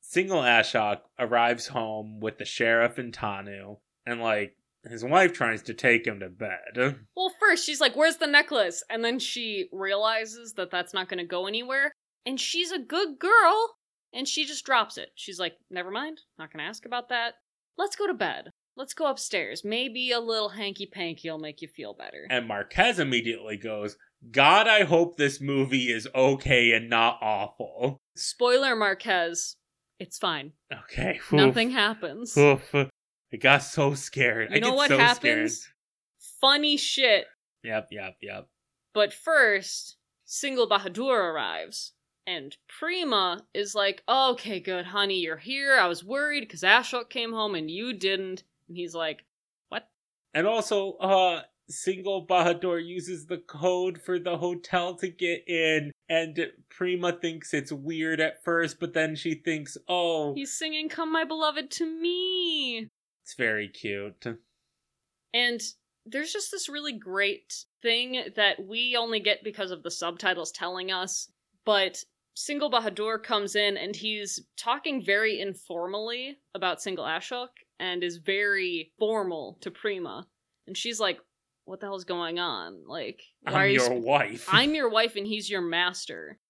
Single 0.00 0.40
Ashok 0.40 1.00
arrives 1.18 1.68
home 1.68 2.20
with 2.20 2.38
the 2.38 2.44
sheriff 2.44 2.98
and 2.98 3.12
Tanu, 3.12 3.76
and 4.06 4.20
like, 4.20 4.56
his 4.88 5.04
wife 5.04 5.32
tries 5.32 5.62
to 5.64 5.74
take 5.74 6.06
him 6.06 6.20
to 6.20 6.28
bed. 6.28 6.96
Well, 7.14 7.32
first 7.38 7.66
she's 7.66 7.80
like, 7.80 7.96
Where's 7.96 8.16
the 8.16 8.26
necklace? 8.26 8.82
And 8.88 9.04
then 9.04 9.18
she 9.18 9.68
realizes 9.72 10.54
that 10.54 10.70
that's 10.70 10.94
not 10.94 11.08
going 11.08 11.18
to 11.18 11.26
go 11.26 11.46
anywhere. 11.46 11.92
And 12.24 12.40
she's 12.40 12.72
a 12.72 12.78
good 12.78 13.18
girl. 13.18 13.76
And 14.12 14.26
she 14.26 14.44
just 14.44 14.64
drops 14.64 14.96
it. 14.96 15.10
She's 15.14 15.38
like, 15.38 15.54
Never 15.70 15.90
mind. 15.90 16.20
Not 16.38 16.52
going 16.52 16.64
to 16.64 16.68
ask 16.68 16.86
about 16.86 17.10
that. 17.10 17.34
Let's 17.76 17.96
go 17.96 18.06
to 18.06 18.14
bed. 18.14 18.50
Let's 18.76 18.94
go 18.94 19.06
upstairs. 19.06 19.64
Maybe 19.64 20.12
a 20.12 20.20
little 20.20 20.48
hanky 20.48 20.86
panky 20.86 21.28
will 21.28 21.38
make 21.38 21.60
you 21.60 21.68
feel 21.68 21.92
better. 21.92 22.26
And 22.30 22.48
Marquez 22.48 22.98
immediately 22.98 23.58
goes, 23.58 23.96
God, 24.30 24.68
I 24.68 24.84
hope 24.84 25.16
this 25.16 25.40
movie 25.40 25.90
is 25.90 26.08
okay 26.14 26.72
and 26.72 26.90
not 26.90 27.18
awful. 27.22 27.98
Spoiler 28.16 28.76
Marquez, 28.76 29.56
it's 29.98 30.18
fine. 30.18 30.52
Okay. 30.72 31.16
oof, 31.18 31.32
Nothing 31.32 31.70
happens. 31.70 32.36
oof. 32.36 32.74
I 32.74 33.36
got 33.38 33.62
so 33.62 33.94
scared. 33.94 34.50
You 34.50 34.56
I 34.56 34.60
know 34.60 34.74
what 34.74 34.88
so 34.88 34.98
happens? 34.98 35.60
Scared. 35.60 35.74
Funny 36.40 36.76
shit. 36.76 37.26
Yep, 37.62 37.88
yep, 37.92 38.16
yep. 38.20 38.48
But 38.92 39.12
first, 39.12 39.96
Single 40.24 40.68
Bahadur 40.68 41.16
arrives. 41.32 41.92
And 42.26 42.56
Prema 42.68 43.42
is 43.54 43.74
like, 43.74 44.02
okay, 44.08 44.60
good, 44.60 44.84
honey, 44.86 45.18
you're 45.20 45.36
here. 45.36 45.78
I 45.80 45.86
was 45.88 46.04
worried 46.04 46.42
because 46.42 46.62
Ashok 46.62 47.08
came 47.10 47.32
home 47.32 47.54
and 47.54 47.70
you 47.70 47.92
didn't. 47.94 48.44
And 48.68 48.76
he's 48.76 48.94
like, 48.94 49.24
what? 49.68 49.88
And 50.34 50.46
also, 50.46 50.92
uh, 50.98 51.42
single 51.70 52.26
Bahadur 52.26 52.84
uses 52.84 53.26
the 53.26 53.38
code 53.38 54.00
for 54.00 54.18
the 54.18 54.36
hotel 54.38 54.94
to 54.96 55.08
get 55.08 55.48
in, 55.48 55.92
and 56.08 56.50
Prema 56.68 57.12
thinks 57.12 57.54
it's 57.54 57.72
weird 57.72 58.20
at 58.20 58.42
first, 58.44 58.80
but 58.80 58.92
then 58.92 59.14
she 59.16 59.34
thinks, 59.34 59.76
oh, 59.88 60.34
he's 60.34 60.56
singing 60.56 60.88
Come 60.88 61.12
My 61.12 61.24
Beloved 61.24 61.70
to 61.72 61.86
me. 61.86 62.88
it's 63.22 63.34
very 63.36 63.68
cute. 63.68 64.26
And 65.32 65.60
there's 66.06 66.32
just 66.32 66.50
this 66.50 66.68
really 66.68 66.92
great 66.92 67.54
thing 67.82 68.24
that 68.36 68.56
we 68.66 68.96
only 68.98 69.20
get 69.20 69.44
because 69.44 69.70
of 69.70 69.82
the 69.82 69.90
subtitles 69.90 70.50
telling 70.50 70.90
us. 70.90 71.30
But 71.64 71.98
Single 72.34 72.70
Bahadur 72.70 73.22
comes 73.22 73.54
in 73.54 73.76
and 73.76 73.94
he's 73.94 74.40
talking 74.56 75.04
very 75.04 75.40
informally 75.40 76.38
about 76.54 76.80
Single 76.80 77.04
Ashok 77.04 77.48
and 77.78 78.02
is 78.02 78.16
very 78.16 78.92
formal 78.98 79.58
to 79.60 79.70
Prema. 79.70 80.26
And 80.66 80.76
she's 80.76 80.98
like, 80.98 81.18
What 81.70 81.78
the 81.78 81.86
hell's 81.86 82.04
going 82.04 82.40
on? 82.40 82.82
Like, 82.84 83.22
why 83.42 83.66
I'm 83.66 83.70
you 83.70 83.74
your 83.76 83.86
sp- 83.86 84.02
wife. 84.02 84.48
I'm 84.52 84.74
your 84.74 84.90
wife 84.90 85.14
and 85.14 85.24
he's 85.24 85.48
your 85.48 85.60
master. 85.60 86.40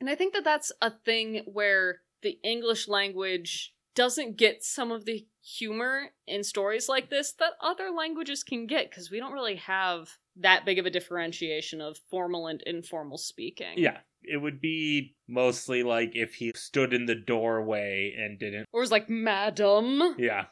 And 0.00 0.10
I 0.10 0.16
think 0.16 0.34
that 0.34 0.42
that's 0.42 0.72
a 0.82 0.90
thing 0.90 1.42
where 1.46 2.00
the 2.22 2.40
English 2.42 2.88
language 2.88 3.72
doesn't 3.94 4.36
get 4.36 4.64
some 4.64 4.90
of 4.90 5.04
the 5.04 5.28
humor 5.40 6.10
in 6.26 6.42
stories 6.42 6.88
like 6.88 7.08
this 7.08 7.34
that 7.34 7.52
other 7.60 7.90
languages 7.90 8.42
can 8.42 8.66
get 8.66 8.90
because 8.90 9.12
we 9.12 9.20
don't 9.20 9.32
really 9.32 9.54
have 9.54 10.08
that 10.36 10.64
big 10.64 10.80
of 10.80 10.86
a 10.86 10.90
differentiation 10.90 11.80
of 11.80 11.96
formal 12.10 12.48
and 12.48 12.60
informal 12.62 13.16
speaking. 13.16 13.74
yeah, 13.76 13.98
it 14.24 14.38
would 14.38 14.60
be 14.60 15.14
mostly 15.28 15.84
like 15.84 16.12
if 16.14 16.34
he 16.34 16.50
stood 16.56 16.92
in 16.92 17.06
the 17.06 17.14
doorway 17.14 18.12
and 18.18 18.40
didn't. 18.40 18.66
Or 18.72 18.80
was 18.80 18.90
like, 18.90 19.08
Madam. 19.08 20.16
Yeah. 20.18 20.46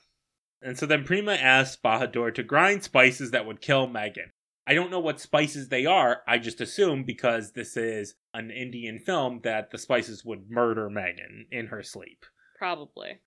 And 0.62 0.78
so 0.78 0.86
then 0.86 1.04
Prema 1.04 1.32
asks 1.32 1.78
Bahadur 1.82 2.34
to 2.34 2.42
grind 2.42 2.84
spices 2.84 3.32
that 3.32 3.46
would 3.46 3.60
kill 3.60 3.86
Megan. 3.86 4.30
I 4.66 4.74
don't 4.74 4.90
know 4.90 5.00
what 5.00 5.20
spices 5.20 5.68
they 5.68 5.86
are. 5.86 6.22
I 6.26 6.38
just 6.38 6.60
assume 6.60 7.02
because 7.04 7.52
this 7.52 7.76
is 7.76 8.14
an 8.32 8.50
Indian 8.50 9.00
film 9.00 9.40
that 9.42 9.72
the 9.72 9.78
spices 9.78 10.24
would 10.24 10.50
murder 10.50 10.88
Megan 10.88 11.46
in 11.50 11.66
her 11.66 11.82
sleep. 11.82 12.24
Probably. 12.58 13.20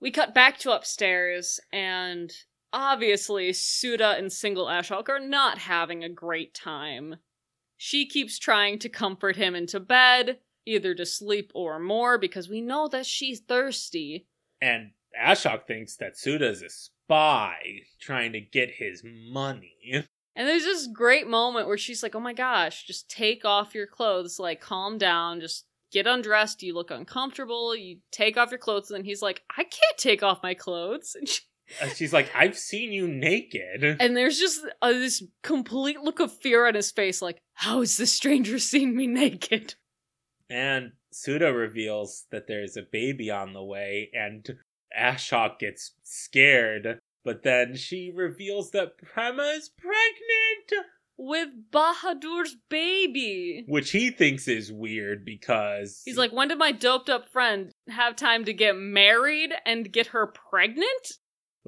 We 0.00 0.10
cut 0.10 0.34
back 0.34 0.58
to 0.58 0.72
upstairs, 0.74 1.60
and 1.72 2.32
obviously, 2.72 3.52
Sudha 3.52 4.16
and 4.16 4.32
Single 4.32 4.66
Ashok 4.66 5.08
are 5.08 5.20
not 5.20 5.58
having 5.58 6.02
a 6.02 6.08
great 6.08 6.52
time. 6.54 7.16
She 7.76 8.06
keeps 8.06 8.38
trying 8.38 8.78
to 8.80 8.88
comfort 8.88 9.36
him 9.36 9.54
into 9.54 9.78
bed, 9.78 10.38
either 10.66 10.94
to 10.94 11.06
sleep 11.06 11.52
or 11.54 11.78
more, 11.78 12.18
because 12.18 12.48
we 12.48 12.60
know 12.60 12.88
that 12.88 13.06
she's 13.06 13.40
thirsty. 13.40 14.26
And 14.60 14.92
Ashok 15.18 15.66
thinks 15.66 15.96
that 15.96 16.16
Sudha's 16.16 16.62
a 16.62 16.68
spy 16.68 17.56
trying 18.00 18.32
to 18.32 18.40
get 18.40 18.70
his 18.70 19.02
money. 19.04 20.06
And 20.36 20.48
there's 20.48 20.64
this 20.64 20.86
great 20.86 21.26
moment 21.26 21.66
where 21.66 21.78
she's 21.78 22.02
like, 22.02 22.14
oh 22.14 22.20
my 22.20 22.32
gosh, 22.32 22.86
just 22.86 23.10
take 23.10 23.44
off 23.44 23.74
your 23.74 23.86
clothes, 23.86 24.38
like, 24.38 24.60
calm 24.60 24.98
down, 24.98 25.40
just 25.40 25.66
get 25.90 26.06
undressed. 26.06 26.62
You 26.62 26.74
look 26.74 26.90
uncomfortable. 26.90 27.74
You 27.74 27.98
take 28.12 28.36
off 28.36 28.50
your 28.50 28.58
clothes. 28.58 28.90
And 28.90 28.98
then 28.98 29.04
he's 29.04 29.22
like, 29.22 29.42
I 29.50 29.64
can't 29.64 29.98
take 29.98 30.22
off 30.22 30.42
my 30.42 30.54
clothes. 30.54 31.16
And 31.18 31.28
she 31.28 31.40
And 31.80 31.92
she's 31.96 32.12
like, 32.12 32.30
I've 32.34 32.58
seen 32.58 32.92
you 32.92 33.06
naked. 33.06 33.84
And 34.00 34.16
there's 34.16 34.38
just 34.38 34.60
uh, 34.82 34.92
this 34.92 35.22
complete 35.42 36.00
look 36.00 36.20
of 36.20 36.32
fear 36.32 36.66
on 36.66 36.74
his 36.74 36.90
face, 36.90 37.22
like, 37.22 37.38
how 37.54 37.80
has 37.80 37.96
this 37.96 38.12
stranger 38.12 38.58
seen 38.58 38.96
me 38.96 39.06
naked? 39.06 39.74
And 40.48 40.92
Sudha 41.12 41.52
reveals 41.52 42.26
that 42.30 42.46
there's 42.48 42.76
a 42.76 42.82
baby 42.82 43.30
on 43.30 43.52
the 43.52 43.62
way, 43.62 44.10
and 44.12 44.48
Ashok 44.98 45.58
gets 45.58 45.92
scared. 46.02 47.00
But 47.24 47.42
then 47.42 47.76
she 47.76 48.10
reveals 48.14 48.70
that 48.70 48.96
Prema 48.96 49.42
is 49.42 49.68
pregnant, 49.68 50.86
With 51.18 51.48
Bahadur's 51.70 52.56
baby. 52.70 53.64
which 53.68 53.90
he 53.90 54.10
thinks 54.10 54.48
is 54.48 54.72
weird 54.72 55.24
because 55.26 56.00
He's 56.04 56.16
like, 56.16 56.32
when 56.32 56.48
did 56.48 56.56
my 56.58 56.72
doped 56.72 57.10
up 57.10 57.28
friend 57.28 57.72
have 57.88 58.16
time 58.16 58.46
to 58.46 58.54
get 58.54 58.74
married 58.76 59.52
and 59.66 59.92
get 59.92 60.08
her 60.08 60.26
pregnant? 60.28 61.12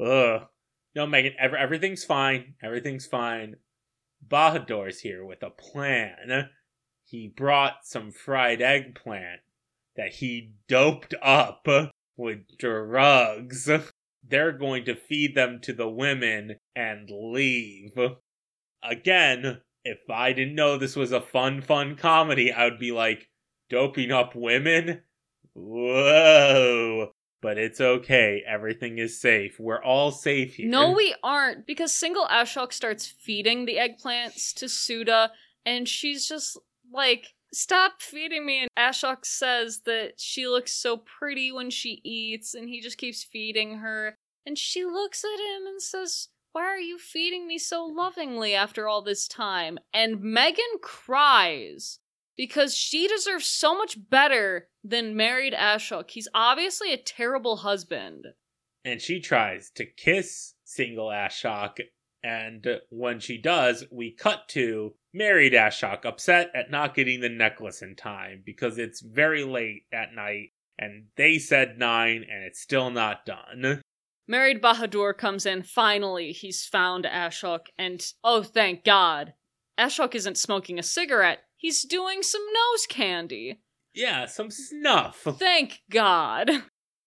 Ugh. 0.03 0.47
No, 0.95 1.07
Megan, 1.07 1.35
ev- 1.39 1.53
everything's 1.55 2.05
fine. 2.05 2.55
Everything's 2.63 3.07
fine. 3.07 3.57
Bahadur's 4.27 5.01
here 5.01 5.25
with 5.25 5.43
a 5.43 5.51
plan. 5.51 6.49
He 7.05 7.29
brought 7.29 7.85
some 7.85 8.11
fried 8.11 8.63
eggplant 8.63 9.41
that 9.97 10.15
he 10.15 10.55
doped 10.69 11.15
up 11.21 11.67
with 12.17 12.59
drugs. 12.59 13.71
They're 14.29 14.53
going 14.53 14.85
to 14.85 14.95
feed 14.95 15.35
them 15.35 15.61
to 15.63 15.73
the 15.73 15.89
women 15.89 16.57
and 16.77 17.11
leave. 17.11 17.99
Again, 18.83 19.61
if 19.85 19.99
I 20.09 20.33
didn't 20.33 20.55
know 20.55 20.79
this 20.79 20.97
was 20.97 21.13
a 21.13 21.21
fun, 21.21 21.61
fun 21.61 21.97
comedy, 21.97 22.53
I 22.53 22.65
would 22.65 22.79
be 22.79 22.93
like, 22.93 23.29
doping 23.69 24.13
up 24.13 24.35
women? 24.35 25.03
Whoa. 25.55 27.13
But 27.41 27.59
it's 27.59 27.81
okay. 27.81 28.45
Everything 28.47 28.99
is 28.99 29.21
safe. 29.21 29.57
We're 29.59 29.83
all 29.83 30.13
safe 30.13 30.55
here. 30.55 30.69
No, 30.69 30.93
we 30.93 31.15
aren't, 31.25 31.67
because 31.67 31.93
single 31.93 32.27
Ashok 32.27 32.73
starts 32.73 33.07
feeding 33.07 33.65
the 33.65 33.77
eggplants 33.77 34.55
to 34.55 34.69
Sudha, 34.69 35.33
and 35.67 35.89
she's 35.89 36.29
just 36.29 36.57
like, 36.93 37.27
Stop 37.55 38.01
feeding 38.01 38.47
me. 38.47 38.61
And 38.63 38.71
Ashok 38.79 39.25
says 39.25 39.81
that 39.85 40.15
she 40.17 40.47
looks 40.47 40.73
so 40.73 40.97
pretty 40.97 41.53
when 41.53 41.71
she 41.71 42.01
eats, 42.05 42.55
and 42.55 42.69
he 42.69 42.81
just 42.81 42.99
keeps 42.99 43.23
feeding 43.23 43.79
her. 43.79 44.17
And 44.47 44.57
she 44.59 44.85
looks 44.85 45.25
at 45.25 45.39
him 45.39 45.67
and 45.67 45.81
says, 45.81 46.29
Why 46.53 46.63
are 46.63 46.79
you 46.79 46.99
feeding 46.99 47.47
me 47.47 47.59
so 47.59 47.85
lovingly 47.85 48.55
after 48.55 48.89
all 48.89 49.03
this 49.03 49.29
time? 49.29 49.79
And 49.93 50.21
Megan 50.23 50.79
cries 50.83 51.99
because 52.37 52.75
she 52.75 53.07
deserves 53.07 53.47
so 53.47 53.77
much 53.77 53.99
better 54.09 54.69
than 54.83 55.15
married 55.17 55.53
Ashok. 55.53 56.11
He's 56.11 56.29
obviously 56.35 56.93
a 56.93 56.97
terrible 56.97 57.57
husband. 57.59 58.27
and 58.85 59.01
she 59.01 59.21
tries 59.21 59.71
to 59.77 59.85
kiss 59.87 60.55
single 60.65 61.09
Ashok. 61.09 61.79
And 62.25 62.67
when 62.91 63.21
she 63.21 63.39
does, 63.39 63.85
we 63.91 64.13
cut 64.13 64.49
to 64.51 64.95
married 65.13 65.53
Ashok 65.53 66.05
upset 66.05 66.51
at 66.55 66.71
not 66.71 66.95
getting 66.95 67.21
the 67.21 67.29
necklace 67.29 67.83
in 67.83 67.97
time 67.97 68.43
because 68.45 68.79
it's 68.79 69.01
very 69.01 69.45
late 69.45 69.83
at 69.93 70.15
night 70.15 70.51
and 70.79 71.07
they 71.17 71.39
said 71.39 71.79
nine 71.79 72.25
and 72.29 72.45
it's 72.45 72.61
still 72.61 72.91
not 72.91 73.27
done. 73.27 73.83
Married 74.29 74.63
Bahadur 74.63 75.17
comes 75.17 75.47
in. 75.47 75.63
Finally, 75.63 76.33
he's 76.33 76.65
found 76.65 77.05
Ashok, 77.05 77.67
and 77.77 78.05
oh, 78.23 78.43
thank 78.43 78.85
God. 78.85 79.35
Ashok 79.79 80.15
isn't 80.15 80.39
smoking 80.39 80.79
a 80.79 80.83
cigarette, 80.83 81.41
he's 81.57 81.83
doing 81.83 82.23
some 82.23 82.45
nose 82.53 82.87
candy. 82.89 83.61
Yeah, 83.95 84.27
some 84.27 84.51
snuff. 84.51 85.27
Thank 85.39 85.81
God. 85.91 86.51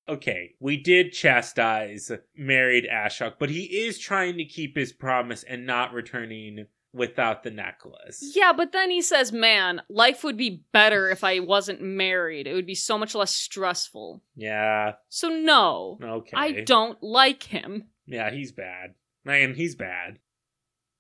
Okay, 0.07 0.51
we 0.59 0.77
did 0.77 1.13
chastise 1.13 2.11
married 2.37 2.87
Ashok, 2.91 3.33
but 3.39 3.49
he 3.49 3.63
is 3.63 3.97
trying 3.97 4.37
to 4.37 4.45
keep 4.45 4.77
his 4.77 4.93
promise 4.93 5.43
and 5.43 5.65
not 5.65 5.93
returning 5.93 6.67
without 6.93 7.43
the 7.43 7.51
necklace. 7.51 8.33
Yeah, 8.35 8.53
but 8.53 8.71
then 8.71 8.89
he 8.89 9.01
says, 9.01 9.31
man, 9.31 9.81
life 9.89 10.23
would 10.23 10.37
be 10.37 10.63
better 10.71 11.09
if 11.09 11.23
I 11.23 11.39
wasn't 11.39 11.81
married. 11.81 12.47
It 12.47 12.53
would 12.53 12.65
be 12.65 12.75
so 12.75 12.97
much 12.97 13.15
less 13.15 13.33
stressful. 13.33 14.23
Yeah, 14.35 14.93
So, 15.09 15.29
no, 15.29 15.97
okay. 16.01 16.37
I 16.37 16.61
don't 16.61 17.01
like 17.03 17.43
him. 17.43 17.87
Yeah, 18.05 18.31
he's 18.31 18.51
bad. 18.51 18.93
Man, 19.25 19.55
he's 19.55 19.75
bad. 19.75 20.19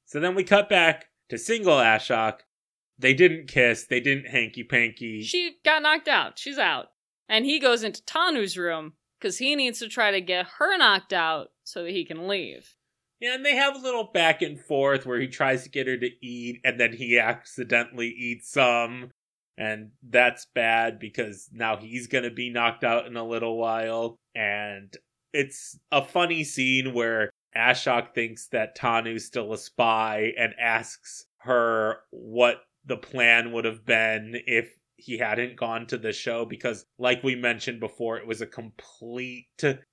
So 0.05 0.19
then 0.19 0.35
we 0.35 0.43
cut 0.43 0.67
back 0.67 1.05
to 1.29 1.37
single 1.37 1.77
Ashok. 1.77 2.39
They 2.97 3.13
didn't 3.13 3.47
kiss, 3.47 3.85
they 3.85 3.99
didn't 3.99 4.27
hanky 4.27 4.63
panky. 4.63 5.21
She 5.23 5.57
got 5.63 5.81
knocked 5.81 6.07
out. 6.07 6.39
She's 6.39 6.57
out. 6.57 6.87
And 7.27 7.45
he 7.45 7.59
goes 7.59 7.83
into 7.83 8.03
Tanu's 8.05 8.57
room 8.57 8.93
because 9.19 9.37
he 9.37 9.55
needs 9.55 9.79
to 9.79 9.87
try 9.87 10.11
to 10.11 10.21
get 10.21 10.47
her 10.57 10.77
knocked 10.77 11.13
out 11.13 11.47
so 11.63 11.83
that 11.83 11.91
he 11.91 12.05
can 12.05 12.27
leave. 12.27 12.75
Yeah, 13.19 13.35
and 13.35 13.45
they 13.45 13.55
have 13.55 13.75
a 13.75 13.79
little 13.79 14.09
back 14.13 14.41
and 14.41 14.59
forth 14.59 15.05
where 15.05 15.19
he 15.19 15.27
tries 15.27 15.63
to 15.63 15.69
get 15.69 15.87
her 15.87 15.97
to 15.97 16.09
eat 16.21 16.59
and 16.63 16.79
then 16.79 16.93
he 16.93 17.17
accidentally 17.17 18.09
eats 18.09 18.51
some. 18.51 19.11
And 19.57 19.91
that's 20.07 20.47
bad 20.53 20.99
because 20.99 21.49
now 21.51 21.77
he's 21.77 22.07
going 22.07 22.25
to 22.25 22.31
be 22.31 22.49
knocked 22.49 22.83
out 22.83 23.07
in 23.07 23.15
a 23.15 23.25
little 23.25 23.57
while. 23.57 24.17
And 24.35 24.93
it's 25.33 25.79
a 25.91 26.03
funny 26.03 26.43
scene 26.43 26.93
where 26.93 27.29
Ashok 27.55 28.13
thinks 28.13 28.47
that 28.47 28.75
Tanu's 28.75 29.25
still 29.25 29.53
a 29.53 29.57
spy 29.57 30.33
and 30.37 30.53
asks 30.59 31.25
her 31.39 31.99
what 32.11 32.57
the 32.85 32.97
plan 32.97 33.53
would 33.53 33.65
have 33.65 33.85
been 33.85 34.35
if 34.45 34.69
he 34.97 35.17
hadn't 35.17 35.57
gone 35.57 35.85
to 35.87 35.97
the 35.97 36.13
show 36.13 36.45
because 36.45 36.85
like 36.97 37.23
we 37.23 37.35
mentioned 37.35 37.79
before 37.79 38.17
it 38.17 38.27
was 38.27 38.41
a 38.41 38.47
complete 38.47 39.47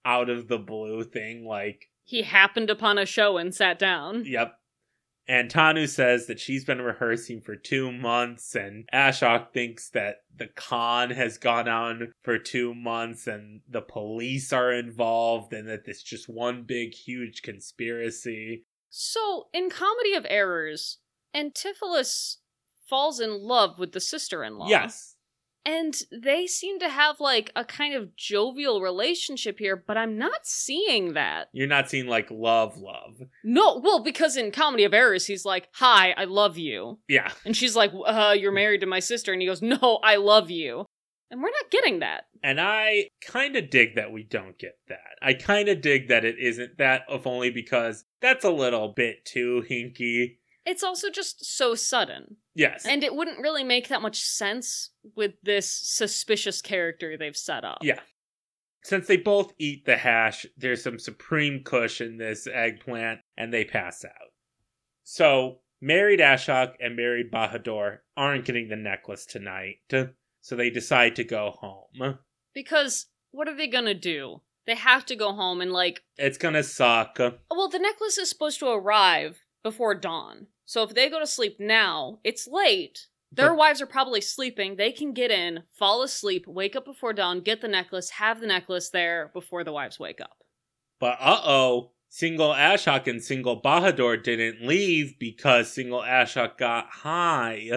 out 0.04 0.30
of 0.30 0.48
the 0.48 0.58
blue 0.58 1.02
thing 1.04 1.44
like 1.44 1.88
He 2.04 2.22
happened 2.22 2.70
upon 2.70 2.98
a 2.98 3.06
show 3.06 3.36
and 3.36 3.54
sat 3.54 3.78
down. 3.78 4.24
Yep. 4.24 4.54
And 5.28 5.48
Tanu 5.48 5.88
says 5.88 6.26
that 6.26 6.40
she's 6.40 6.64
been 6.64 6.82
rehearsing 6.82 7.42
for 7.42 7.54
two 7.54 7.92
months, 7.92 8.56
and 8.56 8.88
Ashok 8.92 9.52
thinks 9.52 9.88
that 9.90 10.16
the 10.36 10.48
con 10.48 11.10
has 11.10 11.38
gone 11.38 11.68
on 11.68 12.12
for 12.22 12.38
two 12.38 12.74
months, 12.74 13.28
and 13.28 13.60
the 13.68 13.82
police 13.82 14.52
are 14.52 14.72
involved, 14.72 15.52
and 15.52 15.68
that 15.68 15.82
it's 15.86 16.02
just 16.02 16.28
one 16.28 16.64
big, 16.64 16.92
huge 16.92 17.42
conspiracy. 17.42 18.64
So, 18.90 19.46
in 19.54 19.70
Comedy 19.70 20.14
of 20.14 20.26
Errors, 20.28 20.98
Antipholus 21.34 22.38
falls 22.92 23.20
in 23.20 23.42
love 23.42 23.78
with 23.78 23.92
the 23.92 24.00
sister 24.00 24.44
in 24.44 24.58
law. 24.58 24.68
Yes. 24.68 25.16
And 25.64 25.94
they 26.12 26.46
seem 26.46 26.78
to 26.80 26.90
have 26.90 27.20
like 27.20 27.50
a 27.56 27.64
kind 27.64 27.94
of 27.94 28.14
jovial 28.16 28.82
relationship 28.82 29.58
here, 29.58 29.82
but 29.86 29.96
I'm 29.96 30.18
not 30.18 30.44
seeing 30.44 31.14
that. 31.14 31.48
You're 31.54 31.68
not 31.68 31.88
seeing 31.88 32.06
like 32.06 32.30
love, 32.30 32.76
love. 32.76 33.22
No, 33.42 33.80
well, 33.82 34.02
because 34.02 34.36
in 34.36 34.50
Comedy 34.50 34.84
of 34.84 34.92
Errors, 34.92 35.26
he's 35.26 35.46
like, 35.46 35.68
Hi, 35.76 36.10
I 36.18 36.24
love 36.24 36.58
you. 36.58 36.98
Yeah. 37.08 37.30
And 37.46 37.56
she's 37.56 37.74
like, 37.74 37.92
uh, 38.04 38.36
You're 38.38 38.52
married 38.52 38.82
to 38.82 38.86
my 38.86 39.00
sister. 39.00 39.32
And 39.32 39.40
he 39.40 39.48
goes, 39.48 39.62
No, 39.62 39.98
I 40.04 40.16
love 40.16 40.50
you. 40.50 40.84
And 41.30 41.42
we're 41.42 41.48
not 41.48 41.70
getting 41.70 42.00
that. 42.00 42.24
And 42.42 42.60
I 42.60 43.08
kind 43.24 43.56
of 43.56 43.70
dig 43.70 43.94
that 43.94 44.12
we 44.12 44.22
don't 44.22 44.58
get 44.58 44.76
that. 44.88 45.16
I 45.22 45.32
kind 45.32 45.70
of 45.70 45.80
dig 45.80 46.08
that 46.08 46.26
it 46.26 46.36
isn't 46.38 46.76
that, 46.76 47.04
if 47.08 47.26
only 47.26 47.48
because 47.48 48.04
that's 48.20 48.44
a 48.44 48.50
little 48.50 48.92
bit 48.94 49.24
too 49.24 49.64
hinky. 49.70 50.36
It's 50.64 50.82
also 50.84 51.10
just 51.10 51.44
so 51.44 51.74
sudden. 51.74 52.36
Yes. 52.54 52.86
And 52.86 53.02
it 53.02 53.14
wouldn't 53.14 53.40
really 53.40 53.64
make 53.64 53.88
that 53.88 54.02
much 54.02 54.20
sense 54.22 54.90
with 55.16 55.32
this 55.42 55.70
suspicious 55.70 56.62
character 56.62 57.16
they've 57.16 57.36
set 57.36 57.64
up. 57.64 57.78
Yeah. 57.82 58.00
Since 58.84 59.06
they 59.06 59.16
both 59.16 59.52
eat 59.58 59.84
the 59.86 59.96
hash, 59.96 60.46
there's 60.56 60.82
some 60.82 60.98
supreme 60.98 61.62
kush 61.64 62.00
in 62.00 62.16
this 62.16 62.46
eggplant, 62.46 63.20
and 63.36 63.52
they 63.52 63.64
pass 63.64 64.04
out. 64.04 64.32
So, 65.04 65.60
married 65.80 66.20
Ashok 66.20 66.74
and 66.80 66.96
married 66.96 67.30
Bahadur 67.32 67.98
aren't 68.16 68.44
getting 68.44 68.68
the 68.68 68.76
necklace 68.76 69.24
tonight, 69.24 69.76
so 70.40 70.56
they 70.56 70.70
decide 70.70 71.14
to 71.16 71.24
go 71.24 71.54
home. 71.60 72.18
Because 72.54 73.06
what 73.30 73.48
are 73.48 73.56
they 73.56 73.68
gonna 73.68 73.94
do? 73.94 74.42
They 74.66 74.74
have 74.74 75.06
to 75.06 75.16
go 75.16 75.32
home 75.32 75.60
and, 75.60 75.72
like, 75.72 76.02
It's 76.16 76.38
gonna 76.38 76.62
suck. 76.62 77.18
well, 77.18 77.68
the 77.68 77.78
necklace 77.78 78.18
is 78.18 78.28
supposed 78.28 78.58
to 78.60 78.68
arrive 78.68 79.44
before 79.62 79.94
dawn. 79.94 80.48
So 80.64 80.82
if 80.82 80.94
they 80.94 81.10
go 81.10 81.18
to 81.18 81.26
sleep 81.26 81.56
now, 81.58 82.20
it's 82.24 82.46
late. 82.46 83.08
Their 83.30 83.50
But- 83.50 83.58
wives 83.58 83.80
are 83.82 83.86
probably 83.86 84.20
sleeping. 84.20 84.76
They 84.76 84.92
can 84.92 85.12
get 85.12 85.30
in, 85.30 85.64
fall 85.72 86.02
asleep, 86.02 86.46
wake 86.46 86.76
up 86.76 86.84
before 86.84 87.12
dawn, 87.12 87.40
get 87.40 87.60
the 87.60 87.68
necklace, 87.68 88.10
have 88.10 88.40
the 88.40 88.46
necklace 88.46 88.90
there 88.90 89.30
before 89.32 89.64
the 89.64 89.72
wives 89.72 89.98
wake 89.98 90.20
up. 90.20 90.38
But 91.00 91.16
uh 91.20 91.40
oh, 91.44 91.92
single 92.08 92.50
Ashok 92.50 93.06
and 93.06 93.22
single 93.22 93.60
Bahadur 93.60 94.22
didn't 94.22 94.66
leave 94.66 95.18
because 95.18 95.72
single 95.72 96.00
Ashok 96.00 96.58
got 96.58 96.86
high. 96.90 97.70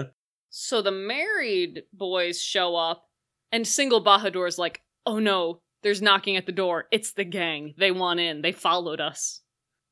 So 0.50 0.82
the 0.82 0.92
married 0.92 1.84
boys 1.92 2.42
show 2.42 2.76
up, 2.76 3.10
and 3.52 3.68
single 3.68 4.04
Bahadur's 4.04 4.58
like, 4.58 4.84
oh 5.06 5.20
no, 5.20 5.62
there's 5.84 6.02
knocking 6.02 6.38
at 6.38 6.46
the 6.46 6.52
door. 6.52 6.86
It's 6.92 7.14
the 7.14 7.26
gang. 7.26 7.74
They 7.78 7.92
want 7.92 8.20
in. 8.20 8.42
They 8.42 8.52
followed 8.52 9.02
us. 9.02 9.42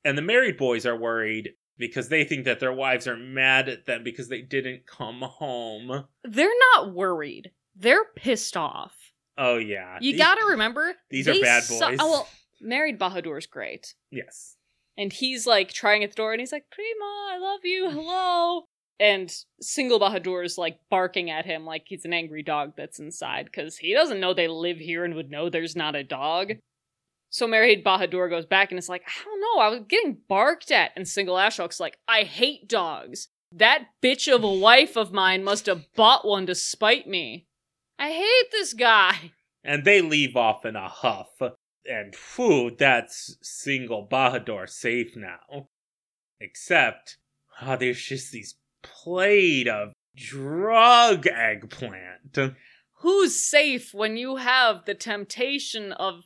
And 0.05 0.17
the 0.17 0.21
married 0.21 0.57
boys 0.57 0.85
are 0.85 0.97
worried 0.97 1.53
because 1.77 2.09
they 2.09 2.23
think 2.23 2.45
that 2.45 2.59
their 2.59 2.73
wives 2.73 3.07
are 3.07 3.17
mad 3.17 3.67
at 3.69 3.85
them 3.85 4.03
because 4.03 4.29
they 4.29 4.41
didn't 4.41 4.85
come 4.85 5.21
home. 5.21 6.05
They're 6.23 6.49
not 6.75 6.93
worried. 6.93 7.51
They're 7.75 8.05
pissed 8.15 8.55
off. 8.57 8.95
Oh, 9.37 9.57
yeah. 9.57 9.97
You 9.99 10.11
These- 10.13 10.21
gotta 10.21 10.45
remember, 10.45 10.93
these 11.09 11.27
are 11.27 11.33
bad 11.41 11.63
su- 11.63 11.79
boys. 11.79 11.97
oh, 11.99 12.09
well, 12.11 12.29
married 12.61 12.99
Bahadur's 12.99 13.47
great. 13.47 13.95
Yes. 14.11 14.57
And 14.97 15.11
he's 15.11 15.47
like 15.47 15.73
trying 15.73 16.03
at 16.03 16.11
the 16.11 16.15
door 16.15 16.33
and 16.33 16.39
he's 16.39 16.51
like, 16.51 16.65
Prema, 16.69 17.05
I 17.31 17.37
love 17.41 17.61
you, 17.63 17.89
hello. 17.89 18.65
And 18.99 19.35
single 19.59 19.99
Bahadur 19.99 20.45
is 20.45 20.59
like 20.59 20.77
barking 20.91 21.31
at 21.31 21.45
him 21.45 21.65
like 21.65 21.83
he's 21.87 22.05
an 22.05 22.13
angry 22.13 22.43
dog 22.43 22.73
that's 22.77 22.99
inside 22.99 23.45
because 23.45 23.75
he 23.75 23.93
doesn't 23.95 24.19
know 24.19 24.35
they 24.35 24.47
live 24.47 24.77
here 24.77 25.03
and 25.03 25.15
would 25.15 25.31
know 25.31 25.49
there's 25.49 25.75
not 25.75 25.95
a 25.95 26.03
dog. 26.03 26.53
So 27.33 27.47
married 27.47 27.83
Bahadur 27.83 28.29
goes 28.29 28.45
back 28.45 28.71
and 28.71 28.77
is 28.77 28.87
like, 28.87 29.01
I 29.07 29.25
don't 29.25 29.41
know, 29.41 29.59
I 29.59 29.67
was 29.69 29.79
getting 29.89 30.19
barked 30.29 30.69
at. 30.69 30.91
And 30.95 31.07
single 31.07 31.33
Ashok's 31.33 31.79
like, 31.79 31.97
I 32.07 32.21
hate 32.21 32.69
dogs. 32.69 33.29
That 33.51 33.85
bitch 34.03 34.31
of 34.31 34.43
a 34.43 34.53
wife 34.53 34.95
of 34.95 35.11
mine 35.11 35.43
must 35.43 35.65
have 35.65 35.87
bought 35.95 36.27
one 36.27 36.45
to 36.45 36.53
spite 36.53 37.07
me. 37.07 37.47
I 37.97 38.11
hate 38.11 38.51
this 38.51 38.75
guy. 38.75 39.31
And 39.63 39.83
they 39.83 39.99
leave 39.99 40.35
off 40.35 40.63
in 40.63 40.75
a 40.75 40.87
huff. 40.87 41.41
And 41.89 42.13
whew, 42.35 42.69
that's 42.69 43.35
single 43.41 44.07
Bahadur 44.07 44.69
safe 44.69 45.15
now. 45.15 45.69
Except, 46.39 47.17
oh, 47.63 47.77
there's 47.77 47.99
just 47.99 48.31
these 48.31 48.59
plate 48.83 49.67
of 49.67 49.93
drug 50.15 51.25
eggplant. 51.25 52.37
who's 52.97 53.41
safe 53.41 53.91
when 53.91 54.17
you 54.17 54.35
have 54.35 54.85
the 54.85 54.93
temptation 54.93 55.93
of 55.93 56.25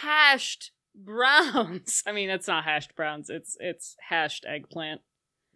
hashed 0.00 0.72
browns? 0.94 2.02
I 2.06 2.12
mean, 2.12 2.30
it's 2.30 2.48
not 2.48 2.64
hashed 2.64 2.94
browns. 2.96 3.30
It's 3.30 3.56
it's 3.60 3.96
hashed 4.08 4.44
eggplant. 4.46 5.00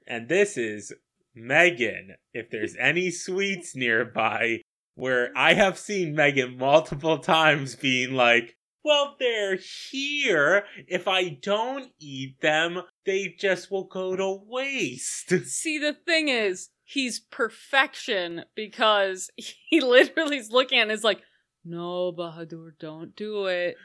And 0.07 0.29
this 0.29 0.57
is 0.57 0.93
Megan. 1.35 2.17
If 2.33 2.51
there's 2.51 2.77
any 2.81 3.11
sweets 3.11 3.75
nearby, 3.75 4.61
where 4.95 5.31
I 5.37 5.55
have 5.55 5.79
seen 5.79 6.15
Megan 6.15 6.57
multiple 6.59 7.19
times 7.19 7.77
being 7.77 8.15
like, 8.15 8.57
well, 8.87 9.17
they're 9.19 9.59
here. 9.91 10.65
If 10.87 11.09
I 11.09 11.31
don't 11.31 11.91
eat 11.99 12.41
them, 12.41 12.83
they 13.05 13.35
just 13.37 13.69
will 13.69 13.85
go 13.85 14.15
to 14.15 14.41
waste. 14.47 15.31
See, 15.47 15.79
the 15.79 15.93
thing 15.93 16.29
is, 16.29 16.69
he's 16.85 17.19
perfection 17.19 18.45
because 18.55 19.29
he 19.37 19.81
literally 19.81 20.37
is 20.37 20.53
looking 20.53 20.79
and 20.79 20.93
is 20.93 21.03
like, 21.03 21.21
"No, 21.65 22.13
Bahadur, 22.13 22.79
don't 22.79 23.17
do 23.17 23.47
it. 23.47 23.77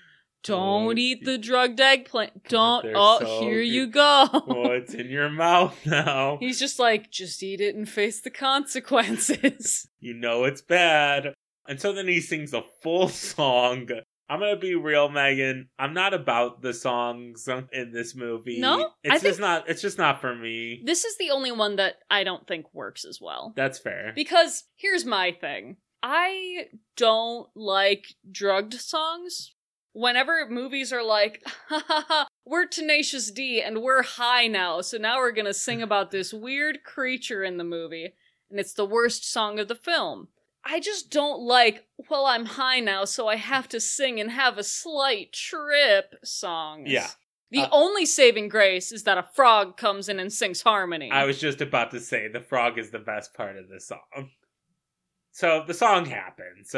Don't 0.44 0.98
eat 0.98 1.24
the 1.24 1.38
drugged 1.38 1.80
eggplant. 1.80 2.44
Don't. 2.48 2.86
Oh, 2.96 3.20
so 3.20 3.42
here 3.42 3.60
good. 3.60 3.68
you 3.68 3.88
go." 3.88 4.28
oh, 4.34 4.72
it's 4.72 4.94
in 4.94 5.10
your 5.10 5.30
mouth 5.30 5.78
now. 5.86 6.38
He's 6.40 6.60
just 6.60 6.80
like, 6.80 7.12
just 7.12 7.44
eat 7.44 7.62
it 7.62 7.76
and 7.76 7.88
face 7.88 8.22
the 8.22 8.32
consequences. 8.32 9.88
You 10.04 10.16
know 10.16 10.46
it's 10.46 10.64
bad. 10.64 11.36
And 11.68 11.80
so 11.80 11.94
then 11.94 12.08
he 12.08 12.22
sings 12.22 12.56
a 12.56 12.64
full 12.82 13.08
song. 13.08 13.88
I'm 14.28 14.40
gonna 14.40 14.56
be 14.56 14.74
real, 14.74 15.10
Megan. 15.10 15.70
I'm 15.78 15.94
not 15.94 16.16
about 16.16 16.64
the 16.64 16.74
songs 16.74 17.48
in 17.72 17.92
this 17.92 18.16
movie. 18.16 18.60
No? 18.60 18.90
it's 19.04 19.24
I 19.24 19.28
just 19.28 19.40
not. 19.40 19.70
It's 19.70 19.82
just 19.82 20.00
not 20.00 20.22
for 20.22 20.34
me. 20.36 20.82
this 20.86 21.06
is 21.06 21.18
the 21.18 21.30
only 21.30 21.52
one 21.52 21.76
that 21.76 21.98
I 22.10 22.24
don't 22.24 22.48
think 22.48 22.66
works 22.74 23.06
as 23.06 23.20
well. 23.22 23.54
That's 23.56 23.78
fair. 23.78 24.12
Because 24.16 24.64
here's 24.76 25.06
my 25.06 25.34
thing 25.40 25.78
I 26.02 26.68
don't 26.98 27.48
like 27.56 28.06
drugged 28.32 28.74
songs. 28.74 29.54
Whenever 29.94 30.48
movies 30.50 30.94
are 30.94 31.04
like, 31.04 31.44
ha 31.70 31.84
ha 31.88 32.06
ha, 32.08 32.28
we're 32.46 32.66
Tenacious 32.66 33.32
D 33.32 33.62
and 33.62 33.82
we're 33.82 34.04
high 34.04 34.48
now, 34.48 34.82
so 34.82 34.98
now 34.98 35.18
we're 35.18 35.32
gonna 35.32 35.54
sing 35.54 35.82
about 35.82 36.12
this 36.12 36.34
weird 36.34 36.84
creature 36.84 37.44
in 37.44 37.58
the 37.58 37.64
movie, 37.64 38.14
and 38.50 38.60
it's 38.60 38.74
the 38.74 38.86
worst 38.86 39.30
song 39.30 39.60
of 39.60 39.68
the 39.68 39.76
film. 39.76 40.30
I 40.64 40.80
just 40.80 41.10
don't 41.10 41.42
like, 41.42 41.88
well, 42.10 42.26
I'm 42.28 42.46
high 42.46 42.80
now, 42.82 43.04
so 43.06 43.28
I 43.28 43.36
have 43.36 43.68
to 43.70 43.80
sing 43.80 44.20
and 44.20 44.30
have 44.30 44.58
a 44.60 44.64
slight 44.64 45.34
trip 45.34 46.14
songs. 46.24 46.90
Yeah. 46.92 47.08
The 47.50 47.64
Uh, 47.64 47.70
only 47.72 48.06
saving 48.06 48.48
grace 48.48 48.92
is 48.92 49.04
that 49.04 49.18
a 49.18 49.24
frog 49.24 49.76
comes 49.76 50.08
in 50.08 50.20
and 50.20 50.32
sings 50.32 50.62
harmony. 50.62 51.10
I 51.12 51.26
was 51.26 51.40
just 51.40 51.62
about 51.62 51.92
to 51.92 52.00
say 52.00 52.28
the 52.28 52.40
frog 52.40 52.78
is 52.78 52.92
the 52.92 53.00
best 53.00 53.34
part 53.34 53.58
of 53.58 53.68
the 53.70 53.80
song. 53.80 54.30
So 55.32 55.64
the 55.66 55.74
song 55.74 56.06
happens, 56.06 56.76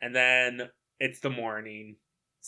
and 0.00 0.14
then 0.14 0.70
it's 1.00 1.20
the 1.20 1.28
morning. 1.30 1.96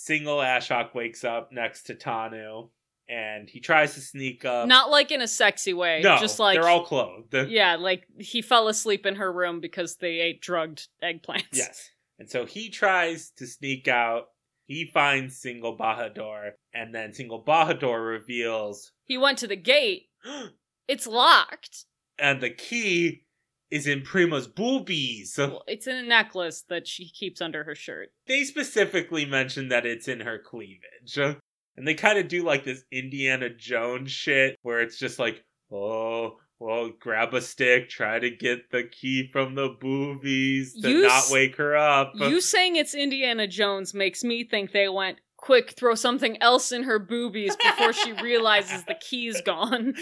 Single 0.04 0.38
Ashok 0.38 0.94
wakes 0.94 1.24
up 1.24 1.50
next 1.52 1.84
to 1.84 1.94
Tanu, 1.94 2.70
and 3.08 3.48
he 3.48 3.60
tries 3.60 3.94
to 3.94 4.00
sneak 4.00 4.44
up. 4.44 4.68
Not 4.68 4.90
like 4.90 5.10
in 5.10 5.20
a 5.20 5.28
sexy 5.28 5.72
way. 5.74 6.00
no, 6.02 6.18
just 6.18 6.38
like 6.38 6.54
they're 6.58 6.68
all 6.68 6.84
clothed. 6.84 7.34
Yeah, 7.48 7.76
like 7.76 8.04
he 8.18 8.42
fell 8.42 8.68
asleep 8.68 9.06
in 9.06 9.16
her 9.16 9.32
room 9.32 9.60
because 9.60 9.96
they 9.96 10.20
ate 10.20 10.40
drugged 10.40 10.88
eggplants. 11.02 11.46
Yes. 11.52 11.90
And 12.18 12.28
so 12.30 12.46
he 12.46 12.68
tries 12.70 13.30
to 13.38 13.46
sneak 13.46 13.88
out. 13.88 14.26
He 14.66 14.90
finds 14.92 15.36
Single 15.40 15.76
Bahadur, 15.78 16.50
and 16.74 16.94
then 16.94 17.12
Single 17.14 17.42
Bahadur 17.42 18.06
reveals, 18.06 18.92
He 19.04 19.16
went 19.16 19.38
to 19.38 19.46
the 19.46 19.56
gate. 19.56 20.06
It's 20.88 21.06
locked. 21.06 21.84
and 22.18 22.40
the 22.40 22.48
key 22.50 23.24
is 23.70 23.86
in 23.86 24.00
Prema's 24.00 24.46
boobies. 24.46 25.34
Well, 25.36 25.62
it's 25.66 25.86
in 25.86 25.96
a 25.96 26.02
necklace 26.02 26.64
that 26.68 26.86
she 26.86 27.10
keeps 27.10 27.40
under 27.40 27.64
her 27.64 27.74
shirt. 27.74 28.10
They 28.26 28.44
specifically 28.44 29.24
mention 29.24 29.68
that 29.68 29.84
it's 29.86 30.08
in 30.08 30.20
her 30.20 30.38
cleavage. 30.38 31.18
And 31.18 31.86
they 31.86 31.94
kind 31.94 32.18
of 32.18 32.28
do 32.28 32.44
like 32.44 32.64
this 32.64 32.82
Indiana 32.90 33.50
Jones 33.50 34.10
shit 34.10 34.56
where 34.62 34.80
it's 34.80 34.98
just 34.98 35.18
like, 35.18 35.44
oh, 35.70 36.38
well, 36.58 36.90
grab 36.98 37.34
a 37.34 37.40
stick, 37.40 37.88
try 37.88 38.18
to 38.18 38.30
get 38.30 38.70
the 38.72 38.82
key 38.82 39.28
from 39.32 39.54
the 39.54 39.76
boobies 39.80 40.74
to 40.82 40.90
You 40.90 41.02
not 41.02 41.24
wake 41.30 41.56
her 41.56 41.76
up. 41.76 42.14
You 42.16 42.40
saying 42.40 42.74
it's 42.74 42.94
Indiana 42.94 43.46
Jones 43.46 43.94
makes 43.94 44.24
me 44.24 44.42
think 44.42 44.72
they 44.72 44.88
went, 44.88 45.18
quick, 45.38 45.70
throw 45.70 45.94
something 45.94 46.36
else 46.42 46.70
in 46.72 46.82
her 46.82 46.98
boobies 46.98 47.56
before 47.56 47.94
she 47.94 48.12
realizes 48.12 48.84
the 48.84 48.94
key's 48.94 49.40
gone. 49.46 49.94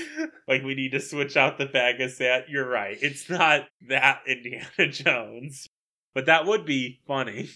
like 0.49 0.65
we 0.65 0.75
need 0.75 0.91
to 0.93 1.01
switch 1.01 1.37
out 1.37 1.59
the 1.59 1.67
bag 1.67 2.01
of 2.01 2.11
sand. 2.11 2.47
You're 2.49 2.69
right. 2.69 2.99
It's 3.01 3.31
not 3.31 3.69
that 3.89 4.23
Indiana 4.27 4.67
Jones. 4.91 5.69
But 6.15 6.27
that 6.27 6.47
would 6.47 6.65
be 6.67 7.01
funny. 7.07 7.51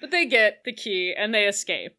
But 0.00 0.10
they 0.12 0.26
get 0.26 0.58
the 0.64 0.72
key 0.74 1.12
and 1.16 1.34
they 1.34 1.46
escape. 1.46 1.96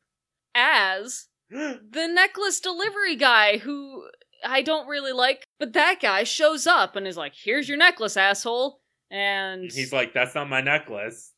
As 0.55 1.27
the 1.49 2.07
necklace 2.07 2.59
delivery 2.61 3.15
guy 3.15 3.57
who 3.57 4.07
I 4.45 4.61
don't 4.61 4.87
really 4.87 5.11
like, 5.11 5.43
but 5.59 5.73
that 5.73 5.99
guy 6.01 6.23
shows 6.23 6.65
up 6.65 6.95
and 6.95 7.05
is 7.05 7.17
like, 7.17 7.33
"Here's 7.35 7.67
your 7.67 7.77
necklace, 7.77 8.15
asshole." 8.15 8.79
And 9.11 9.71
He's 9.71 9.91
like, 9.91 10.13
that's 10.13 10.35
not 10.35 10.49
my 10.49 10.61
necklace. 10.61 11.33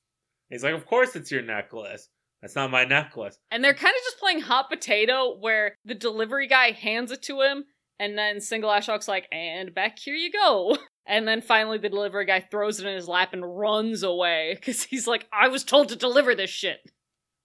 He's 0.49 0.63
like, 0.63 0.74
of 0.74 0.86
course 0.86 1.15
it's 1.15 1.32
your 1.32 1.41
necklace. 1.41 2.09
That's 2.41 2.55
not 2.55 2.71
my 2.71 2.85
necklace. 2.85 3.37
and 3.51 3.63
they're 3.63 3.73
kind 3.73 3.93
of 3.95 4.03
just 4.03 4.19
playing 4.19 4.41
hot 4.41 4.69
potato 4.69 5.37
where 5.39 5.75
the 5.85 5.93
delivery 5.95 6.47
guy 6.47 6.71
hands 6.71 7.11
it 7.11 7.21
to 7.23 7.41
him 7.41 7.65
and 7.99 8.17
then 8.17 8.41
Single 8.41 8.71
Ashok's 8.71 9.07
like, 9.07 9.27
"And 9.31 9.75
back 9.75 9.99
here 9.99 10.15
you 10.15 10.31
go." 10.31 10.77
And 11.07 11.27
then 11.27 11.41
finally 11.41 11.79
the 11.79 11.89
delivery 11.89 12.25
guy 12.25 12.39
throws 12.41 12.79
it 12.79 12.85
in 12.85 12.93
his 12.95 13.07
lap 13.07 13.33
and 13.33 13.57
runs 13.57 14.03
away 14.03 14.55
cuz 14.61 14.83
he's 14.83 15.07
like, 15.07 15.27
"I 15.33 15.47
was 15.47 15.63
told 15.63 15.89
to 15.89 15.95
deliver 15.95 16.35
this 16.35 16.49
shit." 16.51 16.79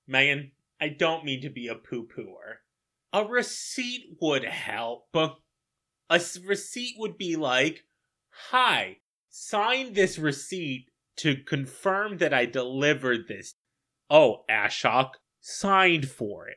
Megan, 0.07 0.53
I 0.81 0.89
don't 0.91 1.25
mean 1.25 1.41
to 1.43 1.49
be 1.51 1.67
a 1.69 1.75
poo 1.75 2.07
pooer. 2.07 2.59
A 3.15 3.25
receipt 3.25 4.19
would 4.21 4.45
help. 4.45 5.09
A 5.15 5.37
s- 6.11 6.39
receipt 6.39 6.97
would 6.99 7.17
be 7.17 7.35
like, 7.37 7.85
Hi, 8.51 8.99
sign 9.31 9.95
this 9.95 10.19
receipt 10.19 10.91
to 11.17 11.37
confirm 11.37 12.19
that 12.19 12.35
I 12.35 12.45
delivered 12.45 13.27
this. 13.27 13.55
Oh, 14.11 14.45
Ashok, 14.51 15.11
signed 15.41 16.09
for 16.09 16.49
it. 16.49 16.57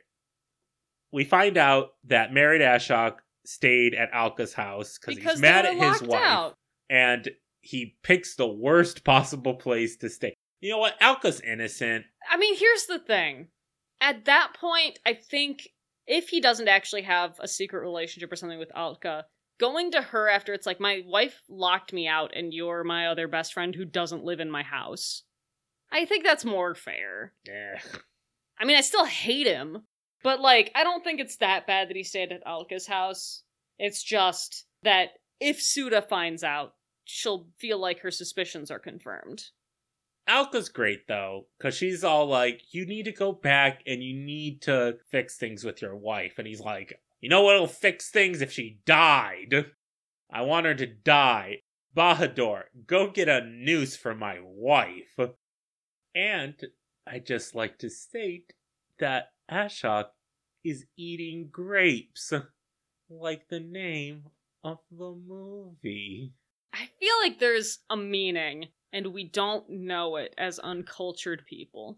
We 1.11 1.23
find 1.23 1.57
out 1.57 1.89
that 2.05 2.33
married 2.33 2.61
Ashok 2.61 3.17
stayed 3.45 3.95
at 3.95 4.11
Alka's 4.13 4.53
house 4.53 4.97
because 4.99 5.15
Because 5.15 5.33
he's 5.33 5.41
mad 5.41 5.65
at 5.65 5.75
his 5.75 6.01
wife 6.03 6.21
out. 6.21 6.53
and 6.89 7.29
he 7.61 7.95
picks 8.03 8.35
the 8.35 8.47
worst 8.47 9.03
possible 9.03 9.55
place 9.55 9.97
to 9.97 10.09
stay. 10.09 10.35
You 10.61 10.71
know 10.71 10.77
what? 10.77 10.99
Alka's 11.01 11.41
innocent. 11.41 12.05
I 12.29 12.37
mean, 12.37 12.55
here's 12.57 12.85
the 12.85 12.99
thing. 12.99 13.47
At 14.01 14.25
that 14.25 14.53
point, 14.59 14.99
I 15.05 15.13
think 15.13 15.69
if 16.05 16.29
he 16.29 16.41
doesn't 16.41 16.67
actually 16.67 17.03
have 17.03 17.35
a 17.39 17.47
secret 17.47 17.81
relationship 17.81 18.31
or 18.31 18.35
something 18.35 18.59
with 18.59 18.71
Alka, 18.75 19.25
going 19.59 19.91
to 19.91 20.01
her 20.01 20.29
after 20.29 20.53
it's 20.53 20.65
like, 20.65 20.79
my 20.79 21.01
wife 21.05 21.41
locked 21.49 21.91
me 21.91 22.07
out 22.07 22.31
and 22.35 22.53
you're 22.53 22.83
my 22.83 23.07
other 23.07 23.27
best 23.27 23.53
friend 23.53 23.73
who 23.75 23.85
doesn't 23.85 24.23
live 24.23 24.39
in 24.39 24.51
my 24.51 24.63
house. 24.63 25.23
I 25.91 26.05
think 26.05 26.23
that's 26.23 26.45
more 26.45 26.75
fair. 26.75 27.33
Eh. 27.47 27.79
I 28.59 28.65
mean, 28.65 28.77
I 28.77 28.81
still 28.81 29.05
hate 29.05 29.47
him, 29.47 29.83
but 30.23 30.39
like, 30.39 30.71
I 30.75 30.83
don't 30.83 31.03
think 31.03 31.19
it's 31.19 31.37
that 31.37 31.65
bad 31.65 31.89
that 31.89 31.95
he 31.95 32.03
stayed 32.03 32.31
at 32.31 32.45
Alka's 32.45 32.87
house. 32.87 33.43
It's 33.77 34.03
just 34.03 34.65
that 34.83 35.09
if 35.39 35.61
Sudha 35.61 36.01
finds 36.01 36.43
out, 36.43 36.73
she'll 37.05 37.47
feel 37.57 37.79
like 37.79 38.01
her 38.01 38.11
suspicions 38.11 38.69
are 38.69 38.79
confirmed. 38.79 39.45
Alka's 40.27 40.69
great 40.69 41.07
though, 41.07 41.47
because 41.57 41.73
she's 41.75 42.03
all 42.03 42.27
like, 42.27 42.61
you 42.71 42.85
need 42.85 43.05
to 43.05 43.11
go 43.11 43.31
back 43.31 43.81
and 43.87 44.03
you 44.03 44.13
need 44.13 44.61
to 44.63 44.97
fix 45.09 45.37
things 45.37 45.63
with 45.63 45.81
your 45.81 45.95
wife. 45.95 46.33
And 46.37 46.45
he's 46.45 46.61
like, 46.61 46.99
you 47.19 47.29
know 47.29 47.41
what'll 47.41 47.67
fix 47.67 48.11
things 48.11 48.41
if 48.41 48.51
she 48.51 48.79
died? 48.85 49.65
I 50.31 50.41
want 50.41 50.67
her 50.67 50.75
to 50.75 50.85
die. 50.85 51.61
Bahadur, 51.97 52.63
go 52.85 53.09
get 53.09 53.27
a 53.27 53.43
noose 53.43 53.95
for 53.95 54.13
my 54.13 54.37
wife. 54.41 55.17
And 56.15 56.55
I 57.07 57.19
just 57.19 57.55
like 57.55 57.79
to 57.79 57.89
state 57.89 58.53
that 58.99 59.31
Ashok 59.49 60.05
is 60.63 60.85
eating 60.97 61.49
grapes, 61.51 62.33
like 63.09 63.47
the 63.49 63.59
name 63.59 64.25
of 64.63 64.79
the 64.91 65.15
movie. 65.27 66.33
I 66.73 66.89
feel 66.99 67.13
like 67.23 67.39
there's 67.39 67.79
a 67.89 67.97
meaning, 67.97 68.67
and 68.91 69.07
we 69.07 69.23
don't 69.23 69.69
know 69.69 70.17
it 70.17 70.33
as 70.37 70.59
uncultured 70.59 71.43
people. 71.47 71.97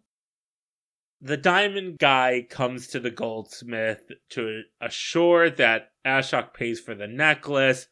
The 1.20 1.38
diamond 1.38 2.00
guy 2.00 2.48
comes 2.50 2.88
to 2.88 3.00
the 3.00 3.12
goldsmith 3.12 4.02
to 4.32 4.64
assure 4.82 5.50
that 5.52 5.92
Ashok 6.06 6.54
pays 6.54 6.80
for 6.80 6.96
the 6.96 7.08
necklace. 7.08 7.88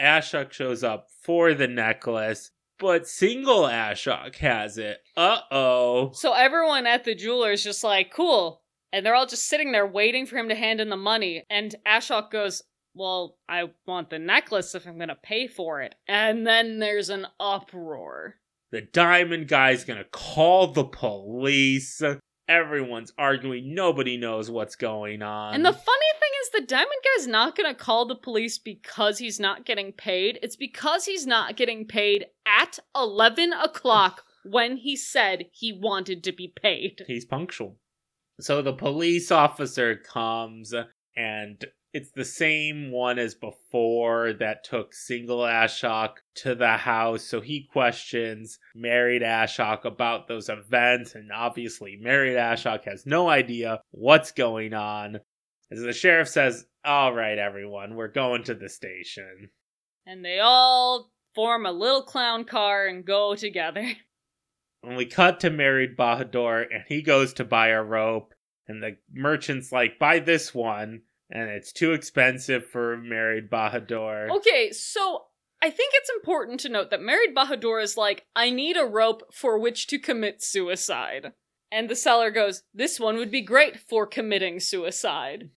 Ashok 0.00 0.52
shows 0.52 0.84
up 0.84 1.08
for 1.22 1.54
the 1.54 1.66
necklace, 1.66 2.52
but 2.78 3.06
single 3.06 3.62
Ashok 3.62 4.36
has 4.36 4.78
it. 4.78 4.98
Uh 5.16 5.40
oh. 5.50 6.12
So 6.14 6.32
everyone 6.32 6.86
at 6.86 7.04
the 7.04 7.14
jeweler's 7.14 7.64
just 7.64 7.84
like, 7.84 8.12
cool. 8.12 8.62
And 8.92 9.04
they're 9.04 9.14
all 9.14 9.26
just 9.26 9.48
sitting 9.48 9.72
there 9.72 9.86
waiting 9.86 10.24
for 10.26 10.36
him 10.36 10.48
to 10.48 10.54
hand 10.54 10.80
in 10.80 10.88
the 10.88 10.96
money. 10.96 11.44
And 11.50 11.74
Ashok 11.86 12.30
goes, 12.30 12.62
Well, 12.94 13.36
I 13.48 13.64
want 13.86 14.10
the 14.10 14.18
necklace 14.18 14.74
if 14.74 14.86
I'm 14.86 14.96
going 14.96 15.08
to 15.08 15.14
pay 15.14 15.46
for 15.46 15.82
it. 15.82 15.94
And 16.06 16.46
then 16.46 16.78
there's 16.78 17.10
an 17.10 17.26
uproar. 17.38 18.36
The 18.70 18.82
diamond 18.82 19.48
guy's 19.48 19.84
gonna 19.84 20.04
call 20.04 20.68
the 20.68 20.84
police. 20.84 22.02
Everyone's 22.48 23.12
arguing. 23.18 23.74
Nobody 23.74 24.16
knows 24.16 24.50
what's 24.50 24.76
going 24.76 25.22
on. 25.22 25.54
And 25.54 25.64
the 25.64 25.72
funny 25.72 26.06
thing 26.12 26.17
is, 26.42 26.50
the 26.50 26.66
diamond 26.66 26.88
guy's 27.16 27.26
not 27.26 27.56
going 27.56 27.72
to 27.72 27.78
call 27.78 28.06
the 28.06 28.16
police 28.16 28.58
because 28.58 29.18
he's 29.18 29.40
not 29.40 29.64
getting 29.64 29.92
paid. 29.92 30.38
It's 30.42 30.56
because 30.56 31.04
he's 31.04 31.26
not 31.26 31.56
getting 31.56 31.86
paid 31.86 32.26
at 32.46 32.78
11 32.94 33.52
o'clock 33.52 34.24
when 34.44 34.76
he 34.76 34.96
said 34.96 35.46
he 35.52 35.72
wanted 35.72 36.24
to 36.24 36.32
be 36.32 36.52
paid. 36.60 37.02
He's 37.06 37.24
punctual. 37.24 37.76
So 38.40 38.62
the 38.62 38.72
police 38.72 39.32
officer 39.32 39.96
comes, 39.96 40.72
and 41.16 41.64
it's 41.92 42.12
the 42.12 42.24
same 42.24 42.92
one 42.92 43.18
as 43.18 43.34
before 43.34 44.34
that 44.34 44.62
took 44.62 44.94
single 44.94 45.40
Ashok 45.40 46.16
to 46.36 46.54
the 46.54 46.76
house. 46.76 47.24
So 47.24 47.40
he 47.40 47.68
questions 47.72 48.58
married 48.74 49.22
Ashok 49.22 49.84
about 49.84 50.28
those 50.28 50.48
events, 50.48 51.14
and 51.14 51.32
obviously, 51.32 51.96
married 52.00 52.36
Ashok 52.36 52.84
has 52.84 53.06
no 53.06 53.28
idea 53.28 53.80
what's 53.90 54.32
going 54.32 54.74
on. 54.74 55.18
As 55.70 55.80
the 55.80 55.92
sheriff 55.92 56.28
says, 56.28 56.66
All 56.84 57.12
right, 57.12 57.38
everyone, 57.38 57.94
we're 57.94 58.08
going 58.08 58.44
to 58.44 58.54
the 58.54 58.68
station. 58.68 59.50
And 60.06 60.24
they 60.24 60.40
all 60.40 61.10
form 61.34 61.66
a 61.66 61.72
little 61.72 62.02
clown 62.02 62.44
car 62.44 62.86
and 62.86 63.04
go 63.04 63.34
together. 63.34 63.86
And 64.80 64.96
we 64.96 65.06
cut 65.06 65.40
to 65.40 65.50
married 65.50 65.96
Bahadur, 65.96 66.62
and 66.72 66.84
he 66.86 67.02
goes 67.02 67.32
to 67.34 67.44
buy 67.44 67.70
a 67.70 67.82
rope, 67.82 68.32
and 68.68 68.80
the 68.80 68.96
merchant's 69.12 69.72
like, 69.72 69.98
buy 69.98 70.20
this 70.20 70.54
one, 70.54 71.02
and 71.30 71.50
it's 71.50 71.72
too 71.72 71.92
expensive 71.92 72.64
for 72.64 72.96
married 72.96 73.50
Bahadur. 73.50 74.30
Okay, 74.36 74.70
so 74.70 75.24
I 75.60 75.70
think 75.70 75.94
it's 75.94 76.10
important 76.10 76.60
to 76.60 76.68
note 76.68 76.90
that 76.90 77.02
married 77.02 77.34
Bahadur 77.34 77.82
is 77.82 77.96
like, 77.96 78.26
I 78.36 78.50
need 78.50 78.76
a 78.76 78.84
rope 78.84 79.34
for 79.34 79.58
which 79.58 79.88
to 79.88 79.98
commit 79.98 80.42
suicide. 80.42 81.32
And 81.72 81.90
the 81.90 81.96
seller 81.96 82.30
goes, 82.30 82.62
This 82.72 83.00
one 83.00 83.16
would 83.16 83.30
be 83.30 83.42
great 83.42 83.78
for 83.78 84.06
committing 84.06 84.60
suicide. 84.60 85.50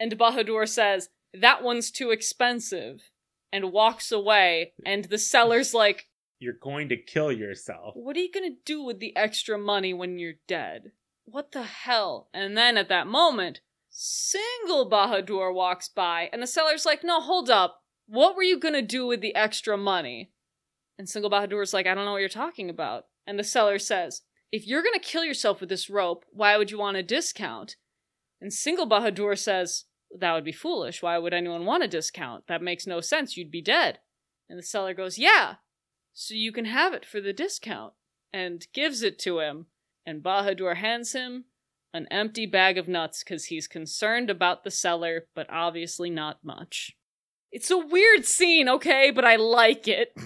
And 0.00 0.18
Bahadur 0.18 0.68
says, 0.68 1.08
That 1.32 1.62
one's 1.62 1.90
too 1.90 2.10
expensive. 2.10 3.10
And 3.52 3.72
walks 3.72 4.12
away, 4.12 4.72
and 4.84 5.04
the 5.04 5.18
seller's 5.18 5.72
like, 5.74 6.08
You're 6.38 6.52
going 6.52 6.88
to 6.90 6.96
kill 6.96 7.32
yourself. 7.32 7.94
What 7.96 8.16
are 8.16 8.20
you 8.20 8.32
gonna 8.32 8.56
do 8.64 8.82
with 8.82 9.00
the 9.00 9.16
extra 9.16 9.58
money 9.58 9.94
when 9.94 10.18
you're 10.18 10.34
dead? 10.46 10.92
What 11.24 11.52
the 11.52 11.62
hell? 11.62 12.28
And 12.32 12.56
then 12.56 12.76
at 12.76 12.88
that 12.88 13.06
moment, 13.06 13.60
single 13.90 14.90
Bahadur 14.90 15.52
walks 15.52 15.88
by, 15.88 16.28
and 16.32 16.42
the 16.42 16.46
seller's 16.46 16.86
like, 16.86 17.02
No, 17.02 17.20
hold 17.20 17.50
up. 17.50 17.82
What 18.06 18.36
were 18.36 18.42
you 18.42 18.58
gonna 18.58 18.82
do 18.82 19.06
with 19.06 19.20
the 19.20 19.34
extra 19.34 19.76
money? 19.76 20.30
And 20.98 21.08
single 21.08 21.30
Bahadur's 21.30 21.72
like, 21.72 21.86
I 21.86 21.94
don't 21.94 22.04
know 22.04 22.12
what 22.12 22.18
you're 22.18 22.28
talking 22.28 22.68
about. 22.68 23.04
And 23.26 23.38
the 23.38 23.44
seller 23.44 23.78
says, 23.78 24.22
If 24.50 24.66
you're 24.66 24.82
gonna 24.82 24.98
kill 24.98 25.24
yourself 25.24 25.60
with 25.60 25.68
this 25.68 25.88
rope, 25.88 26.24
why 26.32 26.56
would 26.56 26.70
you 26.70 26.78
want 26.78 26.96
a 26.96 27.02
discount? 27.02 27.76
And 28.40 28.52
single 28.52 28.88
Bahadur 28.88 29.38
says, 29.38 29.84
That 30.16 30.32
would 30.32 30.44
be 30.44 30.52
foolish. 30.52 31.02
Why 31.02 31.18
would 31.18 31.34
anyone 31.34 31.64
want 31.64 31.84
a 31.84 31.88
discount? 31.88 32.46
That 32.46 32.62
makes 32.62 32.86
no 32.86 33.00
sense. 33.00 33.36
You'd 33.36 33.50
be 33.50 33.62
dead. 33.62 33.98
And 34.48 34.58
the 34.58 34.62
seller 34.62 34.94
goes, 34.94 35.18
Yeah, 35.18 35.56
so 36.14 36.34
you 36.34 36.52
can 36.52 36.64
have 36.64 36.94
it 36.94 37.04
for 37.04 37.20
the 37.20 37.32
discount. 37.32 37.92
And 38.32 38.66
gives 38.74 39.02
it 39.02 39.18
to 39.20 39.40
him. 39.40 39.66
And 40.04 40.22
Bahadur 40.22 40.76
hands 40.76 41.12
him 41.12 41.44
an 41.94 42.06
empty 42.10 42.46
bag 42.46 42.76
of 42.78 42.88
nuts 42.88 43.22
because 43.22 43.46
he's 43.46 43.66
concerned 43.66 44.30
about 44.30 44.64
the 44.64 44.70
seller, 44.70 45.26
but 45.34 45.46
obviously 45.50 46.10
not 46.10 46.38
much. 46.42 46.96
It's 47.50 47.70
a 47.70 47.78
weird 47.78 48.26
scene, 48.26 48.68
okay, 48.68 49.10
but 49.10 49.24
I 49.24 49.36
like 49.36 49.88
it. 49.88 50.16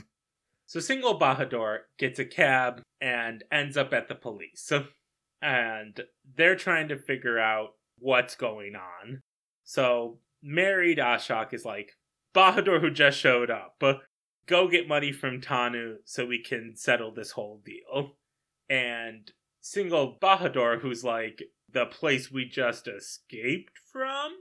So 0.64 0.80
single 0.80 1.20
Bahadur 1.20 1.80
gets 1.98 2.18
a 2.18 2.24
cab 2.24 2.80
and 2.98 3.44
ends 3.52 3.76
up 3.76 3.92
at 3.92 4.08
the 4.08 4.14
police. 4.14 4.72
And 5.42 6.00
they're 6.36 6.54
trying 6.54 6.86
to 6.88 6.96
figure 6.96 7.38
out 7.38 7.74
what's 7.98 8.36
going 8.36 8.74
on. 8.76 9.20
So 9.72 10.18
married 10.42 10.98
Ashok 10.98 11.54
is 11.54 11.64
like, 11.64 11.96
Bahadur 12.34 12.82
who 12.82 12.90
just 12.90 13.18
showed 13.18 13.50
up, 13.50 13.76
but 13.80 14.02
go 14.46 14.68
get 14.68 14.86
money 14.86 15.12
from 15.12 15.40
Tanu 15.40 15.94
so 16.04 16.26
we 16.26 16.42
can 16.42 16.76
settle 16.76 17.10
this 17.10 17.30
whole 17.30 17.62
deal. 17.64 18.16
And 18.68 19.32
single 19.62 20.18
Bahadur 20.20 20.82
who's 20.82 21.04
like, 21.04 21.44
the 21.72 21.86
place 21.86 22.30
we 22.30 22.44
just 22.44 22.86
escaped 22.86 23.78
from? 23.90 24.32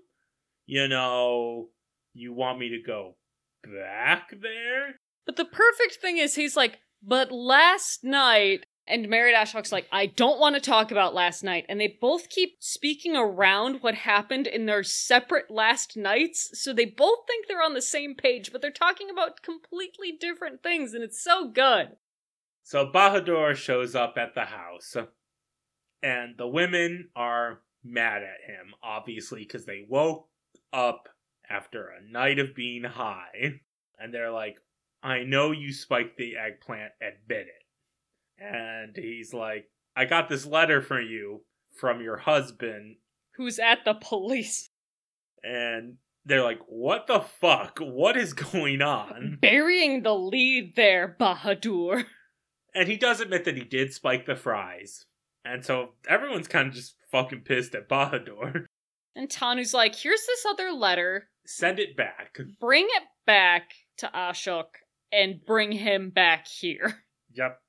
You 0.65 0.89
know, 0.89 1.69
you 2.13 2.33
want 2.33 2.59
me 2.59 2.67
to 2.67 2.81
go 2.85 3.15
back 3.63 4.31
there? 4.31 4.99
But 5.25 5.37
the 5.37 5.45
perfect 5.45 5.99
thing 6.01 6.17
is, 6.17 6.35
he's 6.35 6.57
like, 6.57 6.79
but 7.01 7.31
last 7.31 8.03
night, 8.03 8.65
and 8.87 9.07
Married 9.07 9.35
Ashok's 9.35 9.71
like, 9.71 9.87
I 9.91 10.07
don't 10.07 10.39
want 10.39 10.55
to 10.55 10.61
talk 10.61 10.91
about 10.91 11.13
last 11.13 11.43
night. 11.43 11.65
And 11.69 11.79
they 11.79 11.97
both 12.01 12.29
keep 12.29 12.55
speaking 12.59 13.15
around 13.15 13.81
what 13.81 13.95
happened 13.95 14.47
in 14.47 14.65
their 14.65 14.83
separate 14.83 15.51
last 15.51 15.95
nights. 15.95 16.49
So 16.53 16.73
they 16.73 16.85
both 16.85 17.19
think 17.27 17.47
they're 17.47 17.63
on 17.63 17.73
the 17.73 17.81
same 17.81 18.15
page, 18.15 18.51
but 18.51 18.61
they're 18.61 18.71
talking 18.71 19.09
about 19.09 19.41
completely 19.41 20.11
different 20.19 20.63
things, 20.63 20.93
and 20.93 21.03
it's 21.03 21.23
so 21.23 21.47
good. 21.47 21.97
So 22.63 22.91
Bahadur 22.91 23.55
shows 23.55 23.95
up 23.95 24.15
at 24.17 24.35
the 24.35 24.45
house, 24.45 24.95
and 26.03 26.37
the 26.37 26.47
women 26.47 27.09
are 27.15 27.61
mad 27.83 28.23
at 28.23 28.49
him, 28.49 28.73
obviously, 28.83 29.41
because 29.41 29.65
they 29.65 29.85
woke 29.87 30.27
up 30.71 31.09
after 31.49 31.89
a 31.89 32.11
night 32.11 32.39
of 32.39 32.55
being 32.55 32.83
high. 32.83 33.59
And 33.99 34.13
they're 34.13 34.31
like, 34.31 34.57
I 35.03 35.23
know 35.23 35.51
you 35.51 35.73
spiked 35.73 36.17
the 36.17 36.37
eggplant, 36.37 36.91
admit 37.01 37.47
it. 37.47 37.60
And 38.41 38.95
he's 38.95 39.33
like, 39.33 39.65
I 39.95 40.05
got 40.05 40.29
this 40.29 40.45
letter 40.45 40.81
for 40.81 40.99
you 40.99 41.43
from 41.77 42.01
your 42.01 42.17
husband. 42.17 42.95
Who's 43.35 43.59
at 43.59 43.85
the 43.85 43.93
police? 43.93 44.69
And 45.43 45.97
they're 46.25 46.43
like, 46.43 46.59
what 46.67 47.07
the 47.07 47.19
fuck? 47.19 47.79
What 47.79 48.17
is 48.17 48.33
going 48.33 48.81
on? 48.81 49.37
Burying 49.41 50.03
the 50.03 50.15
lead 50.15 50.75
there, 50.75 51.15
Bahadur. 51.19 52.05
And 52.73 52.87
he 52.87 52.97
does 52.97 53.19
admit 53.19 53.45
that 53.45 53.57
he 53.57 53.63
did 53.63 53.93
spike 53.93 54.25
the 54.25 54.35
fries. 54.35 55.05
And 55.43 55.65
so 55.65 55.89
everyone's 56.07 56.47
kind 56.47 56.67
of 56.67 56.73
just 56.73 56.95
fucking 57.11 57.41
pissed 57.41 57.75
at 57.75 57.89
Bahadur. 57.89 58.65
And 59.13 59.29
Tanu's 59.29 59.73
like, 59.73 59.93
here's 59.93 60.25
this 60.25 60.45
other 60.45 60.71
letter. 60.71 61.27
Send 61.45 61.79
it 61.79 61.97
back. 61.97 62.37
Bring 62.61 62.87
it 62.89 63.03
back 63.25 63.73
to 63.97 64.09
Ashok 64.15 64.67
and 65.11 65.45
bring 65.45 65.73
him 65.73 66.11
back 66.11 66.47
here. 66.47 67.03
Yep. 67.33 67.59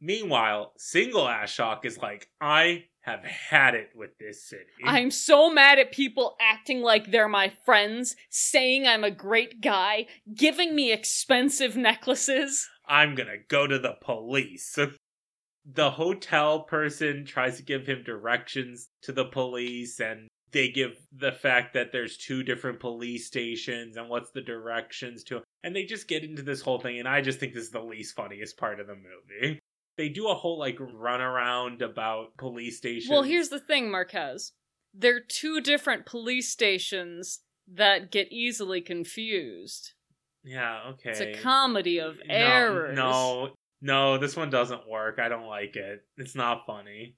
Meanwhile, 0.00 0.72
single 0.76 1.24
Ashok 1.24 1.84
is 1.84 1.98
like, 1.98 2.28
I 2.40 2.84
have 3.00 3.24
had 3.24 3.74
it 3.74 3.90
with 3.94 4.18
this 4.18 4.44
city. 4.44 4.64
I'm 4.84 5.10
so 5.10 5.50
mad 5.50 5.78
at 5.78 5.92
people 5.92 6.36
acting 6.40 6.82
like 6.82 7.10
they're 7.10 7.28
my 7.28 7.52
friends, 7.64 8.16
saying 8.28 8.86
I'm 8.86 9.04
a 9.04 9.10
great 9.10 9.60
guy, 9.60 10.06
giving 10.34 10.74
me 10.74 10.92
expensive 10.92 11.76
necklaces. 11.76 12.68
I'm 12.86 13.14
gonna 13.14 13.38
go 13.48 13.66
to 13.66 13.78
the 13.78 13.96
police. 14.00 14.78
The 15.68 15.90
hotel 15.90 16.60
person 16.60 17.24
tries 17.24 17.56
to 17.56 17.64
give 17.64 17.88
him 17.88 18.04
directions 18.04 18.88
to 19.02 19.10
the 19.10 19.24
police, 19.24 19.98
and 19.98 20.28
they 20.52 20.68
give 20.68 20.96
the 21.12 21.32
fact 21.32 21.74
that 21.74 21.92
there's 21.92 22.16
two 22.16 22.42
different 22.42 22.80
police 22.80 23.26
stations 23.26 23.96
and 23.96 24.08
what's 24.08 24.30
the 24.30 24.40
directions 24.40 25.24
to 25.24 25.42
and 25.64 25.74
they 25.74 25.84
just 25.84 26.08
get 26.08 26.24
into 26.24 26.42
this 26.42 26.62
whole 26.62 26.78
thing 26.78 26.98
and 26.98 27.08
i 27.08 27.20
just 27.20 27.38
think 27.38 27.52
this 27.52 27.64
is 27.64 27.70
the 27.70 27.80
least 27.80 28.14
funniest 28.14 28.56
part 28.56 28.80
of 28.80 28.86
the 28.86 28.94
movie 28.94 29.58
they 29.96 30.08
do 30.08 30.28
a 30.28 30.34
whole 30.34 30.58
like 30.58 30.76
run 30.80 31.20
around 31.20 31.82
about 31.82 32.36
police 32.36 32.76
stations 32.78 33.10
Well, 33.10 33.22
here's 33.22 33.48
the 33.48 33.60
thing, 33.60 33.90
Marquez. 33.90 34.52
They're 34.94 35.20
two 35.20 35.60
different 35.60 36.06
police 36.06 36.48
stations 36.50 37.40
that 37.72 38.10
get 38.10 38.30
easily 38.32 38.80
confused. 38.80 39.92
yeah 40.44 40.90
okay 40.92 41.10
It's 41.10 41.20
a 41.20 41.34
comedy 41.42 41.98
of 41.98 42.16
No, 42.26 42.34
errors. 42.34 42.96
no 42.96 43.48
no 43.82 44.18
this 44.18 44.36
one 44.36 44.48
doesn't 44.50 44.88
work 44.88 45.18
i 45.18 45.28
don't 45.28 45.46
like 45.48 45.76
it 45.76 46.00
it's 46.16 46.34
not 46.34 46.64
funny 46.66 47.16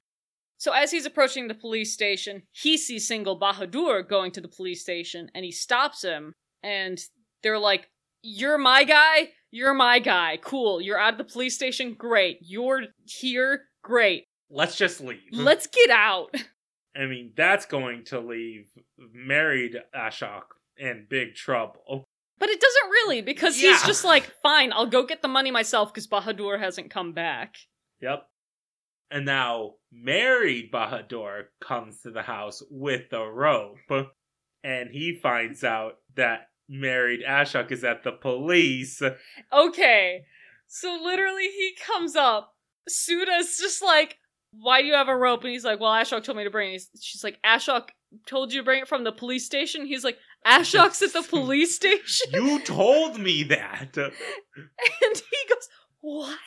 So 0.56 0.72
as 0.72 0.90
he's 0.90 1.06
approaching 1.06 1.46
the 1.46 1.54
police 1.54 1.92
station, 1.92 2.42
he 2.50 2.76
sees 2.76 3.06
single 3.06 3.38
Bahadur 3.38 4.02
going 4.08 4.32
to 4.32 4.40
the 4.40 4.48
police 4.48 4.80
station 4.82 5.30
and 5.34 5.44
he 5.44 5.52
stops 5.52 6.02
him 6.02 6.32
and 6.64 6.98
they're 7.42 7.60
like, 7.60 7.88
You're 8.22 8.58
my 8.58 8.82
guy? 8.82 9.30
You're 9.50 9.74
my 9.74 9.98
guy. 9.98 10.38
Cool. 10.42 10.80
You're 10.80 10.98
out 10.98 11.14
of 11.14 11.18
the 11.18 11.24
police 11.32 11.54
station? 11.54 11.94
Great. 11.94 12.38
You're 12.42 12.82
here? 13.06 13.62
Great. 13.82 14.24
let's 14.50 14.76
just 14.76 15.00
leave 15.00 15.20
Let's 15.32 15.66
get 15.66 15.90
out. 15.90 16.34
i 16.96 17.06
mean 17.06 17.32
that's 17.36 17.64
going 17.66 18.02
to 18.06 18.18
leave 18.18 18.66
married 19.12 19.76
ashok 19.94 20.42
in 20.76 21.06
big 21.08 21.34
trouble 21.34 22.04
But 22.38 22.48
it 22.48 22.60
doesn't 22.60 22.90
really 22.90 23.20
because 23.22 23.60
Yeah. 23.60 23.70
he's 23.72 23.82
just 23.84 24.04
like, 24.04 24.32
Fine, 24.42 24.72
I'll 24.72 24.86
go 24.86 25.04
get 25.06 25.22
the 25.22 25.28
money 25.28 25.50
myself 25.50 25.92
because 25.92 26.06
Bahadur 26.06 26.58
hasn't 26.58 26.90
come 26.90 27.12
back. 27.12 27.56
Yep. 28.00 28.26
And 29.10 29.24
now 29.26 29.74
married 29.92 30.70
Bahadur 30.72 31.44
comes 31.60 32.02
to 32.02 32.10
the 32.10 32.22
house 32.22 32.62
with 32.70 33.08
the 33.10 33.24
rope, 33.24 33.78
and 34.62 34.90
he 34.90 35.18
finds 35.22 35.64
out 35.64 35.94
that 36.16 36.47
married 36.68 37.20
Ashok 37.28 37.70
is 37.72 37.84
at 37.84 38.04
the 38.04 38.12
police. 38.12 39.02
Okay. 39.52 40.22
So 40.66 40.98
literally 41.02 41.44
he 41.48 41.74
comes 41.86 42.14
up. 42.16 42.54
Sudha's 42.88 43.58
just 43.58 43.82
like, 43.82 44.18
why 44.52 44.80
do 44.80 44.86
you 44.88 44.94
have 44.94 45.08
a 45.08 45.16
rope? 45.16 45.42
And 45.42 45.50
he's 45.52 45.64
like, 45.64 45.80
well, 45.80 45.92
Ashok 45.92 46.24
told 46.24 46.36
me 46.38 46.44
to 46.44 46.50
bring 46.50 46.68
it. 46.68 46.72
He's- 46.72 46.88
She's 47.00 47.24
like, 47.24 47.38
Ashok 47.44 47.88
told 48.26 48.52
you 48.52 48.60
to 48.60 48.64
bring 48.64 48.80
it 48.82 48.88
from 48.88 49.04
the 49.04 49.12
police 49.12 49.44
station? 49.44 49.84
He's 49.86 50.04
like, 50.04 50.18
Ashok's 50.46 51.02
at 51.02 51.12
the 51.12 51.22
police 51.28 51.76
station? 51.76 52.32
You 52.32 52.58
told 52.60 53.18
me 53.18 53.42
that. 53.44 53.96
And 53.96 55.16
he 55.16 55.48
goes, 55.48 55.68
what? 56.00 56.38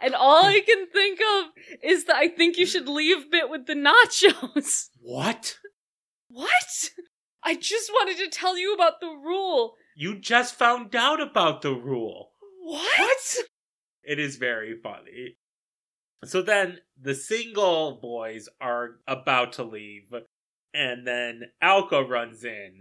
And 0.00 0.14
all 0.14 0.44
I 0.44 0.60
can 0.60 0.86
think 0.88 1.20
of 1.20 1.44
is 1.82 2.04
that 2.06 2.16
I 2.16 2.28
think 2.28 2.56
you 2.56 2.66
should 2.66 2.88
leave 2.88 3.30
bit 3.30 3.50
with 3.50 3.66
the 3.66 3.74
nachos. 3.74 4.88
What? 5.00 5.56
What? 6.28 6.90
I 7.42 7.54
just 7.54 7.90
wanted 7.90 8.18
to 8.18 8.28
tell 8.28 8.58
you 8.58 8.74
about 8.74 9.00
the 9.00 9.08
rule. 9.08 9.74
You 9.96 10.18
just 10.18 10.54
found 10.54 10.94
out 10.94 11.20
about 11.20 11.62
the 11.62 11.72
rule. 11.72 12.32
What? 12.62 13.36
It 14.02 14.18
is 14.18 14.36
very 14.36 14.78
funny. 14.82 15.36
So 16.24 16.42
then 16.42 16.78
the 17.00 17.14
single 17.14 17.98
boys 18.00 18.48
are 18.60 19.00
about 19.06 19.54
to 19.54 19.62
leave, 19.62 20.12
and 20.74 21.06
then 21.06 21.44
Alka 21.62 22.02
runs 22.02 22.44
in 22.44 22.80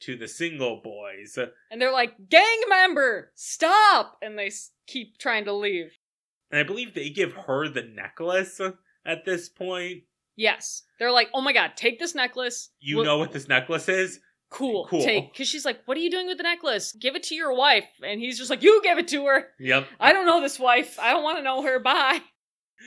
to 0.00 0.16
the 0.16 0.28
single 0.28 0.80
boys. 0.82 1.38
And 1.70 1.80
they're 1.80 1.92
like, 1.92 2.28
gang 2.28 2.60
member, 2.68 3.32
stop! 3.34 4.18
And 4.22 4.38
they 4.38 4.52
keep 4.86 5.18
trying 5.18 5.44
to 5.46 5.52
leave. 5.52 5.98
And 6.50 6.60
I 6.60 6.62
believe 6.62 6.94
they 6.94 7.10
give 7.10 7.32
her 7.32 7.68
the 7.68 7.82
necklace 7.82 8.60
at 9.04 9.24
this 9.24 9.48
point. 9.48 10.02
Yes. 10.36 10.82
They're 10.98 11.10
like, 11.12 11.28
oh 11.34 11.40
my 11.40 11.52
god, 11.52 11.72
take 11.76 11.98
this 11.98 12.14
necklace. 12.14 12.70
You 12.80 12.96
We'll- 12.96 13.04
know 13.06 13.18
what 13.18 13.32
this 13.32 13.48
necklace 13.48 13.88
is? 13.88 14.20
Cool. 14.50 14.86
Cool. 14.88 15.02
Take. 15.02 15.32
Because 15.32 15.48
she's 15.48 15.64
like, 15.64 15.80
what 15.86 15.96
are 15.96 16.00
you 16.00 16.10
doing 16.10 16.28
with 16.28 16.36
the 16.36 16.44
necklace? 16.44 16.92
Give 16.92 17.16
it 17.16 17.24
to 17.24 17.34
your 17.34 17.52
wife. 17.54 17.88
And 18.06 18.20
he's 18.20 18.38
just 18.38 18.48
like, 18.48 18.62
you 18.62 18.80
give 18.82 18.96
it 18.96 19.08
to 19.08 19.26
her. 19.26 19.48
Yep. 19.58 19.86
I 19.98 20.12
don't 20.12 20.24
know 20.26 20.40
this 20.40 20.58
wife. 20.58 20.98
I 21.00 21.10
don't 21.12 21.24
want 21.24 21.38
to 21.38 21.42
know 21.42 21.62
her. 21.62 21.80
Bye. 21.80 22.20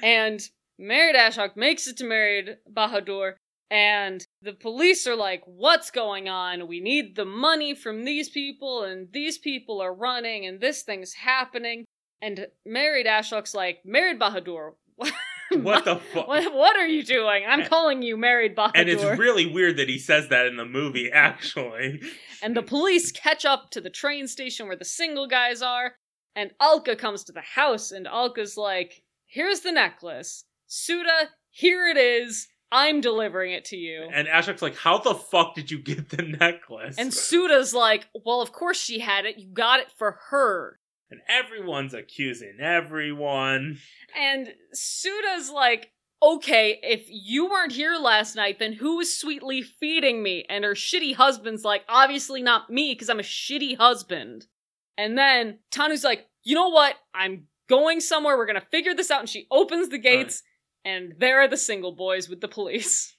And 0.01 0.39
married 0.77 1.15
Ashok 1.17 1.57
makes 1.57 1.85
it 1.87 1.97
to 1.97 2.05
married 2.05 2.57
Bahadur. 2.71 3.33
And 3.69 4.25
the 4.41 4.53
police 4.53 5.05
are 5.05 5.15
like, 5.17 5.43
what's 5.45 5.91
going 5.91 6.29
on? 6.29 6.67
We 6.67 6.79
need 6.79 7.15
the 7.15 7.25
money 7.25 7.75
from 7.75 8.03
these 8.05 8.29
people, 8.29 8.83
and 8.83 9.07
these 9.11 9.37
people 9.37 9.79
are 9.79 9.93
running, 9.93 10.45
and 10.47 10.59
this 10.59 10.81
thing's 10.83 11.13
happening. 11.13 11.85
And 12.21 12.47
married 12.65 13.05
Ashok's 13.05 13.53
like, 13.53 13.79
married 13.85 14.19
Bahadur. 14.19 14.71
What 15.61 15.85
the 15.85 15.95
fuck? 15.95 16.27
What, 16.27 16.53
what 16.53 16.75
are 16.77 16.87
you 16.87 17.03
doing? 17.03 17.43
I'm 17.47 17.65
calling 17.65 18.01
you 18.01 18.17
married 18.17 18.55
Bahadur. 18.55 18.71
And 18.75 18.89
it's 18.89 19.03
really 19.19 19.45
weird 19.45 19.77
that 19.77 19.89
he 19.89 19.97
says 19.97 20.29
that 20.29 20.45
in 20.45 20.57
the 20.57 20.65
movie, 20.65 21.11
actually. 21.13 22.01
and 22.41 22.55
the 22.55 22.61
police 22.61 23.11
catch 23.11 23.45
up 23.45 23.71
to 23.71 23.81
the 23.81 23.89
train 23.89 24.27
station 24.27 24.67
where 24.67 24.75
the 24.75 24.85
single 24.85 25.27
guys 25.27 25.61
are, 25.61 25.95
and 26.35 26.51
Alka 26.61 26.95
comes 26.95 27.23
to 27.25 27.31
the 27.31 27.41
house, 27.41 27.91
and 27.91 28.07
Alka's 28.07 28.57
like, 28.57 29.03
Here's 29.25 29.59
the 29.61 29.71
necklace. 29.71 30.45
Sudha, 30.67 31.29
here 31.49 31.87
it 31.87 31.97
is. 31.97 32.47
I'm 32.71 33.01
delivering 33.01 33.53
it 33.53 33.65
to 33.65 33.77
you. 33.77 34.07
And 34.13 34.27
Ashok's 34.27 34.61
like, 34.61 34.75
How 34.75 34.99
the 34.99 35.15
fuck 35.15 35.55
did 35.55 35.71
you 35.71 35.79
get 35.79 36.09
the 36.09 36.21
necklace? 36.23 36.95
And 36.97 37.11
Sudha's 37.11 37.73
like, 37.73 38.07
Well, 38.25 38.41
of 38.41 38.51
course 38.51 38.79
she 38.79 38.99
had 38.99 39.25
it. 39.25 39.37
You 39.37 39.47
got 39.51 39.79
it 39.79 39.91
for 39.97 40.19
her. 40.29 40.78
And 41.11 41.21
everyone's 41.27 41.93
accusing 41.93 42.59
everyone. 42.61 43.79
And 44.15 44.53
Sudha's 44.73 45.49
like, 45.49 45.91
Okay, 46.21 46.79
if 46.83 47.05
you 47.07 47.49
weren't 47.49 47.71
here 47.71 47.95
last 47.95 48.35
night, 48.35 48.59
then 48.59 48.73
who 48.73 48.97
was 48.97 49.17
sweetly 49.17 49.61
feeding 49.61 50.21
me? 50.21 50.45
And 50.49 50.65
her 50.65 50.73
shitty 50.73 51.15
husband's 51.15 51.63
like, 51.63 51.83
Obviously 51.87 52.41
not 52.41 52.69
me, 52.69 52.93
because 52.93 53.09
I'm 53.09 53.19
a 53.19 53.23
shitty 53.23 53.77
husband. 53.77 54.45
And 54.97 55.17
then 55.17 55.59
Tanu's 55.71 56.03
like, 56.03 56.27
You 56.43 56.55
know 56.55 56.69
what? 56.69 56.95
I'm 57.13 57.47
going 57.69 58.01
somewhere. 58.01 58.37
We're 58.37 58.45
gonna 58.45 58.61
figure 58.71 58.93
this 58.93 59.09
out. 59.09 59.21
And 59.21 59.29
she 59.29 59.47
opens 59.49 59.89
the 59.89 59.97
gates, 59.97 60.43
and 60.83 61.13
there 61.19 61.39
are 61.41 61.47
the 61.47 61.57
single 61.57 61.93
boys 61.93 62.27
with 62.27 62.41
the 62.41 62.47
police. 62.47 63.15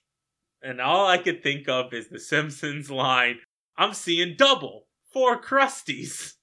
And 0.63 0.79
all 0.79 1.07
I 1.07 1.17
could 1.17 1.43
think 1.43 1.71
of 1.71 1.95
is 1.95 2.11
the 2.11 2.21
Simpsons 2.21 2.91
line 2.91 3.39
I'm 3.79 3.95
seeing 3.95 4.37
double. 4.37 4.89
Four 5.11 5.41
Krusties. 5.41 6.35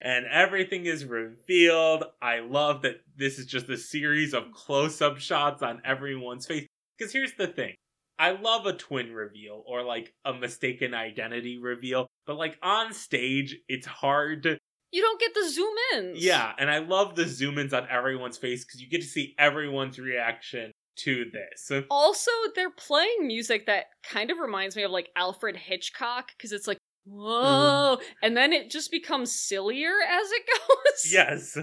And 0.00 0.26
everything 0.26 0.86
is 0.86 1.04
revealed. 1.04 2.04
I 2.20 2.40
love 2.40 2.82
that 2.82 3.00
this 3.16 3.38
is 3.38 3.46
just 3.46 3.68
a 3.70 3.78
series 3.78 4.34
of 4.34 4.52
close 4.52 5.00
up 5.00 5.18
shots 5.18 5.62
on 5.62 5.80
everyone's 5.84 6.46
face. 6.46 6.66
Because 6.98 7.12
here's 7.12 7.34
the 7.34 7.46
thing 7.46 7.74
I 8.18 8.32
love 8.32 8.66
a 8.66 8.72
twin 8.72 9.12
reveal 9.12 9.62
or 9.66 9.82
like 9.82 10.14
a 10.24 10.32
mistaken 10.32 10.94
identity 10.94 11.58
reveal, 11.58 12.06
but 12.26 12.36
like 12.36 12.58
on 12.62 12.92
stage, 12.92 13.56
it's 13.68 13.86
hard 13.86 14.42
to. 14.44 14.58
You 14.92 15.02
don't 15.02 15.20
get 15.20 15.34
the 15.34 15.50
zoom 15.50 15.74
ins. 15.94 16.24
Yeah, 16.24 16.52
and 16.58 16.70
I 16.70 16.78
love 16.78 17.16
the 17.16 17.26
zoom 17.26 17.58
ins 17.58 17.74
on 17.74 17.86
everyone's 17.90 18.38
face 18.38 18.64
because 18.64 18.80
you 18.80 18.88
get 18.88 19.02
to 19.02 19.06
see 19.06 19.34
everyone's 19.38 19.98
reaction 19.98 20.72
to 21.00 21.24
this. 21.30 21.84
Also, 21.90 22.30
they're 22.54 22.70
playing 22.70 23.26
music 23.26 23.66
that 23.66 23.86
kind 24.02 24.30
of 24.30 24.38
reminds 24.38 24.76
me 24.76 24.84
of 24.84 24.90
like 24.90 25.10
Alfred 25.16 25.56
Hitchcock 25.56 26.30
because 26.36 26.52
it's 26.52 26.66
like, 26.66 26.78
Mm-hmm. 27.08 27.16
whoa. 27.16 27.98
And 28.22 28.36
then 28.36 28.52
it 28.52 28.70
just 28.70 28.90
becomes 28.90 29.34
sillier 29.34 29.92
as 30.08 30.30
it 30.30 30.42
goes. 30.68 31.12
Yes. 31.12 31.58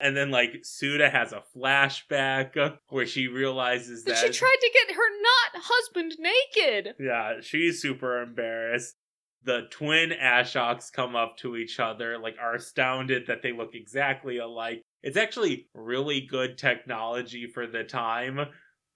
And 0.00 0.16
then 0.16 0.30
like 0.30 0.60
Sudha 0.62 1.08
has 1.08 1.32
a 1.32 1.42
flashback 1.56 2.76
where 2.88 3.06
she 3.06 3.28
realizes 3.28 4.04
That 4.04 4.16
that 4.16 4.34
she 4.34 4.38
tried 4.38 4.56
to 4.60 4.70
get 4.72 4.96
her 4.96 5.10
not 5.22 5.62
husband 5.64 6.16
naked. 6.18 6.94
Yeah, 6.98 7.34
she's 7.40 7.80
super 7.80 8.20
embarrassed. 8.20 8.96
The 9.44 9.62
twin 9.70 10.10
Ashoks 10.10 10.92
come 10.92 11.16
up 11.16 11.36
to 11.38 11.56
each 11.56 11.80
other, 11.80 12.18
like 12.18 12.36
are 12.40 12.54
astounded 12.54 13.26
that 13.26 13.42
they 13.42 13.52
look 13.52 13.74
exactly 13.74 14.38
alike. 14.38 14.82
It's 15.02 15.16
actually 15.16 15.68
really 15.74 16.20
good 16.20 16.58
technology 16.58 17.48
for 17.52 17.66
the 17.66 17.82
time. 17.82 18.38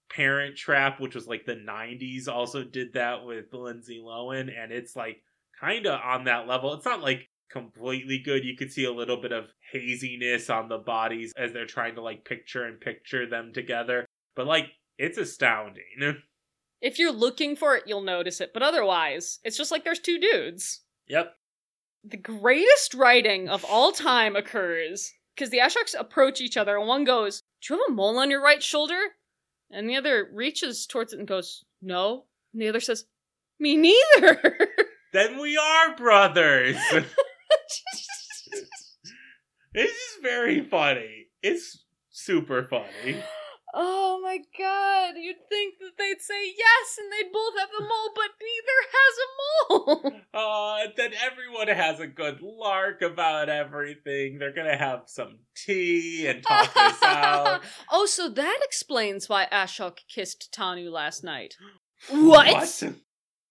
Parent 0.09 0.57
Trap, 0.57 1.01
which 1.01 1.17
was 1.17 1.27
like 1.27 1.47
the 1.47 1.57
90s, 1.57 2.29
also 2.29 2.63
did 2.63 2.93
that 2.93 3.25
with 3.25 3.53
Lindsay 3.53 4.01
Lohan, 4.01 4.49
and 4.57 4.71
it's 4.71 4.95
like 4.95 5.17
kind 5.61 5.87
of 5.87 6.01
on 6.01 6.25
that 6.25 6.47
level. 6.47 6.75
It's 6.75 6.85
not 6.85 7.03
like 7.03 7.29
completely 7.51 8.19
good. 8.19 8.45
You 8.45 8.57
could 8.57 8.73
see 8.73 8.85
a 8.85 8.93
little 8.93 9.21
bit 9.21 9.33
of 9.33 9.47
haziness 9.73 10.51
on 10.51 10.69
the 10.69 10.79
bodies 10.79 11.33
as 11.37 11.53
they're 11.53 11.67
trying 11.67 11.95
to 11.97 12.03
like 12.03 12.25
picture 12.25 12.65
and 12.65 12.81
picture 12.81 13.29
them 13.29 13.53
together. 13.53 14.07
But 14.35 14.47
like, 14.47 14.67
it's 14.99 15.19
astounding. 15.19 15.85
If 16.83 16.99
you're 16.99 17.11
looking 17.11 17.57
for 17.57 17.75
it, 17.75 17.85
you'll 17.87 18.03
notice 18.03 18.39
it, 18.39 18.51
but 18.53 18.63
otherwise, 18.63 19.39
it's 19.43 19.57
just 19.57 19.71
like 19.71 19.83
there's 19.83 19.99
two 19.99 20.21
dudes. 20.21 20.83
Yep. 21.09 21.35
The 22.05 22.19
greatest 22.19 22.93
writing 22.93 23.49
of 23.49 23.65
all 23.65 23.93
time 23.93 24.37
occurs 24.37 25.15
because 25.35 25.49
the 25.49 25.59
Ashoks 25.59 25.99
approach 25.99 26.41
each 26.41 26.59
other, 26.59 26.77
and 26.77 26.87
one 26.87 27.05
goes, 27.05 27.43
Do 27.63 27.75
you 27.75 27.81
have 27.81 27.91
a 27.91 27.95
mole 27.95 28.19
on 28.19 28.31
your 28.31 28.43
right 28.43 28.63
shoulder? 28.63 28.99
And 29.71 29.89
the 29.89 29.97
other 29.97 30.29
reaches 30.33 30.87
towards 30.87 31.15
it 31.15 31.19
and 31.19 31.27
goes, 31.27 31.65
No. 31.81 32.27
And 32.53 32.61
the 32.61 32.69
other 32.69 32.81
says, 32.81 33.07
Me 33.59 33.77
neither. 33.77 34.43
Then 35.17 35.41
we 35.41 35.57
are 35.57 35.97
brothers. 35.97 36.77
this 39.73 39.91
is 39.91 40.19
very 40.23 40.63
funny. 40.63 41.29
It's 41.43 41.87
super 42.11 42.65
funny. 42.65 43.23
oh 43.75 44.21
my 44.23 44.41
god, 44.59 45.15
you'd 45.17 45.49
think 45.49 45.77
that 45.81 45.93
they'd 45.97 46.21
say 46.21 46.53
yes 46.55 46.99
and 46.99 47.11
they'd 47.11 47.33
both 47.33 47.55
have 47.59 47.71
a 47.81 47.83
mole, 47.83 48.13
but 48.15 48.29
neither 48.43 48.79
has 48.93 49.17
a 49.23 49.29
mole. 50.13 50.13
Uh, 50.35 50.89
then 50.99 51.13
everyone 51.25 51.69
has 51.69 51.99
a 51.99 52.07
good 52.07 52.43
lark 52.43 53.01
about 53.01 53.49
everything. 53.49 54.37
They're 54.39 54.53
gonna 54.53 54.77
have 54.77 55.05
some 55.07 55.39
tea 55.57 56.27
and 56.27 56.43
talk 56.43 56.75
this 56.75 57.03
out. 57.03 57.63
oh, 57.91 58.05
so 58.05 58.29
that 58.29 58.61
explains 58.63 59.31
why 59.31 59.47
Ashok 59.51 60.01
kissed 60.15 60.55
Tanu 60.55 60.91
last 60.91 61.25
night. 61.25 61.55
What? 62.11 62.83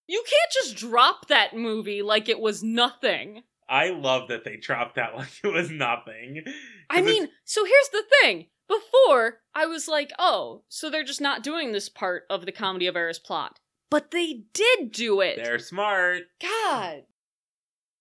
You 0.08 0.24
can't 0.28 0.52
just 0.54 0.76
drop 0.76 1.28
that 1.28 1.56
movie 1.56 2.02
like 2.02 2.30
it 2.30 2.40
was 2.40 2.64
nothing. 2.64 3.44
I 3.68 3.90
love 3.90 4.28
that 4.30 4.44
they 4.44 4.58
dropped 4.58 4.96
that 4.96 5.16
like 5.16 5.30
it 5.44 5.48
was 5.48 5.72
nothing. 5.72 6.44
I 6.90 7.02
mean, 7.02 7.30
so 7.44 7.66
here's 7.66 7.90
the 7.90 8.04
thing. 8.22 8.48
Before, 8.68 9.42
I 9.54 9.68
was 9.68 9.88
like, 9.88 10.12
oh, 10.18 10.64
so 10.70 10.90
they're 10.90 11.04
just 11.04 11.22
not 11.22 11.44
doing 11.44 11.72
this 11.72 11.88
part 11.88 12.24
of 12.30 12.46
the 12.46 12.52
Comedy 12.52 12.88
of 12.88 12.96
Errors 12.96 13.20
plot. 13.20 13.60
But 13.92 14.10
they 14.10 14.44
did 14.54 14.92
do 14.92 15.22
it. 15.22 15.38
they're 15.38 15.60
smart. 15.60 16.24
God. 16.42 17.04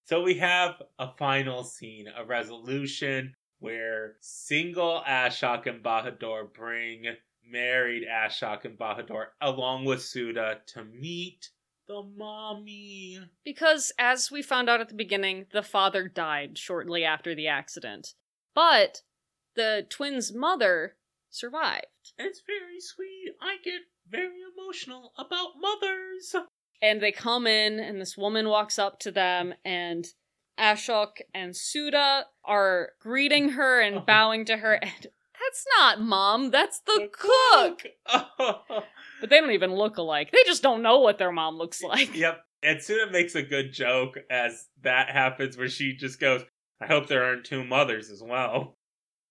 So 0.07 0.23
we 0.23 0.39
have 0.39 0.83
a 0.99 1.09
final 1.19 1.65
scene, 1.65 2.07
a 2.17 2.25
resolution 2.25 3.35
where 3.59 4.17
single 4.21 5.03
Ashok 5.07 5.67
and 5.67 5.83
Bahadur 5.83 6.53
bring 6.53 7.05
married 7.47 8.05
Ashok 8.11 8.65
and 8.65 8.79
Bahadur 8.79 9.27
along 9.41 9.85
with 9.85 10.03
Sudha 10.03 10.61
to 10.69 10.85
meet 10.85 11.51
the 11.87 12.03
mommy. 12.17 13.21
Because, 13.45 13.93
as 13.99 14.31
we 14.31 14.43
found 14.43 14.69
out 14.69 14.81
at 14.81 14.89
the 14.89 14.95
beginning, 14.95 15.47
the 15.53 15.63
father 15.63 16.09
died 16.09 16.57
shortly 16.59 17.05
after 17.05 17.35
the 17.35 17.49
accident. 17.49 18.15
But 18.55 19.03
the 19.57 19.87
twins' 19.89 20.33
mother 20.33 20.97
survived. 21.31 21.87
It's 22.19 22.43
very 22.47 22.81
sweet. 22.81 23.35
I 23.41 23.57
get 23.65 23.83
very 24.09 24.41
emotional 24.57 25.13
about 25.19 25.53
mothers. 25.61 26.35
And 26.83 27.01
they 27.01 27.13
come 27.13 27.47
in, 27.47 27.79
and 27.81 28.01
this 28.01 28.17
woman 28.17 28.49
walks 28.49 28.79
up 28.79 28.99
to 29.01 29.11
them, 29.11 29.55
and 29.65 30.07
Ashok 30.59 31.21
and 31.35 31.57
Sudha 31.57 32.27
are 32.45 32.91
greeting 33.01 33.51
her 33.51 33.81
and 33.81 33.97
Oh. 33.99 34.01
bowing 34.01 34.45
to 34.47 34.59
her. 34.59 34.75
And 34.75 35.07
that's 35.41 35.67
not 35.79 36.01
mom, 36.01 36.51
that's 36.51 36.81
the, 36.81 37.09
cook. 37.13 37.83
cook. 37.83 37.87
Oh. 38.39 38.85
But 39.25 39.31
they 39.31 39.41
don't 39.41 39.53
even 39.53 39.75
look 39.75 39.97
alike. 39.97 40.33
They 40.33 40.43
just 40.45 40.63
don't 40.63 40.83
know 40.83 40.99
what 40.99 41.17
their 41.17 41.33
mom 41.33 41.57
looks 41.57 41.83
like. 41.83 42.15
yep. 42.15 42.45
And 42.63 42.83
Sudha 42.83 43.11
makes 43.11 43.35
a 43.35 43.43
good 43.43 43.73
joke 43.73 44.19
as 44.29 44.69
that 44.83 45.09
happens 45.09 45.57
where 45.57 45.71
she 45.71 45.97
just 45.97 46.21
goes, 46.21 46.45
I 46.79 46.85
hope 46.85 47.07
there 47.07 47.25
aren't 47.25 47.47
two 47.47 47.65
mothers 47.65 48.11
as 48.11 48.23
well. 48.23 48.77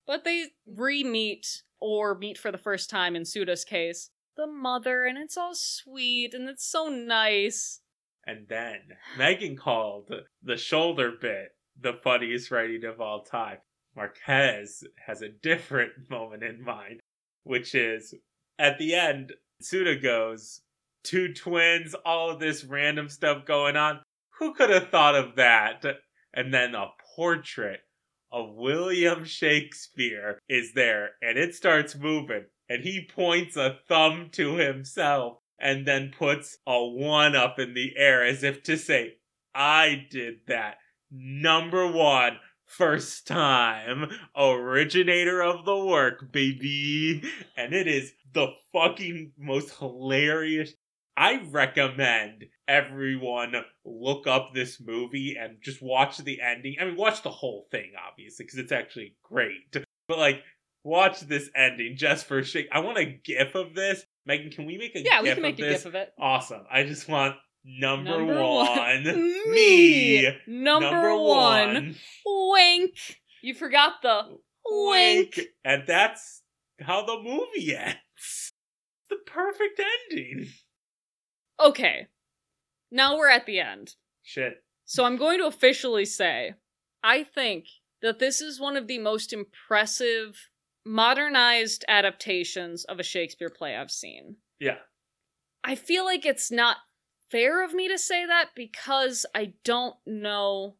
But 0.08 0.24
they 0.24 0.48
re 0.66 1.04
meet, 1.04 1.62
or 1.80 2.18
meet 2.18 2.40
for 2.40 2.52
the 2.52 2.58
first 2.58 2.90
time 2.90 3.16
in 3.16 3.22
Sudha's 3.22 3.64
case, 3.64 4.10
the 4.36 4.48
mother, 4.48 5.04
and 5.04 5.16
it's 5.16 5.38
all 5.38 5.54
sweet 5.54 6.34
and 6.34 6.50
it's 6.50 6.66
so 6.66 6.88
nice. 6.88 7.82
And 8.26 8.48
then 8.50 8.80
Megan 9.16 9.56
called 9.56 10.12
the 10.42 10.58
shoulder 10.58 11.12
bit 11.22 11.50
the 11.80 11.94
funniest 12.04 12.50
writing 12.50 12.84
of 12.84 13.00
all 13.00 13.22
time. 13.22 13.60
Marquez 13.96 14.84
has 15.06 15.22
a 15.22 15.30
different 15.30 15.92
moment 16.10 16.42
in 16.42 16.64
mind, 16.64 17.00
which 17.44 17.76
is 17.76 18.16
at 18.58 18.78
the 18.78 18.96
end, 18.96 19.34
Sudha 19.64 19.96
goes, 19.96 20.62
Two 21.04 21.34
twins, 21.34 21.96
all 22.06 22.30
of 22.30 22.40
this 22.40 22.64
random 22.64 23.10
stuff 23.10 23.46
going 23.46 23.76
on. 23.76 24.00
Who 24.40 24.54
could 24.54 24.70
have 24.70 24.90
thought 24.90 25.16
of 25.16 25.36
that? 25.36 25.84
And 26.34 26.54
then 26.54 26.76
a 26.76 26.92
portrait 27.16 27.82
of 28.32 28.56
William 28.56 29.26
Shakespeare 29.26 30.40
is 30.50 30.74
there, 30.74 31.12
and 31.22 31.38
it 31.38 31.54
starts 31.54 31.96
moving, 31.96 32.46
and 32.68 32.84
he 32.84 33.06
points 33.06 33.56
a 33.56 33.78
thumb 33.88 34.30
to 34.32 34.56
himself 34.56 35.38
and 35.60 35.86
then 35.86 36.12
puts 36.18 36.58
a 36.66 36.84
one 36.84 37.36
up 37.36 37.60
in 37.60 37.74
the 37.74 37.94
air 37.96 38.26
as 38.26 38.44
if 38.44 38.64
to 38.64 38.78
say, 38.78 39.18
I 39.54 40.08
did 40.10 40.40
that. 40.48 40.78
Number 41.12 41.90
one, 41.90 42.38
first 42.78 43.28
time, 43.28 44.10
originator 44.36 45.42
of 45.42 45.66
the 45.66 45.78
work, 45.78 46.32
baby. 46.32 47.24
And 47.56 47.74
it 47.74 47.88
is 47.88 48.14
the 48.34 48.48
fucking 48.72 49.34
most 49.38 49.78
hilarious 49.78 50.74
I 51.16 51.42
recommend 51.52 52.46
everyone 52.68 53.54
look 53.86 54.26
up 54.26 54.54
this 54.54 54.82
movie 54.82 55.36
and 55.40 55.58
just 55.62 55.82
watch 55.82 56.18
the 56.18 56.42
ending. 56.42 56.78
I 56.82 56.86
mean, 56.86 56.96
watch 56.96 57.22
the 57.22 57.30
whole 57.30 57.68
thing, 57.70 57.92
obviously, 58.10 58.46
because 58.46 58.58
it's 58.58 58.72
actually 58.72 59.16
great. 59.22 59.72
But 60.08 60.18
like, 60.18 60.42
watch 60.84 61.22
this 61.22 61.50
ending 61.56 61.96
just 61.98 62.26
for 62.26 62.40
a 62.40 62.44
shake. 62.44 62.68
I 62.72 62.80
want 62.80 62.98
a 62.98 63.06
GIF 63.06 63.54
of 63.56 63.76
this. 63.76 64.06
Megan, 64.26 64.52
can 64.52 64.66
we 64.66 64.78
make 64.78 64.96
a 64.96 65.04
Yeah, 65.04 65.22
GIF 65.22 65.24
we 65.24 65.34
can 65.34 65.42
make 65.44 65.60
a 65.60 65.62
this? 65.62 65.84
gif 65.84 65.86
of 65.86 65.96
it. 65.96 66.14
Awesome. 66.20 66.64
I 66.72 66.84
just 66.84 67.08
want 67.08 67.36
number, 67.64 68.18
Number 68.18 68.36
one, 68.36 69.04
one. 69.04 69.04
me. 69.52 70.30
Number, 70.48 71.18
one. 71.18 71.96
Wink. 72.26 72.96
You 73.42 73.54
forgot 73.54 74.02
the 74.02 74.38
wink. 74.66 75.40
And 75.64 75.84
that's 75.86 76.42
how 76.80 77.06
the 77.06 77.20
movie 77.22 77.76
ends. 77.76 78.54
The 79.10 79.18
perfect 79.26 79.82
ending. 80.10 80.48
Okay. 81.60 82.08
Now 82.92 83.18
we're 83.18 83.30
at 83.30 83.46
the 83.46 83.60
end. 83.60 83.96
Shit. 84.24 84.64
So 84.86 85.06
I'm 85.06 85.18
going 85.18 85.40
to 85.40 85.48
officially 85.48 86.06
say 86.06 86.54
I 87.04 87.24
think 87.24 87.66
that 88.02 88.20
this 88.20 88.42
is 88.42 88.60
one 88.60 88.78
of 88.78 88.88
the 88.88 89.00
most 89.00 89.34
impressive 89.34 90.50
modernized 90.86 91.86
adaptations 91.88 92.84
of 92.86 93.00
a 93.00 93.04
Shakespeare 93.04 93.50
play 93.50 93.76
I've 93.76 93.92
seen. 93.92 94.38
Yeah. 94.60 94.78
I 95.64 95.76
feel 95.76 96.06
like 96.06 96.26
it's 96.26 96.52
not 96.52 96.78
fair 97.30 97.64
of 97.64 97.74
me 97.74 97.88
to 97.88 97.98
say 97.98 98.26
that 98.26 98.50
because 98.56 99.26
I 99.34 99.54
don't 99.64 99.96
know 100.06 100.76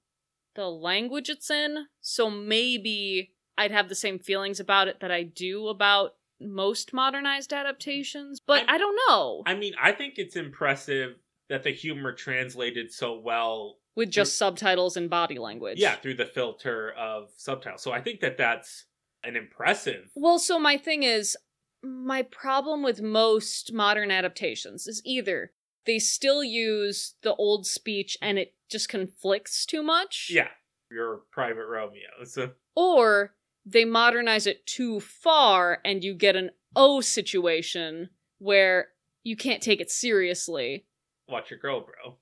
the 0.56 0.70
language 0.70 1.30
it's 1.30 1.50
in. 1.50 1.86
So 2.02 2.30
maybe 2.30 3.32
I'd 3.58 3.72
have 3.72 3.90
the 3.90 3.96
same 3.96 4.20
feelings 4.20 4.60
about 4.60 4.88
it 4.88 5.00
that 5.00 5.12
I 5.12 5.24
do 5.24 5.68
about 5.68 6.16
most 6.40 6.94
modernized 6.94 7.54
adaptations, 7.54 8.40
but 8.40 8.60
I'm- 8.60 8.66
I 8.70 8.78
don't 8.78 9.00
know. 9.08 9.44
I 9.46 9.56
mean, 9.56 9.74
I 9.82 9.92
think 9.94 10.16
it's 10.18 10.36
impressive 10.36 11.16
that 11.50 11.64
the 11.64 11.72
humor 11.72 12.14
translated 12.14 12.92
so 12.92 13.18
well. 13.20 13.80
with 13.96 14.10
just 14.10 14.40
subtitles 14.40 14.98
and 14.98 15.08
body 15.08 15.38
language. 15.38 15.78
Yeah, 15.78 15.96
through 15.98 16.16
the 16.16 16.26
filter 16.26 16.94
of 16.94 17.30
subtitles. 17.38 17.84
So 17.84 17.92
I 17.92 18.02
think 18.02 18.22
that 18.22 18.38
that's 18.38 18.86
an 19.24 19.36
impressive. 19.36 20.10
Well, 20.16 20.40
so 20.40 20.58
my 20.58 20.78
thing 20.78 21.04
is, 21.04 21.38
my 21.84 22.24
problem 22.24 22.82
with 22.82 23.02
most 23.04 23.72
modern 23.72 24.10
adaptations 24.10 24.88
is 24.88 25.00
either 25.06 25.54
they 25.86 26.00
still 26.00 26.44
use 26.44 27.16
the 27.24 27.36
old 27.36 27.66
speech 27.66 28.18
and 28.22 28.38
it 28.40 28.54
just 28.70 28.90
conflicts 28.90 29.66
too 29.66 29.84
much. 29.84 30.30
Yeah, 30.34 30.50
your 30.90 31.22
private 31.32 31.66
Romeo. 31.68 32.24
So 32.26 32.52
Or 32.76 33.36
they 33.66 33.86
modernize 33.86 34.48
it 34.48 34.66
too 34.66 35.00
far 35.00 35.80
and 35.86 36.04
you 36.04 36.14
get 36.14 36.36
an 36.36 36.52
O 36.76 37.02
situation 37.02 38.10
where 38.40 38.90
you 39.24 39.36
can't 39.38 39.62
take 39.64 39.80
it 39.80 39.90
seriously. 39.92 40.86
watch 41.28 41.50
your 41.52 41.60
girl, 41.60 41.82
bro. 41.82 42.18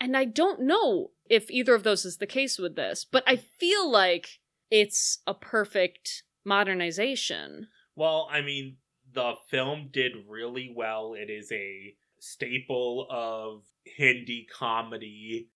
And 0.00 0.16
I 0.16 0.24
don't 0.26 0.60
know 0.60 1.12
if 1.30 1.50
either 1.50 1.74
of 1.74 1.82
those 1.82 2.04
is 2.04 2.18
the 2.18 2.26
case 2.26 2.58
with 2.58 2.76
this, 2.76 3.04
but 3.04 3.24
I 3.26 3.36
feel 3.36 3.90
like 3.90 4.40
it's 4.70 5.20
a 5.26 5.32
perfect 5.32 6.24
modernization. 6.44 7.68
Well, 7.94 8.28
I 8.30 8.42
mean, 8.42 8.76
the 9.14 9.34
film 9.48 9.88
did 9.92 10.12
really 10.28 10.70
well. 10.74 11.14
It 11.14 11.30
is 11.30 11.50
a 11.52 11.94
staple 12.18 13.06
of 13.10 13.62
Hindi 13.84 14.46
comedy. 14.52 15.48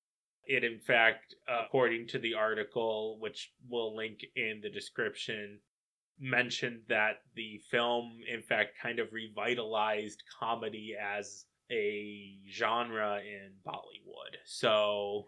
It, 0.46 0.64
in 0.64 0.78
fact, 0.80 1.34
according 1.48 2.08
to 2.08 2.18
the 2.18 2.34
article, 2.34 3.18
which 3.20 3.52
we'll 3.68 3.94
link 3.94 4.20
in 4.34 4.61
the 4.62 4.70
description, 4.70 5.61
mentioned 6.18 6.80
that 6.88 7.22
the 7.34 7.61
film, 7.70 8.18
in 8.32 8.42
fact, 8.42 8.70
kind 8.82 8.98
of 8.98 9.12
revitalized 9.12 10.22
comedy 10.38 10.94
as 11.00 11.46
a 11.70 12.36
genre 12.52 13.18
in 13.18 13.52
Bollywood. 13.66 14.36
So, 14.44 15.26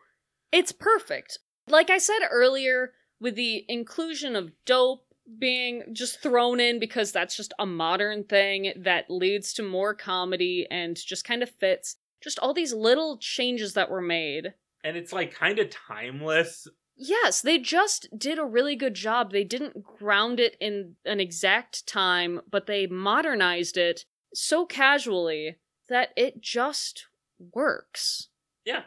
It's 0.51 0.73
perfect. 0.73 1.39
Like 1.69 1.89
I 1.89 1.99
said 1.99 2.21
earlier, 2.31 2.93
with 3.21 3.37
the 3.37 3.65
inclusion 3.69 4.35
of 4.35 4.51
dope 4.67 5.12
being 5.39 5.85
just 5.93 6.21
thrown 6.21 6.61
in 6.61 6.79
because 6.79 7.13
that's 7.13 7.37
just 7.37 7.55
a 7.59 7.67
modern 7.67 8.25
thing 8.25 8.73
that 8.77 9.11
leads 9.11 9.53
to 9.55 9.63
more 9.63 9.95
comedy 9.95 10.67
and 10.71 10.97
just 10.97 11.25
kind 11.25 11.43
of 11.43 11.51
fits. 11.51 11.97
Just 12.23 12.39
all 12.39 12.55
these 12.55 12.73
little 12.73 13.19
changes 13.19 13.75
that 13.75 13.91
were 13.91 14.01
made. 14.03 14.55
and 14.85 14.97
it's 14.97 15.13
like 15.13 15.33
kind 15.33 15.59
of 15.59 15.71
timeless. 15.71 16.67
Yes, 16.97 17.41
they 17.41 17.59
just 17.59 18.09
did 18.17 18.39
a 18.39 18.45
really 18.45 18.77
good 18.77 18.95
job. 18.95 19.33
They 19.33 19.45
didn't 19.45 19.83
ground 19.83 20.39
it 20.41 20.57
in 20.61 20.97
an 21.05 21.21
exact 21.21 21.87
time, 21.87 22.41
but 22.51 22.67
they 22.67 22.87
modernized 22.87 23.77
it 23.77 24.05
so 24.35 24.67
casually 24.67 25.57
that 25.89 26.11
it 26.17 26.41
just 26.41 27.07
works. 27.55 28.29
Yeah. 28.65 28.83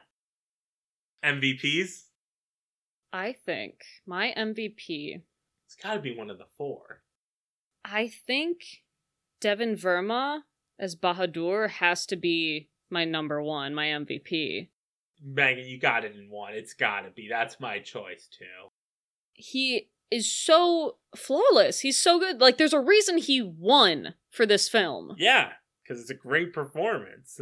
MVPs? 1.23 2.03
I 3.11 3.31
think 3.33 3.81
my 4.05 4.33
MVP 4.37 5.21
It's 5.75 5.83
got 5.83 5.95
to 5.95 5.99
be 5.99 6.15
one 6.15 6.29
of 6.29 6.37
the 6.37 6.45
four. 6.57 7.01
I 7.83 8.07
think 8.07 8.83
Deven 9.41 9.79
Verma 9.79 10.41
as 10.79 10.95
Bahadur 10.95 11.69
has 11.69 12.05
to 12.07 12.15
be 12.15 12.69
my 12.89 13.03
number 13.03 13.41
one, 13.41 13.75
my 13.75 13.87
MVP. 13.87 14.69
Megan, 15.21 15.65
you 15.65 15.79
got 15.79 16.05
it 16.05 16.15
in 16.15 16.29
one. 16.29 16.53
It's 16.53 16.73
got 16.73 17.01
to 17.01 17.11
be. 17.11 17.27
That's 17.29 17.59
my 17.59 17.79
choice, 17.79 18.27
too. 18.27 18.71
He 19.33 19.89
is 20.11 20.31
so 20.31 20.97
flawless. 21.15 21.81
He's 21.81 21.97
so 21.97 22.19
good. 22.19 22.39
Like, 22.39 22.57
there's 22.57 22.73
a 22.73 22.79
reason 22.79 23.17
he 23.17 23.41
won 23.41 24.15
for 24.29 24.45
this 24.45 24.69
film. 24.69 25.15
Yeah, 25.17 25.53
because 25.83 26.01
it's 26.01 26.09
a 26.09 26.15
great 26.15 26.53
performance. 26.53 27.39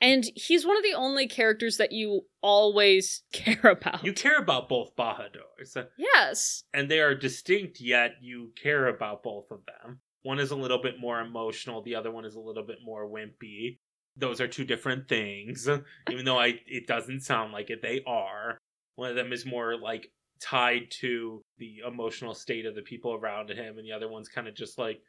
And 0.00 0.24
he's 0.34 0.64
one 0.64 0.76
of 0.76 0.82
the 0.82 0.94
only 0.94 1.26
characters 1.26 1.76
that 1.78 1.92
you 1.92 2.22
always 2.40 3.22
care 3.32 3.70
about. 3.70 4.04
You 4.04 4.12
care 4.12 4.38
about 4.38 4.68
both 4.68 4.94
Bahadurs, 4.96 5.86
yes. 5.96 6.64
and 6.72 6.90
they 6.90 7.00
are 7.00 7.14
distinct, 7.14 7.80
yet 7.80 8.12
you 8.20 8.52
care 8.60 8.88
about 8.88 9.22
both 9.22 9.50
of 9.50 9.60
them. 9.66 10.00
One 10.22 10.38
is 10.38 10.50
a 10.50 10.56
little 10.56 10.80
bit 10.82 11.00
more 11.00 11.20
emotional, 11.20 11.82
the 11.82 11.94
other 11.94 12.10
one 12.10 12.24
is 12.24 12.34
a 12.34 12.40
little 12.40 12.64
bit 12.64 12.78
more 12.84 13.08
wimpy. 13.08 13.78
Those 14.16 14.40
are 14.40 14.48
two 14.48 14.64
different 14.64 15.08
things, 15.08 15.68
even 16.10 16.24
though 16.24 16.38
I 16.38 16.60
it 16.66 16.86
doesn't 16.86 17.20
sound 17.20 17.52
like 17.52 17.70
it. 17.70 17.82
They 17.82 18.02
are. 18.06 18.58
One 18.96 19.10
of 19.10 19.16
them 19.16 19.32
is 19.32 19.46
more 19.46 19.76
like 19.76 20.10
tied 20.40 20.90
to 21.00 21.42
the 21.58 21.82
emotional 21.86 22.34
state 22.34 22.66
of 22.66 22.74
the 22.74 22.82
people 22.82 23.14
around 23.14 23.50
him, 23.50 23.78
and 23.78 23.86
the 23.86 23.92
other 23.92 24.08
one's 24.08 24.28
kind 24.28 24.48
of 24.48 24.54
just 24.54 24.78
like, 24.78 25.00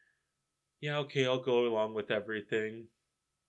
yeah, 0.82 1.00
okay, 1.00 1.26
I'll 1.26 1.42
go 1.42 1.68
along 1.68 1.94
with 1.94 2.12
everything. 2.12 2.86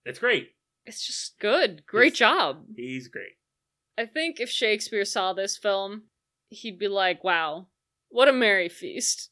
It's 0.05 0.19
great. 0.19 0.51
It's 0.87 1.07
just 1.07 1.39
good. 1.39 1.85
Great 1.87 2.13
He's- 2.13 2.19
job. 2.19 2.65
He's 2.77 3.09
great. 3.09 3.33
I 3.99 4.07
think 4.07 4.41
if 4.41 4.49
Shakespeare 4.49 5.05
saw 5.05 5.33
this 5.33 5.59
film, 5.59 6.05
he'd 6.49 6.79
be 6.79 6.89
like, 6.89 7.23
wow, 7.23 7.67
what 8.09 8.29
a 8.29 8.33
merry 8.33 8.69
feast. 8.69 9.31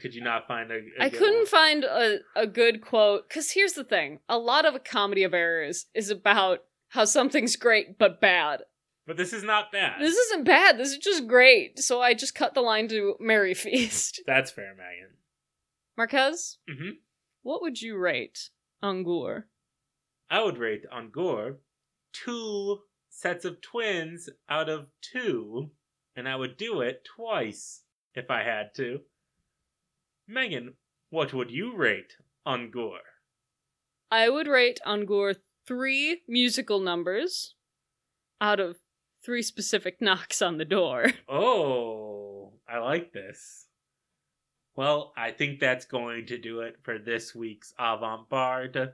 Could 0.00 0.14
you 0.14 0.22
not 0.22 0.46
find 0.46 0.70
a? 0.70 0.76
a 1.00 1.04
I 1.04 1.10
couldn't 1.10 1.38
one? 1.38 1.46
find 1.46 1.84
a, 1.84 2.18
a 2.36 2.46
good 2.46 2.80
quote 2.80 3.28
because 3.28 3.50
here's 3.50 3.72
the 3.72 3.82
thing: 3.84 4.20
a 4.28 4.38
lot 4.38 4.64
of 4.64 4.74
a 4.76 4.78
comedy 4.78 5.24
of 5.24 5.34
errors 5.34 5.86
is 5.92 6.08
about 6.08 6.60
how 6.90 7.04
something's 7.04 7.56
great 7.56 7.98
but 7.98 8.20
bad. 8.20 8.62
But 9.08 9.16
this 9.16 9.32
is 9.32 9.42
not 9.42 9.72
bad. 9.72 10.00
This 10.00 10.14
isn't 10.16 10.44
bad. 10.44 10.78
This 10.78 10.92
is 10.92 10.98
just 10.98 11.26
great. 11.26 11.80
So 11.80 12.00
I 12.00 12.14
just 12.14 12.34
cut 12.36 12.54
the 12.54 12.60
line 12.60 12.86
to 12.88 13.16
"Merry 13.18 13.54
Feast." 13.54 14.22
That's 14.26 14.52
fair, 14.52 14.72
Megan. 14.76 15.16
Marquez, 15.96 16.58
hmm 16.68 16.90
what 17.42 17.60
would 17.62 17.80
you 17.82 17.96
rate 17.98 18.50
Angur? 18.82 19.44
I 20.30 20.42
would 20.42 20.58
rate 20.58 20.84
Angur 20.92 21.56
two 22.12 22.80
sets 23.08 23.44
of 23.44 23.60
twins 23.60 24.28
out 24.48 24.68
of 24.68 24.86
two, 25.00 25.70
and 26.16 26.28
I 26.28 26.36
would 26.36 26.56
do 26.56 26.80
it 26.80 27.04
twice 27.04 27.82
if 28.14 28.30
I 28.30 28.42
had 28.42 28.74
to. 28.76 29.00
Megan, 30.26 30.74
what 31.10 31.32
would 31.32 31.50
you 31.50 31.76
rate 31.76 32.14
Angur? 32.46 32.98
I 34.10 34.28
would 34.28 34.46
rate 34.46 34.80
Angur 34.86 35.36
three 35.66 36.22
musical 36.28 36.80
numbers 36.80 37.54
out 38.40 38.60
of 38.60 38.78
three 39.24 39.42
specific 39.42 39.96
knocks 40.00 40.42
on 40.42 40.58
the 40.58 40.64
door. 40.64 41.06
Oh, 41.28 42.52
I 42.68 42.78
like 42.78 43.12
this. 43.12 43.66
Well, 44.76 45.12
I 45.16 45.32
think 45.32 45.58
that's 45.58 45.86
going 45.86 46.26
to 46.26 46.38
do 46.38 46.60
it 46.60 46.76
for 46.82 46.98
this 46.98 47.34
week's 47.34 47.74
Avant 47.78 48.28
Bard. 48.28 48.92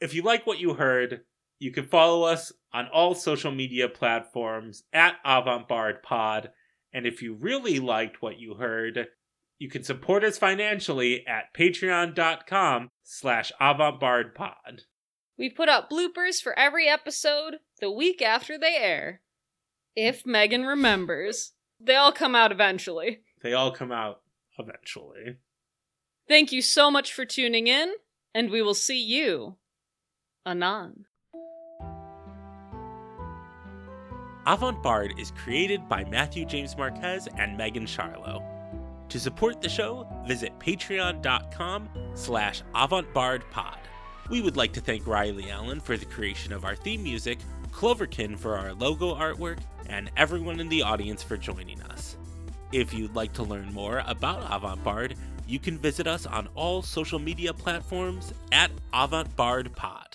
If 0.00 0.14
you 0.14 0.22
like 0.22 0.46
what 0.46 0.58
you 0.58 0.74
heard, 0.74 1.22
you 1.58 1.70
can 1.70 1.86
follow 1.86 2.22
us 2.22 2.52
on 2.72 2.88
all 2.88 3.14
social 3.14 3.52
media 3.52 3.88
platforms 3.88 4.84
at 4.92 5.16
Avant 5.24 5.68
Bard 5.68 6.02
Pod. 6.02 6.50
And 6.92 7.06
if 7.06 7.22
you 7.22 7.34
really 7.34 7.78
liked 7.78 8.22
what 8.22 8.38
you 8.38 8.54
heard, 8.54 9.08
you 9.58 9.68
can 9.68 9.84
support 9.84 10.24
us 10.24 10.38
financially 10.38 11.26
at 11.26 11.54
patreon.com 11.54 12.88
slash 13.04 13.52
avantbardpod. 13.60 14.84
We 15.38 15.50
put 15.50 15.68
out 15.68 15.90
bloopers 15.90 16.42
for 16.42 16.58
every 16.58 16.88
episode 16.88 17.56
the 17.80 17.90
week 17.90 18.22
after 18.22 18.58
they 18.58 18.76
air. 18.76 19.20
If 19.94 20.24
Megan 20.24 20.64
remembers. 20.64 21.52
They 21.78 21.96
all 21.96 22.12
come 22.12 22.34
out 22.34 22.52
eventually. 22.52 23.20
They 23.42 23.52
all 23.52 23.72
come 23.72 23.92
out 23.92 24.20
eventually. 24.58 25.36
Thank 26.28 26.52
you 26.52 26.62
so 26.62 26.90
much 26.90 27.12
for 27.12 27.24
tuning 27.24 27.66
in, 27.66 27.94
and 28.34 28.50
we 28.50 28.62
will 28.62 28.74
see 28.74 29.02
you 29.02 29.56
Anon. 30.46 31.04
Avant 34.46 34.82
Bard 34.82 35.12
is 35.18 35.32
created 35.32 35.86
by 35.88 36.04
Matthew 36.04 36.46
James 36.46 36.76
Marquez 36.76 37.28
and 37.38 37.58
Megan 37.58 37.84
Charlo. 37.84 38.42
To 39.10 39.20
support 39.20 39.60
the 39.60 39.68
show, 39.68 40.08
visit 40.26 40.58
patreon.com 40.58 41.88
slash 42.14 42.62
avantbardpod. 42.74 43.76
We 44.30 44.40
would 44.40 44.56
like 44.56 44.72
to 44.72 44.80
thank 44.80 45.06
Riley 45.06 45.50
Allen 45.50 45.78
for 45.78 45.96
the 45.96 46.06
creation 46.06 46.52
of 46.52 46.64
our 46.64 46.74
theme 46.74 47.02
music, 47.02 47.38
Cloverkin 47.70 48.38
for 48.38 48.56
our 48.56 48.72
logo 48.72 49.14
artwork, 49.14 49.58
and 49.88 50.10
everyone 50.16 50.58
in 50.58 50.68
the 50.68 50.82
audience 50.82 51.22
for 51.22 51.36
joining 51.36 51.82
us. 51.82 52.16
If 52.72 52.94
you'd 52.94 53.14
like 53.14 53.32
to 53.34 53.42
learn 53.42 53.72
more 53.74 54.02
about 54.06 54.46
Avant 54.50 54.82
Bard, 54.82 55.16
you 55.46 55.58
can 55.58 55.76
visit 55.76 56.06
us 56.06 56.26
on 56.26 56.48
all 56.54 56.80
social 56.80 57.18
media 57.18 57.52
platforms 57.52 58.32
at 58.52 58.70
AvantBardPod. 58.94 60.09